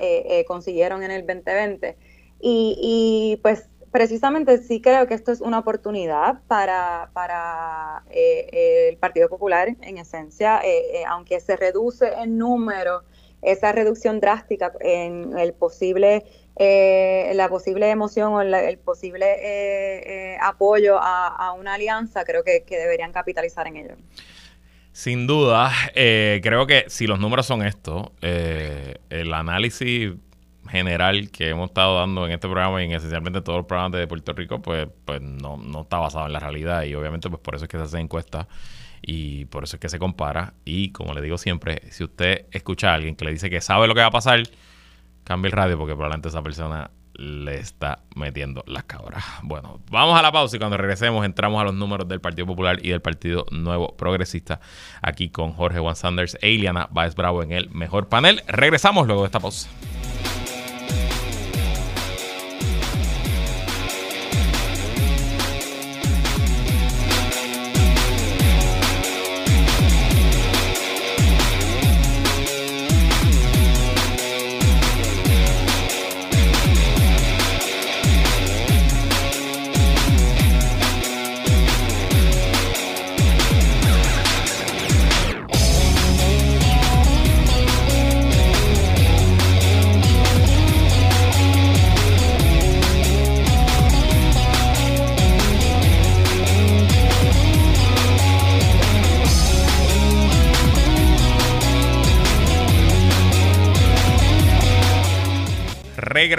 consiguieron 0.48 1.04
en 1.04 1.12
el 1.12 1.24
2020. 1.24 1.96
Y, 2.40 2.76
y 2.80 3.36
pues 3.42 3.68
precisamente 3.90 4.58
sí 4.58 4.80
creo 4.80 5.06
que 5.06 5.14
esto 5.14 5.32
es 5.32 5.40
una 5.40 5.58
oportunidad 5.58 6.40
para, 6.46 7.10
para 7.12 8.02
eh, 8.10 8.88
el 8.90 8.96
Partido 8.96 9.28
Popular, 9.28 9.68
en 9.80 9.98
esencia, 9.98 10.60
eh, 10.64 11.00
eh, 11.00 11.04
aunque 11.06 11.40
se 11.40 11.56
reduce 11.56 12.12
en 12.14 12.38
número, 12.38 13.02
esa 13.40 13.70
reducción 13.70 14.18
drástica 14.20 14.72
en 14.80 15.38
el 15.38 15.52
posible, 15.52 16.24
la 16.58 17.48
posible 17.48 17.88
emoción 17.88 18.32
o 18.32 18.40
el 18.42 18.78
posible 18.78 20.36
apoyo 20.42 20.98
a, 21.00 21.52
una 21.52 21.74
alianza, 21.74 22.24
creo 22.24 22.42
que, 22.42 22.64
que, 22.64 22.76
deberían 22.76 23.12
capitalizar 23.12 23.68
en 23.68 23.76
ello. 23.76 23.94
Sin 24.90 25.28
duda, 25.28 25.70
creo 25.94 26.66
que 26.66 26.86
si 26.88 27.06
los 27.06 27.20
números 27.20 27.46
son 27.46 27.64
estos, 27.64 28.08
el 28.20 29.32
análisis 29.32 30.14
general 30.68 31.30
que 31.30 31.50
hemos 31.50 31.68
estado 31.68 31.98
dando 31.98 32.26
en 32.26 32.32
este 32.32 32.48
programa 32.48 32.82
y 32.82 32.86
en 32.86 32.92
esencialmente 32.92 33.40
todos 33.40 33.58
los 33.58 33.66
programas 33.66 33.98
de 33.98 34.06
Puerto 34.06 34.32
Rico, 34.32 34.60
pues, 34.60 34.88
pues 35.04 35.20
no, 35.20 35.56
no 35.56 35.82
está 35.82 35.98
basado 35.98 36.26
en 36.26 36.32
la 36.32 36.40
realidad 36.40 36.84
y 36.84 36.94
obviamente 36.94 37.28
pues 37.28 37.40
por 37.40 37.54
eso 37.54 37.64
es 37.64 37.70
que 37.70 37.76
se 37.76 37.84
hace 37.84 37.98
encuesta 37.98 38.48
y 39.02 39.44
por 39.46 39.64
eso 39.64 39.76
es 39.76 39.80
que 39.80 39.88
se 39.88 39.98
compara 39.98 40.54
y 40.64 40.90
como 40.90 41.14
le 41.14 41.20
digo 41.20 41.38
siempre, 41.38 41.82
si 41.90 42.04
usted 42.04 42.46
escucha 42.50 42.90
a 42.90 42.94
alguien 42.94 43.16
que 43.16 43.24
le 43.24 43.30
dice 43.32 43.50
que 43.50 43.60
sabe 43.60 43.86
lo 43.86 43.94
que 43.94 44.00
va 44.00 44.06
a 44.06 44.10
pasar, 44.10 44.42
cambie 45.24 45.48
el 45.48 45.52
radio 45.52 45.78
porque 45.78 45.94
probablemente 45.94 46.28
esa 46.28 46.42
persona 46.42 46.90
le 47.18 47.58
está 47.58 48.04
metiendo 48.14 48.62
las 48.66 48.84
cabras. 48.84 49.24
Bueno, 49.42 49.80
vamos 49.90 50.18
a 50.18 50.22
la 50.22 50.30
pausa 50.30 50.54
y 50.56 50.58
cuando 50.58 50.76
regresemos 50.76 51.24
entramos 51.26 51.60
a 51.60 51.64
los 51.64 51.74
números 51.74 52.06
del 52.08 52.20
Partido 52.20 52.46
Popular 52.46 52.78
y 52.80 52.90
del 52.90 53.02
Partido 53.02 53.44
Nuevo 53.50 53.96
Progresista 53.96 54.60
aquí 55.02 55.28
con 55.28 55.52
Jorge 55.52 55.80
Juan 55.80 55.96
Sanders 55.96 56.38
e 56.40 56.50
Iliana 56.50 56.88
Baez 56.90 57.16
Bravo 57.16 57.42
en 57.42 57.52
el 57.52 57.70
mejor 57.70 58.08
panel. 58.08 58.42
Regresamos 58.46 59.06
luego 59.06 59.22
de 59.22 59.26
esta 59.26 59.40
pausa. 59.40 59.68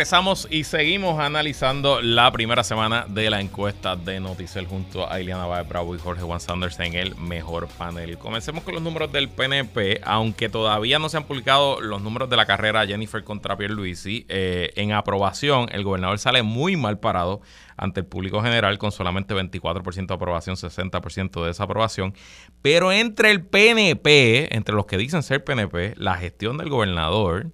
Regresamos 0.09 0.47
y 0.49 0.63
seguimos 0.63 1.19
analizando 1.19 2.01
la 2.01 2.31
primera 2.31 2.63
semana 2.63 3.05
de 3.07 3.29
la 3.29 3.41
encuesta 3.41 3.95
de 3.95 4.19
Noticel 4.19 4.65
junto 4.65 5.07
a 5.07 5.21
Ileana 5.21 5.45
Baez 5.45 5.69
Bravo 5.69 5.93
y 5.93 5.99
Jorge 5.99 6.23
Juan 6.23 6.39
Sanders 6.39 6.79
en 6.79 6.95
el 6.95 7.15
mejor 7.15 7.67
panel. 7.67 8.17
Comencemos 8.17 8.63
con 8.63 8.73
los 8.73 8.81
números 8.81 9.11
del 9.11 9.29
PNP, 9.29 10.01
aunque 10.03 10.49
todavía 10.49 10.97
no 10.97 11.09
se 11.09 11.17
han 11.17 11.25
publicado 11.25 11.79
los 11.79 12.01
números 12.01 12.27
de 12.27 12.37
la 12.37 12.47
carrera 12.47 12.87
Jennifer 12.87 13.23
contra 13.23 13.55
Pierluisi. 13.55 14.25
Eh, 14.29 14.71
en 14.77 14.93
aprobación, 14.93 15.67
el 15.71 15.83
gobernador 15.83 16.17
sale 16.17 16.41
muy 16.41 16.75
mal 16.75 16.97
parado 16.97 17.41
ante 17.77 17.99
el 17.99 18.07
público 18.07 18.41
general 18.41 18.79
con 18.79 18.91
solamente 18.91 19.35
24% 19.35 20.07
de 20.07 20.13
aprobación, 20.15 20.55
60% 20.55 21.39
de 21.39 21.47
desaprobación. 21.49 22.15
Pero 22.63 22.91
entre 22.91 23.29
el 23.29 23.45
PNP, 23.45 24.55
entre 24.55 24.73
los 24.73 24.87
que 24.87 24.97
dicen 24.97 25.21
ser 25.21 25.43
PNP, 25.43 25.93
la 25.97 26.15
gestión 26.17 26.57
del 26.57 26.69
gobernador 26.69 27.51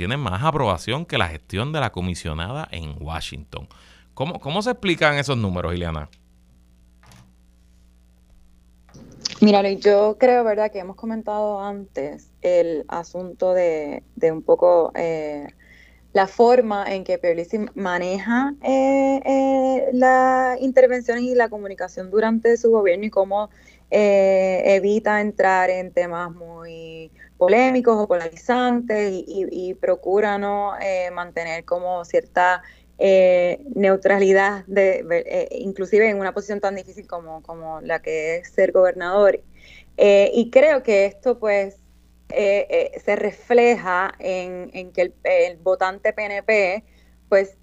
tiene 0.00 0.16
más 0.16 0.42
aprobación 0.42 1.04
que 1.04 1.18
la 1.18 1.28
gestión 1.28 1.72
de 1.72 1.80
la 1.80 1.92
comisionada 1.92 2.66
en 2.70 2.94
Washington. 3.02 3.68
¿Cómo, 4.14 4.40
cómo 4.40 4.62
se 4.62 4.70
explican 4.70 5.18
esos 5.18 5.36
números, 5.36 5.74
Ileana? 5.74 6.08
Mira, 9.42 9.60
yo 9.72 10.16
creo, 10.18 10.42
¿verdad?, 10.42 10.72
que 10.72 10.78
hemos 10.78 10.96
comentado 10.96 11.62
antes 11.62 12.30
el 12.40 12.86
asunto 12.88 13.52
de, 13.52 14.02
un 14.22 14.40
poco 14.40 14.90
eh, 14.94 15.48
la 16.14 16.26
forma 16.26 16.90
en 16.90 17.04
que 17.04 17.18
Pierluisi 17.18 17.66
maneja 17.74 18.54
eh, 18.62 19.20
eh, 19.22 19.90
la 19.92 20.56
intervención 20.60 21.18
y 21.18 21.34
la 21.34 21.50
comunicación 21.50 22.10
durante 22.10 22.56
su 22.56 22.70
gobierno 22.70 23.04
y 23.04 23.10
cómo 23.10 23.50
evita 23.90 25.20
entrar 25.20 25.68
en 25.68 25.92
temas 25.92 26.32
muy 26.32 27.12
polémicos 27.40 27.96
o 27.96 28.06
polarizantes 28.06 29.10
y, 29.26 29.74
procura 29.80 30.36
no 30.36 30.78
eh, 30.78 31.10
mantener 31.10 31.64
como 31.64 32.04
cierta 32.04 32.62
eh, 32.98 33.62
neutralidad, 33.74 34.66
de, 34.66 35.02
eh, 35.10 35.48
inclusive 35.52 36.10
en 36.10 36.20
una 36.20 36.34
posición 36.34 36.60
tan 36.60 36.76
difícil 36.76 37.06
como, 37.06 37.42
como 37.42 37.80
la 37.80 38.02
que 38.02 38.36
es 38.36 38.50
ser 38.50 38.72
gobernador. 38.72 39.40
y 39.96 40.50
creo 40.50 40.82
que 40.82 41.06
esto 41.06 41.38
pues 41.38 41.76
se 42.28 43.16
refleja 43.16 44.12
en, 44.18 44.92
que 44.92 45.02
el, 45.02 45.14
el, 45.24 45.56
votante 45.56 46.12
PNP 46.12 46.84
pues 47.30 47.56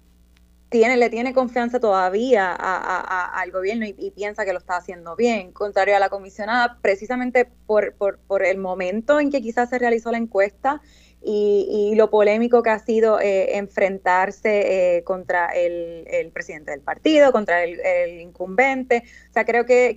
tiene, 0.68 0.96
le 0.96 1.10
tiene 1.10 1.32
confianza 1.32 1.80
todavía 1.80 2.54
al 2.54 3.50
gobierno 3.50 3.86
y, 3.86 4.10
piensa 4.10 4.44
que 4.44 4.52
lo 4.52 4.58
está 4.58 4.76
haciendo 4.76 5.16
bien, 5.16 5.52
contrario 5.52 5.96
a 5.96 5.98
la 5.98 6.08
comisionada, 6.08 6.78
precisamente 6.82 7.46
por, 7.66 7.94
por, 7.94 8.18
por 8.18 8.44
el 8.44 8.58
momento 8.58 9.20
en 9.20 9.30
que 9.30 9.40
quizás 9.40 9.70
se 9.70 9.78
realizó 9.78 10.10
la 10.10 10.18
encuesta 10.18 10.80
y, 11.22 11.94
lo 11.96 12.10
polémico 12.10 12.62
que 12.62 12.70
ha 12.70 12.78
sido 12.78 13.20
eh, 13.20 13.56
enfrentarse 13.58 14.98
eh, 14.98 15.04
contra 15.04 15.46
el, 15.48 16.30
presidente 16.32 16.70
del 16.70 16.80
partido, 16.80 17.32
contra 17.32 17.64
el, 17.64 18.20
incumbente. 18.20 19.02
O 19.30 19.32
sea, 19.32 19.44
creo 19.44 19.66
que, 19.66 19.96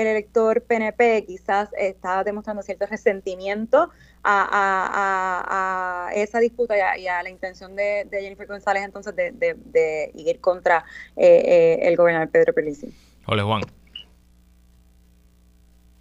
el 0.00 0.06
elector 0.06 0.62
PNP 0.62 1.24
quizás 1.26 1.68
está 1.76 2.24
demostrando 2.24 2.62
cierto 2.62 2.86
resentimiento 2.86 3.90
a, 4.24 6.10
esa 6.14 6.38
disputa 6.40 6.74
y 6.98 7.06
a, 7.06 7.22
la 7.22 7.30
intención 7.30 7.76
de, 7.76 8.06
Jennifer 8.10 8.46
González 8.46 8.84
entonces 8.84 9.14
de, 9.14 10.10
ir 10.14 10.40
contra 10.40 10.84
eh, 11.16 11.78
el 11.82 11.96
gobernador 11.96 12.30
Pedro 12.30 12.54
Pelici. 12.54 12.94
Hola, 13.26 13.44
Juan 13.44 13.77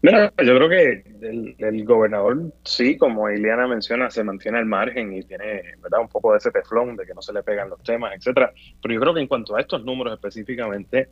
yo 0.01 0.31
creo 0.37 0.69
que 0.69 1.03
el, 1.21 1.85
gobernador, 1.85 2.53
sí, 2.63 2.97
como 2.97 3.29
Ileana 3.29 3.67
menciona, 3.67 4.09
se 4.09 4.23
mantiene 4.23 4.59
al 4.59 4.65
margen 4.65 5.13
y 5.13 5.23
tiene 5.23 5.75
¿verdad? 5.81 6.01
un 6.01 6.07
poco 6.07 6.31
de 6.31 6.37
ese 6.37 6.51
teflón 6.51 6.95
de 6.95 7.05
que 7.05 7.13
no 7.13 7.21
se 7.21 7.33
le 7.33 7.43
pegan 7.43 7.69
los 7.69 7.81
temas, 7.81 8.13
etcétera. 8.15 8.53
Pero 8.81 8.93
yo 8.93 8.99
creo 9.01 9.13
que 9.13 9.21
en 9.21 9.27
cuanto 9.27 9.55
a 9.55 9.61
estos 9.61 9.83
números 9.83 10.13
específicamente, 10.13 11.09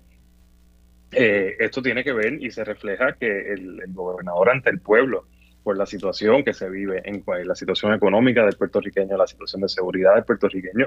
eh, 1.11 1.55
esto 1.59 1.81
tiene 1.81 2.03
que 2.03 2.13
ver 2.13 2.33
y 2.41 2.51
se 2.51 2.63
refleja 2.63 3.13
que 3.13 3.53
el, 3.53 3.81
gobernador 3.87 4.49
ante 4.49 4.69
el 4.69 4.79
pueblo, 4.79 5.27
por 5.63 5.77
la 5.77 5.87
situación 5.87 6.43
que 6.43 6.53
se 6.53 6.69
vive, 6.69 7.01
en 7.05 7.23
la 7.47 7.55
situación 7.55 7.91
económica 7.93 8.45
del 8.45 8.55
puertorriqueño, 8.55 9.17
la 9.17 9.25
situación 9.25 9.63
de 9.63 9.69
seguridad 9.69 10.13
del 10.13 10.23
puertorriqueño, 10.23 10.85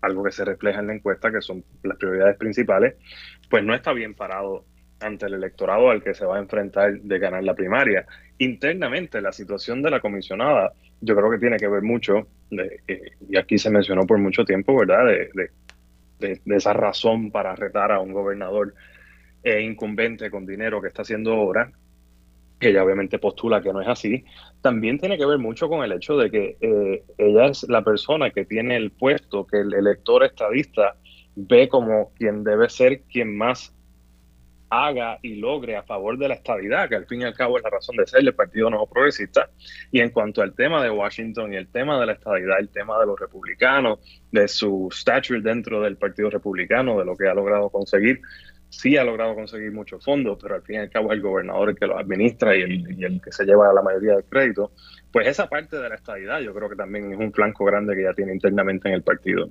algo 0.00 0.24
que 0.24 0.32
se 0.32 0.44
refleja 0.44 0.80
en 0.80 0.88
la 0.88 0.94
encuesta, 0.94 1.30
que 1.30 1.40
son 1.40 1.62
las 1.84 1.96
prioridades 1.96 2.36
principales, 2.36 2.96
pues 3.48 3.62
no 3.62 3.72
está 3.72 3.92
bien 3.92 4.14
parado 4.14 4.64
ante 5.00 5.26
el 5.26 5.34
electorado 5.34 5.90
al 5.90 6.02
que 6.02 6.14
se 6.14 6.24
va 6.24 6.36
a 6.36 6.40
enfrentar 6.40 7.00
de 7.00 7.18
ganar 7.18 7.44
la 7.44 7.54
primaria. 7.54 8.06
Internamente, 8.38 9.20
la 9.20 9.32
situación 9.32 9.82
de 9.82 9.90
la 9.90 10.00
comisionada, 10.00 10.72
yo 11.00 11.14
creo 11.16 11.30
que 11.30 11.38
tiene 11.38 11.56
que 11.56 11.68
ver 11.68 11.82
mucho, 11.82 12.26
eh, 12.50 13.10
y 13.28 13.36
aquí 13.36 13.58
se 13.58 13.70
mencionó 13.70 14.06
por 14.06 14.18
mucho 14.18 14.44
tiempo, 14.44 14.76
¿verdad?, 14.76 15.04
de, 15.06 15.50
esa 16.46 16.72
razón 16.72 17.30
para 17.30 17.54
retar 17.54 17.92
a 17.92 18.00
un 18.00 18.12
gobernador 18.12 18.74
eh, 19.42 19.60
incumbente 19.60 20.30
con 20.30 20.46
dinero 20.46 20.80
que 20.80 20.88
está 20.88 21.02
haciendo 21.02 21.34
ahora, 21.34 21.70
que 22.58 22.70
ella 22.70 22.82
obviamente 22.82 23.18
postula 23.18 23.60
que 23.60 23.70
no 23.70 23.82
es 23.82 23.88
así, 23.88 24.24
también 24.62 24.98
tiene 24.98 25.18
que 25.18 25.26
ver 25.26 25.38
mucho 25.38 25.68
con 25.68 25.84
el 25.84 25.92
hecho 25.92 26.16
de 26.16 26.30
que 26.30 26.56
eh, 26.60 27.04
ella 27.18 27.46
es 27.46 27.64
la 27.68 27.84
persona 27.84 28.30
que 28.30 28.46
tiene 28.46 28.76
el 28.76 28.92
puesto 28.92 29.46
que 29.46 29.60
el 29.60 29.74
elector 29.74 30.24
estadista 30.24 30.96
ve 31.34 31.68
como 31.68 32.12
quien 32.14 32.44
debe 32.44 32.70
ser 32.70 33.02
quien 33.02 33.36
más 33.36 33.75
haga 34.68 35.18
y 35.22 35.36
logre 35.36 35.76
a 35.76 35.82
favor 35.82 36.18
de 36.18 36.28
la 36.28 36.34
estabilidad, 36.34 36.88
que 36.88 36.96
al 36.96 37.06
fin 37.06 37.22
y 37.22 37.24
al 37.24 37.34
cabo 37.34 37.56
es 37.56 37.64
la 37.64 37.70
razón 37.70 37.96
de 37.96 38.06
ser 38.06 38.22
del 38.22 38.34
Partido 38.34 38.70
Nuevo 38.70 38.86
Progresista. 38.86 39.50
Y 39.90 40.00
en 40.00 40.10
cuanto 40.10 40.42
al 40.42 40.54
tema 40.54 40.82
de 40.82 40.90
Washington 40.90 41.52
y 41.52 41.56
el 41.56 41.68
tema 41.68 41.98
de 42.00 42.06
la 42.06 42.12
estabilidad, 42.12 42.58
el 42.58 42.68
tema 42.68 42.98
de 42.98 43.06
los 43.06 43.18
republicanos, 43.18 44.00
de 44.32 44.48
su 44.48 44.88
stature 44.92 45.40
dentro 45.40 45.80
del 45.80 45.96
Partido 45.96 46.30
Republicano, 46.30 46.98
de 46.98 47.04
lo 47.04 47.16
que 47.16 47.28
ha 47.28 47.34
logrado 47.34 47.70
conseguir, 47.70 48.20
sí 48.68 48.96
ha 48.96 49.04
logrado 49.04 49.34
conseguir 49.34 49.72
muchos 49.72 50.04
fondos, 50.04 50.38
pero 50.42 50.56
al 50.56 50.62
fin 50.62 50.76
y 50.76 50.78
al 50.78 50.90
cabo 50.90 51.12
es 51.12 51.16
el 51.16 51.22
gobernador 51.22 51.70
el 51.70 51.76
que 51.76 51.86
los 51.86 51.98
administra 51.98 52.56
y 52.56 52.62
el, 52.62 53.00
y 53.00 53.04
el 53.04 53.20
que 53.22 53.32
se 53.32 53.44
lleva 53.44 53.72
la 53.72 53.82
mayoría 53.82 54.14
del 54.14 54.24
crédito. 54.24 54.72
Pues 55.12 55.28
esa 55.28 55.48
parte 55.48 55.76
de 55.76 55.88
la 55.88 55.94
estabilidad 55.94 56.40
yo 56.40 56.52
creo 56.52 56.68
que 56.68 56.76
también 56.76 57.12
es 57.12 57.18
un 57.18 57.32
flanco 57.32 57.64
grande 57.64 57.94
que 57.94 58.02
ya 58.02 58.12
tiene 58.12 58.34
internamente 58.34 58.88
en 58.88 58.94
el 58.94 59.02
partido 59.02 59.50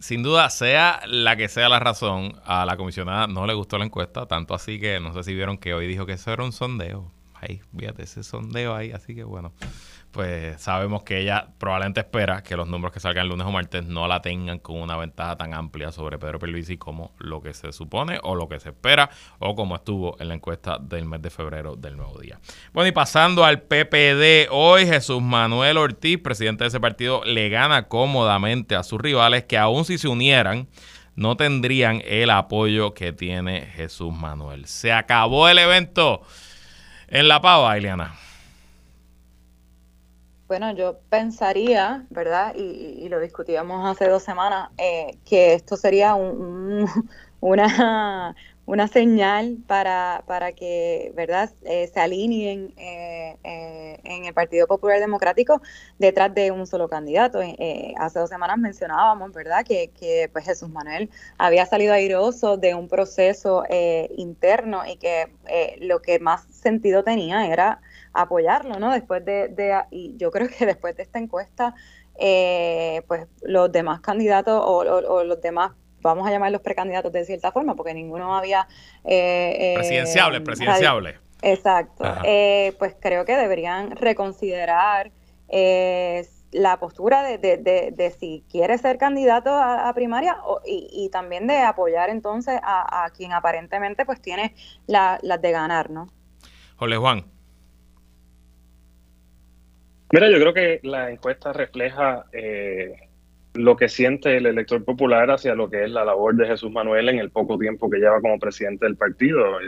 sin 0.00 0.22
duda, 0.22 0.48
sea 0.50 1.00
la 1.06 1.36
que 1.36 1.48
sea 1.48 1.68
la 1.68 1.78
razón, 1.78 2.40
a 2.44 2.64
la 2.64 2.76
comisionada 2.76 3.26
no 3.26 3.46
le 3.46 3.54
gustó 3.54 3.78
la 3.78 3.84
encuesta, 3.84 4.26
tanto 4.26 4.54
así 4.54 4.80
que 4.80 4.98
no 4.98 5.12
sé 5.12 5.22
si 5.22 5.34
vieron 5.34 5.58
que 5.58 5.74
hoy 5.74 5.86
dijo 5.86 6.06
que 6.06 6.14
eso 6.14 6.32
era 6.32 6.42
un 6.42 6.52
sondeo. 6.52 7.12
Ahí, 7.34 7.60
fíjate 7.78 8.02
ese 8.02 8.22
sondeo 8.22 8.74
ahí, 8.74 8.92
así 8.92 9.14
que 9.14 9.24
bueno 9.24 9.52
pues 10.10 10.60
sabemos 10.60 11.04
que 11.04 11.20
ella 11.20 11.48
probablemente 11.58 12.00
espera 12.00 12.42
que 12.42 12.56
los 12.56 12.66
números 12.66 12.92
que 12.92 13.00
salgan 13.00 13.28
lunes 13.28 13.46
o 13.46 13.50
martes 13.50 13.84
no 13.84 14.08
la 14.08 14.20
tengan 14.20 14.58
con 14.58 14.76
una 14.76 14.96
ventaja 14.96 15.36
tan 15.36 15.54
amplia 15.54 15.92
sobre 15.92 16.18
Pedro 16.18 16.38
Pierluisi 16.38 16.78
como 16.78 17.12
lo 17.18 17.40
que 17.40 17.54
se 17.54 17.72
supone 17.72 18.18
o 18.22 18.34
lo 18.34 18.48
que 18.48 18.58
se 18.58 18.70
espera 18.70 19.08
o 19.38 19.54
como 19.54 19.76
estuvo 19.76 20.16
en 20.20 20.28
la 20.28 20.34
encuesta 20.34 20.78
del 20.78 21.04
mes 21.04 21.22
de 21.22 21.30
febrero 21.30 21.76
del 21.76 21.96
nuevo 21.96 22.18
día. 22.18 22.40
Bueno, 22.72 22.88
y 22.88 22.92
pasando 22.92 23.44
al 23.44 23.62
PPD, 23.62 24.48
hoy 24.50 24.86
Jesús 24.86 25.22
Manuel 25.22 25.78
Ortiz, 25.78 26.18
presidente 26.18 26.64
de 26.64 26.68
ese 26.68 26.80
partido, 26.80 27.22
le 27.24 27.48
gana 27.48 27.86
cómodamente 27.86 28.74
a 28.74 28.82
sus 28.82 29.00
rivales 29.00 29.44
que 29.44 29.58
aún 29.58 29.84
si 29.84 29.96
se 29.98 30.08
unieran 30.08 30.68
no 31.14 31.36
tendrían 31.36 32.02
el 32.06 32.30
apoyo 32.30 32.94
que 32.94 33.12
tiene 33.12 33.62
Jesús 33.62 34.12
Manuel. 34.12 34.66
Se 34.66 34.92
acabó 34.92 35.48
el 35.48 35.58
evento 35.58 36.22
en 37.08 37.28
La 37.28 37.40
Pava, 37.40 37.76
Ileana. 37.76 38.14
Bueno, 40.50 40.72
yo 40.72 40.98
pensaría, 41.10 42.06
¿verdad? 42.10 42.56
Y, 42.56 43.08
lo 43.08 43.20
discutíamos 43.20 43.88
hace 43.88 44.08
dos 44.08 44.24
semanas, 44.24 44.70
eh, 44.78 45.16
que 45.24 45.54
esto 45.54 45.76
sería 45.76 46.16
una, 47.40 48.34
una 48.66 48.88
señal 48.88 49.58
para, 49.68 50.24
para 50.26 50.50
que, 50.50 51.12
¿verdad?, 51.14 51.52
eh, 51.62 51.88
se 51.94 52.00
alineen 52.00 52.74
eh, 52.78 53.38
en 54.02 54.24
el 54.24 54.34
Partido 54.34 54.66
Popular 54.66 54.98
Democrático 54.98 55.62
detrás 56.00 56.34
de 56.34 56.50
un 56.50 56.66
solo 56.66 56.88
candidato. 56.88 57.38
hace 57.96 58.18
dos 58.18 58.28
semanas 58.28 58.58
mencionábamos, 58.58 59.32
¿verdad?, 59.32 59.64
que, 59.64 59.92
que 60.00 60.28
pues 60.32 60.46
Jesús 60.46 60.68
Manuel 60.68 61.10
había 61.38 61.64
salido 61.64 61.92
airoso 61.94 62.56
de 62.56 62.74
un 62.74 62.88
proceso 62.88 63.62
interno 64.16 64.82
y 64.84 64.96
que 64.96 65.26
lo 65.80 66.02
que 66.02 66.18
más 66.18 66.42
sentido 66.50 67.04
tenía 67.04 67.46
era 67.46 67.80
apoyarlo, 68.12 68.78
¿no? 68.78 68.92
Después 68.92 69.24
de, 69.24 69.84
y 69.90 70.16
yo 70.16 70.30
creo 70.30 70.48
que 70.48 70.66
después 70.66 70.96
de 70.96 71.02
esta 71.02 71.18
encuesta, 71.18 71.74
eh, 72.18 73.02
pues 73.08 73.26
los 73.42 73.70
demás 73.72 74.00
candidatos 74.00 74.62
o, 74.64 75.24
los 75.24 75.40
demás, 75.40 75.72
vamos 76.02 76.26
a 76.26 76.30
llamarlos 76.30 76.60
precandidatos 76.62 77.12
de 77.12 77.24
cierta 77.24 77.52
forma, 77.52 77.74
porque 77.74 77.94
ninguno 77.94 78.36
había... 78.36 78.66
Eh, 79.04 79.72
eh, 79.72 79.74
presidenciable. 80.40 80.40
Exacto. 81.42 82.04
Eh, 82.24 82.74
pues 82.78 82.94
creo 83.00 83.24
que 83.24 83.36
deberían 83.36 83.96
reconsiderar 83.96 85.10
la 86.52 86.78
postura 86.78 87.22
de, 87.22 87.38
de, 87.38 88.14
si 88.18 88.44
quiere 88.50 88.76
ser 88.78 88.98
candidato 88.98 89.50
a, 89.50 89.92
primaria 89.94 90.36
y, 90.64 91.08
también 91.10 91.46
de 91.46 91.58
apoyar 91.58 92.10
entonces 92.10 92.60
a, 92.62 93.08
quien 93.16 93.32
aparentemente 93.32 94.04
pues 94.04 94.20
tiene 94.20 94.54
las 94.86 95.20
de 95.40 95.50
ganar, 95.50 95.90
¿no? 95.90 96.08
Jole 96.76 96.96
Juan. 96.96 97.39
Mira, 100.12 100.28
yo 100.28 100.40
creo 100.40 100.52
que 100.52 100.80
la 100.82 101.10
encuesta 101.10 101.52
refleja 101.52 102.24
eh, 102.32 102.94
lo 103.54 103.76
que 103.76 103.88
siente 103.88 104.36
el 104.36 104.46
elector 104.46 104.84
popular 104.84 105.30
hacia 105.30 105.54
lo 105.54 105.70
que 105.70 105.84
es 105.84 105.90
la 105.90 106.04
labor 106.04 106.34
de 106.34 106.46
Jesús 106.46 106.70
Manuel 106.72 107.08
en 107.08 107.18
el 107.18 107.30
poco 107.30 107.58
tiempo 107.58 107.88
que 107.88 107.98
lleva 107.98 108.20
como 108.20 108.38
presidente 108.38 108.86
del 108.86 108.96
partido. 108.96 109.58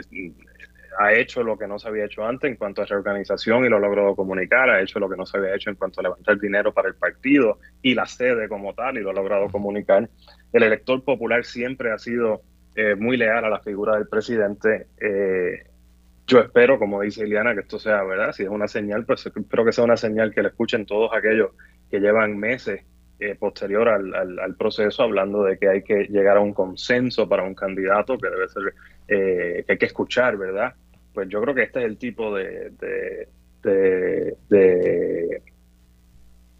Ha 0.99 1.13
hecho 1.13 1.43
lo 1.43 1.57
que 1.57 1.65
no 1.65 1.79
se 1.79 1.87
había 1.87 2.05
hecho 2.05 2.25
antes 2.25 2.51
en 2.51 2.57
cuanto 2.57 2.81
a 2.81 2.85
reorganización 2.85 3.65
y 3.65 3.69
lo 3.69 3.77
ha 3.77 3.79
logrado 3.79 4.15
comunicar, 4.15 4.69
ha 4.69 4.81
hecho 4.81 4.99
lo 4.99 5.09
que 5.09 5.17
no 5.17 5.25
se 5.25 5.37
había 5.37 5.55
hecho 5.55 5.69
en 5.69 5.75
cuanto 5.75 6.01
a 6.01 6.03
levantar 6.03 6.37
dinero 6.37 6.73
para 6.73 6.89
el 6.89 6.95
partido 6.95 7.59
y 7.81 7.95
la 7.95 8.05
sede 8.05 8.47
como 8.47 8.73
tal 8.73 8.97
y 8.97 9.01
lo 9.01 9.09
ha 9.09 9.13
logrado 9.13 9.47
comunicar. 9.47 10.09
El 10.51 10.63
elector 10.63 11.03
popular 11.03 11.45
siempre 11.45 11.91
ha 11.91 11.97
sido 11.97 12.41
eh, 12.75 12.95
muy 12.95 13.17
leal 13.17 13.45
a 13.45 13.49
la 13.49 13.59
figura 13.59 13.95
del 13.95 14.07
presidente. 14.07 14.87
Eh, 14.99 15.72
yo 16.25 16.39
espero, 16.39 16.79
como 16.79 17.01
dice 17.01 17.25
Iliana, 17.25 17.53
que 17.53 17.61
esto 17.61 17.79
sea 17.79 18.03
verdad. 18.03 18.31
Si 18.31 18.43
es 18.43 18.49
una 18.49 18.67
señal, 18.67 19.05
pues 19.05 19.25
espero 19.25 19.65
que 19.65 19.71
sea 19.71 19.83
una 19.83 19.97
señal 19.97 20.33
que 20.33 20.41
le 20.41 20.49
escuchen 20.49 20.85
todos 20.85 21.11
aquellos 21.13 21.51
que 21.89 21.99
llevan 21.99 22.37
meses 22.37 22.81
eh, 23.19 23.35
posterior 23.35 23.89
al, 23.89 24.55
proceso, 24.55 25.03
hablando 25.03 25.43
de 25.43 25.57
que 25.57 25.69
hay 25.69 25.83
que 25.83 26.05
llegar 26.05 26.37
a 26.37 26.41
un 26.41 26.53
consenso 26.53 27.27
para 27.27 27.43
un 27.43 27.55
candidato 27.55 28.17
que 28.17 28.29
debe 28.29 28.47
ser, 28.49 28.73
que 29.07 29.65
hay 29.67 29.77
que 29.77 29.85
escuchar, 29.85 30.37
¿verdad? 30.37 30.73
Pues 31.13 31.29
yo 31.29 31.41
creo 31.41 31.53
que 31.53 31.63
este 31.63 31.79
es 31.79 31.85
el 31.85 31.97
tipo 31.97 32.35
de, 32.35 32.71
de, 32.79 33.27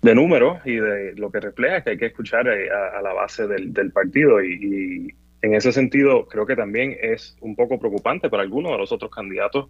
de, 0.01 0.15
números 0.15 0.59
y 0.65 0.75
de 0.75 1.13
lo 1.15 1.31
que 1.31 1.39
refleja 1.39 1.81
que 1.81 1.91
hay 1.91 1.97
que 1.97 2.07
escuchar 2.07 2.47
a, 2.47 3.01
la 3.01 3.13
base 3.13 3.47
del, 3.47 3.91
partido 3.91 4.43
y 4.43 5.13
en 5.43 5.53
ese 5.55 5.73
sentido, 5.73 6.25
creo 6.25 6.45
que 6.45 6.55
también 6.55 6.95
es 7.01 7.35
un 7.41 7.53
poco 7.53 7.77
preocupante 7.77 8.29
para 8.29 8.43
algunos 8.43 8.71
de 8.71 8.77
los 8.77 8.93
otros 8.93 9.11
candidatos 9.11 9.67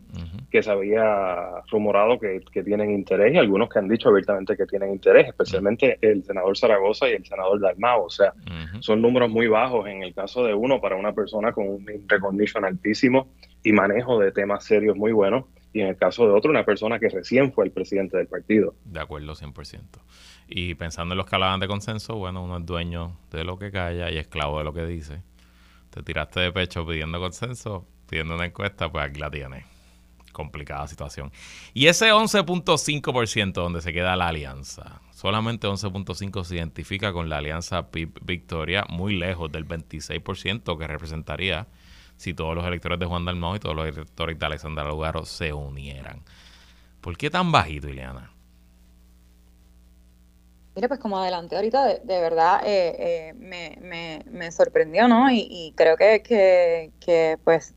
que 0.51 0.61
se 0.61 0.69
había 0.69 1.63
rumorado 1.71 2.19
que, 2.19 2.43
tienen 2.63 2.91
interés 2.91 3.33
y 3.33 3.37
algunos 3.39 3.69
que 3.69 3.79
han 3.79 3.87
dicho 3.87 4.09
abiertamente 4.09 4.55
que 4.55 4.67
tienen 4.67 4.91
interés, 4.91 5.29
especialmente 5.29 5.97
el 5.99 6.23
senador 6.23 6.55
Zaragoza 6.55 7.09
y 7.09 7.13
el 7.13 7.25
senador 7.25 7.59
Dalmao. 7.59 8.05
O 8.05 8.09
sea, 8.11 8.33
son 8.81 9.01
números 9.01 9.31
muy 9.31 9.47
bajos 9.47 9.87
en 9.87 10.03
el 10.03 10.13
caso 10.13 10.43
de 10.43 10.53
uno 10.53 10.79
para 10.79 10.95
una 10.95 11.11
persona 11.11 11.51
con 11.51 11.67
un 11.67 11.87
recognition 12.07 12.65
altísimo 12.65 13.29
y 13.63 13.71
manejo 13.71 14.19
de 14.19 14.31
temas 14.31 14.63
serios 14.65 14.95
muy 14.95 15.11
buenos. 15.11 15.45
Y 15.73 15.81
en 15.81 15.87
el 15.87 15.97
caso 15.97 16.27
de 16.27 16.33
otro, 16.33 16.51
una 16.51 16.63
persona 16.63 16.99
que 16.99 17.09
recién 17.09 17.51
fue 17.51 17.65
el 17.65 17.71
presidente 17.71 18.15
del 18.15 18.27
partido. 18.27 18.75
De 18.85 18.99
acuerdo, 18.99 19.33
100%. 19.33 19.79
Y 20.47 20.75
pensando 20.75 21.13
en 21.13 21.17
los 21.17 21.25
que 21.25 21.35
hablaban 21.35 21.59
de 21.59 21.67
consenso, 21.67 22.15
bueno, 22.17 22.43
uno 22.43 22.57
es 22.57 22.65
dueño 22.67 23.17
de 23.31 23.43
lo 23.43 23.57
que 23.57 23.71
calla 23.71 24.11
y 24.11 24.19
esclavo 24.19 24.59
de 24.59 24.65
lo 24.65 24.71
que 24.71 24.85
dice 24.85 25.23
te 25.93 26.01
tiraste 26.01 26.39
de 26.39 26.51
pecho 26.51 26.85
pidiendo 26.87 27.19
consenso, 27.19 27.85
pidiendo 28.09 28.33
una 28.33 28.45
encuesta, 28.45 28.91
pues 28.91 29.05
aquí 29.05 29.19
la 29.19 29.29
tienes. 29.29 29.63
Complicada 30.31 30.87
situación. 30.87 31.31
Y 31.75 31.85
ese 31.85 32.11
11.5% 32.11 33.53
donde 33.53 33.81
se 33.81 33.93
queda 33.93 34.15
la 34.15 34.29
alianza, 34.29 35.01
solamente 35.11 35.67
11.5% 35.67 36.43
se 36.43 36.55
identifica 36.55 37.13
con 37.13 37.29
la 37.29 37.37
alianza 37.37 37.91
PIB 37.91 38.19
Victoria, 38.23 38.85
muy 38.89 39.15
lejos 39.15 39.51
del 39.51 39.67
26% 39.67 40.77
que 40.79 40.87
representaría 40.87 41.67
si 42.17 42.33
todos 42.33 42.55
los 42.55 42.65
electores 42.65 42.97
de 42.97 43.05
Juan 43.05 43.25
Dalmau 43.25 43.55
y 43.55 43.59
todos 43.59 43.75
los 43.75 43.85
electores 43.85 44.39
de 44.39 44.45
Alexandra 44.45 44.85
Lugaro 44.85 45.25
se 45.25 45.53
unieran. 45.53 46.23
¿Por 47.01 47.17
qué 47.17 47.29
tan 47.29 47.51
bajito, 47.51 47.87
Ileana? 47.87 48.32
Mira, 50.75 50.87
pues 50.87 50.99
como 50.99 51.19
adelante 51.19 51.55
ahorita, 51.55 51.99
de, 51.99 52.19
verdad 52.19 52.61
eh, 52.65 52.95
eh, 53.29 53.33
me, 53.35 54.23
me, 54.25 54.51
sorprendió, 54.51 55.07
¿no? 55.07 55.29
Y, 55.31 55.71
creo 55.75 55.97
que, 55.97 56.91
que, 56.99 57.37
pues 57.43 57.75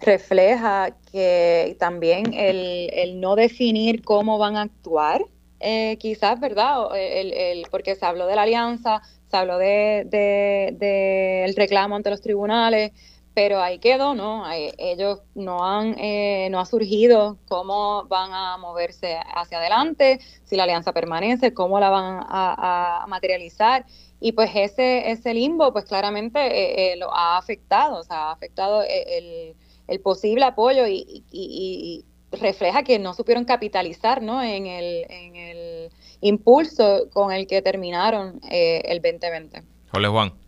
refleja 0.00 0.94
que 1.10 1.76
también 1.80 2.34
el, 2.34 2.90
el, 2.92 3.20
no 3.20 3.36
definir 3.36 4.02
cómo 4.04 4.36
van 4.36 4.56
a 4.56 4.62
actuar, 4.62 5.24
eh, 5.60 5.96
quizás, 5.98 6.38
¿verdad? 6.38 6.94
El, 6.94 7.32
el, 7.32 7.66
porque 7.70 7.94
se 7.94 8.04
habló 8.04 8.26
de 8.26 8.36
la 8.36 8.42
alianza, 8.42 9.00
se 9.30 9.36
habló 9.36 9.56
de, 9.56 10.06
de, 10.06 10.76
de 10.78 11.54
reclamo 11.56 11.96
ante 11.96 12.10
los 12.10 12.20
tribunales, 12.20 12.92
pero 13.36 13.60
ahí 13.60 13.78
quedó, 13.80 14.14
¿no? 14.14 14.44
ellos 14.50 15.20
no 15.34 15.62
han, 15.62 15.94
eh, 15.98 16.48
no 16.50 16.58
ha 16.58 16.64
surgido 16.64 17.36
cómo 17.48 18.06
van 18.06 18.32
a 18.32 18.56
moverse 18.56 19.18
hacia 19.34 19.58
adelante, 19.58 20.20
si 20.44 20.56
la 20.56 20.62
alianza 20.62 20.94
permanece, 20.94 21.52
cómo 21.52 21.78
la 21.78 21.90
van 21.90 22.20
a, 22.26 23.04
materializar. 23.08 23.84
Y 24.20 24.32
pues 24.32 24.52
ese, 24.54 25.10
ese 25.10 25.34
limbo, 25.34 25.70
pues 25.70 25.84
claramente 25.84 26.38
eh, 26.38 26.94
eh, 26.94 26.96
lo 26.96 27.14
ha 27.14 27.36
afectado, 27.36 27.98
o 27.98 28.02
sea, 28.04 28.28
ha 28.28 28.32
afectado 28.32 28.82
el, 28.82 30.00
posible 30.00 30.46
apoyo 30.46 30.86
y, 30.88 32.06
refleja 32.32 32.84
que 32.84 32.98
no 32.98 33.12
supieron 33.12 33.44
capitalizar, 33.44 34.22
¿no? 34.22 34.42
En 34.42 34.66
el, 34.66 35.04
en 35.10 35.36
el 35.36 35.90
impulso 36.22 37.10
con 37.12 37.32
el 37.32 37.46
que 37.46 37.60
terminaron 37.60 38.40
el 38.50 39.02
2020. 39.02 39.62
Hola, 39.92 40.08
Juan. 40.08 40.45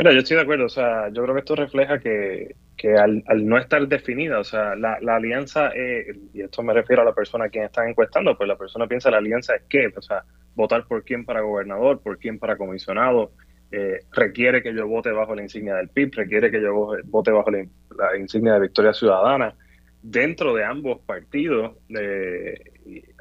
Mira, 0.00 0.12
yo 0.12 0.20
estoy 0.20 0.36
de 0.36 0.42
acuerdo, 0.42 0.66
o 0.66 0.68
sea, 0.68 1.08
yo 1.08 1.24
creo 1.24 1.34
que 1.34 1.40
esto 1.40 1.56
refleja 1.56 1.98
que, 1.98 2.54
que 2.76 2.94
al, 2.94 3.24
no 3.44 3.58
estar 3.58 3.88
definida, 3.88 4.38
o 4.38 4.44
sea, 4.44 4.76
la, 4.76 4.94
alianza, 5.08 5.72
y 6.32 6.40
esto 6.40 6.62
me 6.62 6.72
refiero 6.72 7.02
a 7.02 7.04
la 7.04 7.14
persona 7.14 7.46
a 7.46 7.48
quien 7.48 7.64
están 7.64 7.88
encuestando, 7.88 8.36
pues 8.38 8.46
la 8.46 8.56
persona 8.56 8.86
piensa 8.86 9.10
la 9.10 9.18
alianza 9.18 9.56
es 9.56 9.62
qué, 9.68 9.92
o 9.96 10.00
sea, 10.00 10.22
votar 10.54 10.86
por 10.86 11.02
quién 11.02 11.24
para 11.24 11.40
gobernador, 11.40 12.00
por 12.00 12.16
quién 12.18 12.38
para 12.38 12.56
comisionado, 12.56 13.32
eh, 13.72 13.98
requiere 14.12 14.62
que 14.62 14.72
yo 14.72 14.86
vote 14.86 15.10
bajo 15.10 15.34
la 15.34 15.42
insignia 15.42 15.74
del 15.74 15.88
PIB, 15.88 16.14
requiere 16.14 16.52
que 16.52 16.62
yo 16.62 16.96
vote 17.06 17.32
bajo 17.32 17.50
la, 17.50 17.66
la 17.98 18.16
insignia 18.16 18.54
de 18.54 18.60
Victoria 18.60 18.92
Ciudadana. 18.92 19.56
Dentro 20.00 20.54
de 20.54 20.64
ambos 20.64 21.00
partidos, 21.00 21.76
eh, 21.88 22.54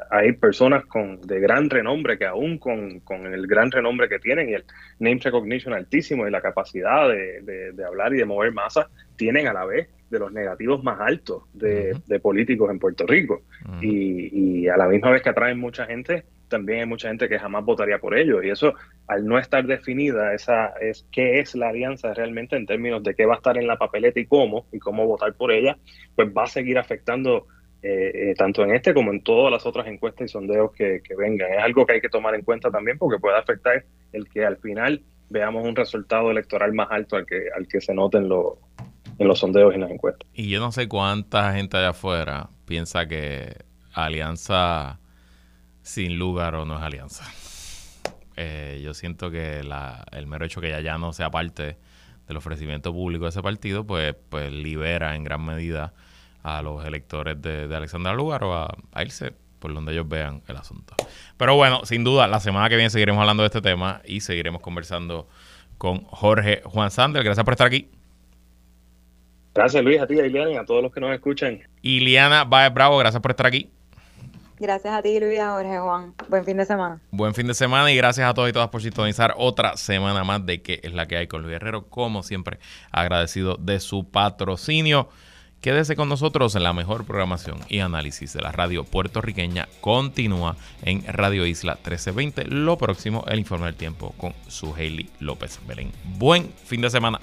hay 0.10 0.34
personas 0.34 0.86
con, 0.86 1.22
de 1.22 1.40
gran 1.40 1.70
renombre 1.70 2.18
que 2.18 2.26
aún 2.26 2.58
con, 2.58 3.02
el 3.26 3.48
gran 3.48 3.72
renombre 3.72 4.10
que 4.10 4.20
tienen 4.20 4.50
y 4.50 4.54
el 4.54 4.66
name 5.00 5.20
recognition 5.22 5.74
altísimo 5.74 6.28
y 6.28 6.32
la 6.32 6.42
capacidad 6.42 7.10
de, 7.10 7.74
hablar 7.86 8.14
y 8.14 8.18
de 8.18 8.26
mover 8.26 8.52
masas, 8.52 8.88
tienen 9.16 9.48
a 9.48 9.54
la 9.54 9.66
vez 9.66 9.90
de 10.10 10.20
los 10.20 10.32
negativos 10.32 10.84
más 10.84 11.00
altos 11.02 11.44
de, 11.54 12.20
políticos 12.22 12.70
en 12.72 12.80
Puerto 12.80 13.06
Rico. 13.06 13.42
y, 13.82 14.64
y, 14.64 14.68
a 14.68 14.78
la 14.78 14.88
misma 14.88 15.12
vez 15.12 15.22
que 15.22 15.30
atraen 15.30 15.60
mucha 15.60 15.86
gente, 15.86 16.26
también 16.48 16.80
hay 16.80 16.86
mucha 16.86 17.10
gente 17.10 17.30
que 17.30 17.40
jamás 17.40 17.64
votaría 17.66 18.00
por 18.00 18.18
ellos. 18.18 18.44
Y 18.44 18.50
eso, 18.50 18.74
al 19.08 19.26
no 19.26 19.38
estar 19.38 19.66
definida, 19.66 20.34
esa 20.34 20.68
es 20.82 21.06
qué 21.12 21.40
es 21.40 21.56
la 21.56 21.70
alianza 21.70 22.14
realmente 22.14 22.56
en 22.56 22.66
términos 22.66 23.04
de 23.04 23.16
qué 23.16 23.26
va 23.26 23.36
a 23.36 23.38
estar 23.38 23.58
en 23.58 23.68
la 23.68 23.78
papeleta 23.78 24.20
y 24.20 24.26
cómo, 24.26 24.66
y 24.72 24.80
cómo 24.80 25.06
votar 25.06 25.34
por 25.34 25.52
ella, 25.52 25.78
pues 26.16 26.30
va 26.36 26.44
a 26.44 26.48
seguir 26.48 26.78
afectando 26.78 27.48
eh, 27.84 28.12
eh, 28.14 28.34
tanto 28.36 28.64
en 28.64 28.74
este 28.74 28.94
como 28.94 29.12
en 29.12 29.22
todas 29.22 29.52
las 29.52 29.66
otras 29.66 29.88
encuestas 29.88 30.26
y 30.26 30.28
sondeos 30.30 30.72
que, 30.72 31.02
vengan. 31.18 31.54
Es 31.54 31.60
algo 31.60 31.86
que 31.86 31.94
hay 31.94 32.02
que 32.02 32.10
tomar 32.10 32.34
en 32.36 32.42
cuenta 32.42 32.72
también 32.72 32.98
porque 32.98 33.20
puede 33.20 33.38
afectar 33.38 33.86
el 34.14 34.28
que 34.30 34.46
al 34.46 34.58
final 34.58 35.04
veamos 35.30 35.66
un 35.66 35.76
resultado 35.76 36.32
electoral 36.32 36.74
más 36.74 36.88
alto 36.90 37.16
al 37.16 37.26
que, 37.26 37.48
al 37.56 37.68
que 37.68 37.80
se 37.82 37.94
note 37.94 38.18
en, 38.18 38.26
en 38.26 39.28
los 39.28 39.40
sondeos 39.40 39.74
y 39.74 39.76
en 39.76 39.82
las 39.82 39.92
encuestas. 39.92 40.28
Y 40.34 40.50
yo 40.50 40.60
no 40.60 40.72
sé 40.72 40.88
cuánta 40.88 41.54
gente 41.54 41.78
allá 41.78 41.90
afuera 41.90 42.50
piensa 42.66 43.08
que 43.08 43.54
alianza 43.94 45.00
sin 45.82 46.18
lugar 46.18 46.56
o 46.56 46.66
no 46.66 46.78
es 46.78 46.84
alianza. 46.84 47.26
Eh, 48.36 48.82
yo 48.84 48.94
siento 48.94 49.32
que 49.32 49.60
el 49.60 50.28
mero 50.28 50.46
hecho 50.46 50.62
que 50.62 50.68
ella 50.68 50.82
ya 50.82 50.98
no 50.98 51.14
sea 51.14 51.32
parte 51.32 51.78
del 52.28 52.38
ofrecimiento 52.38 52.92
público 52.92 53.26
de 53.26 53.30
ese 53.30 53.42
partido, 53.42 53.86
pues, 53.86 54.16
pues 54.30 54.52
libera 54.52 55.16
en 55.16 55.24
gran 55.24 55.46
medida 55.46 55.94
a 56.48 56.62
los 56.62 56.86
electores 56.86 57.42
de, 57.42 57.68
de 57.68 57.76
Alexandra 57.76 58.14
Lugar 58.14 58.46
o 58.46 58.56
a, 58.56 59.04
irse 59.04 59.34
por 59.60 59.74
donde 59.74 59.92
ellos 59.92 60.08
vean 60.08 60.42
el 60.48 60.56
asunto. 60.56 60.96
Pero 61.36 61.56
bueno, 61.56 61.82
sin 61.84 62.06
duda, 62.06 62.26
la 62.28 62.40
semana 62.40 62.70
que 62.70 62.76
viene 62.76 62.90
seguiremos 62.90 63.20
hablando 63.20 63.44
de 63.44 63.48
este 63.48 63.62
tema 63.62 64.02
y 64.06 64.22
seguiremos 64.22 64.62
conversando 64.62 65.28
con 65.78 66.06
Jorge 66.06 66.62
Juan 66.64 66.90
Sander. 66.90 67.22
Gracias 67.24 67.44
por 67.44 67.54
estar 67.54 67.68
aquí. 67.68 67.90
Gracias 69.54 69.84
Luis, 69.84 70.00
a 70.00 70.08
ti, 70.08 70.20
a 70.20 70.26
Iliana 70.26 70.52
y 70.52 70.56
a 70.56 70.64
todos 70.64 70.82
los 70.82 70.94
que 70.94 71.02
nos 71.02 71.14
escuchan. 71.14 71.60
Iliana 71.82 72.46
Baez 72.46 72.74
Bravo, 72.74 72.98
gracias 72.98 73.22
por 73.22 73.32
estar 73.32 73.48
aquí. 73.48 73.70
Gracias 74.60 74.94
a 74.94 75.02
ti, 75.02 75.20
Luis, 75.20 75.40
a 75.40 75.52
Jorge 75.52 75.80
Juan. 75.80 76.14
Buen 76.30 76.46
fin 76.46 76.58
de 76.58 76.66
semana. 76.66 77.00
Buen 77.12 77.34
fin 77.34 77.46
de 77.46 77.54
semana 77.54 77.92
y 77.92 77.98
gracias 77.98 78.28
a 78.28 78.34
todos 78.34 78.50
y 78.50 78.54
todas 78.54 78.70
por 78.70 78.82
sintonizar 78.82 79.34
otra 79.38 79.76
semana 79.76 80.24
más 80.24 80.46
de 80.46 80.62
que 80.62 80.80
es 80.82 80.94
la 80.94 81.08
que 81.08 81.18
hay 81.18 81.28
con 81.28 81.44
Luis 81.44 81.56
Herrero. 81.56 81.90
Como 81.90 82.24
siempre, 82.24 82.60
agradecido 82.92 83.58
de 83.58 83.80
su 83.80 84.10
patrocinio. 84.10 85.10
Quédese 85.68 85.98
con 85.98 86.08
nosotros 86.08 86.56
en 86.56 86.64
la 86.64 86.72
mejor 86.72 87.04
programación 87.04 87.60
y 87.68 87.80
análisis 87.80 88.32
de 88.32 88.42
la 88.42 88.54
radio 88.54 88.86
puertorriqueña. 88.86 89.68
Continúa 89.82 90.56
en 90.82 91.04
Radio 91.06 91.46
Isla 91.46 91.74
1320. 91.74 92.46
Lo 92.46 92.78
próximo, 92.78 93.26
el 93.28 93.40
informe 93.40 93.66
del 93.66 93.76
tiempo 93.76 94.14
con 94.16 94.34
su 94.48 94.74
Hailey 94.74 95.10
López 95.20 95.60
Belén. 95.68 95.92
Buen 96.18 96.54
fin 96.64 96.80
de 96.80 96.90
semana. 96.90 97.20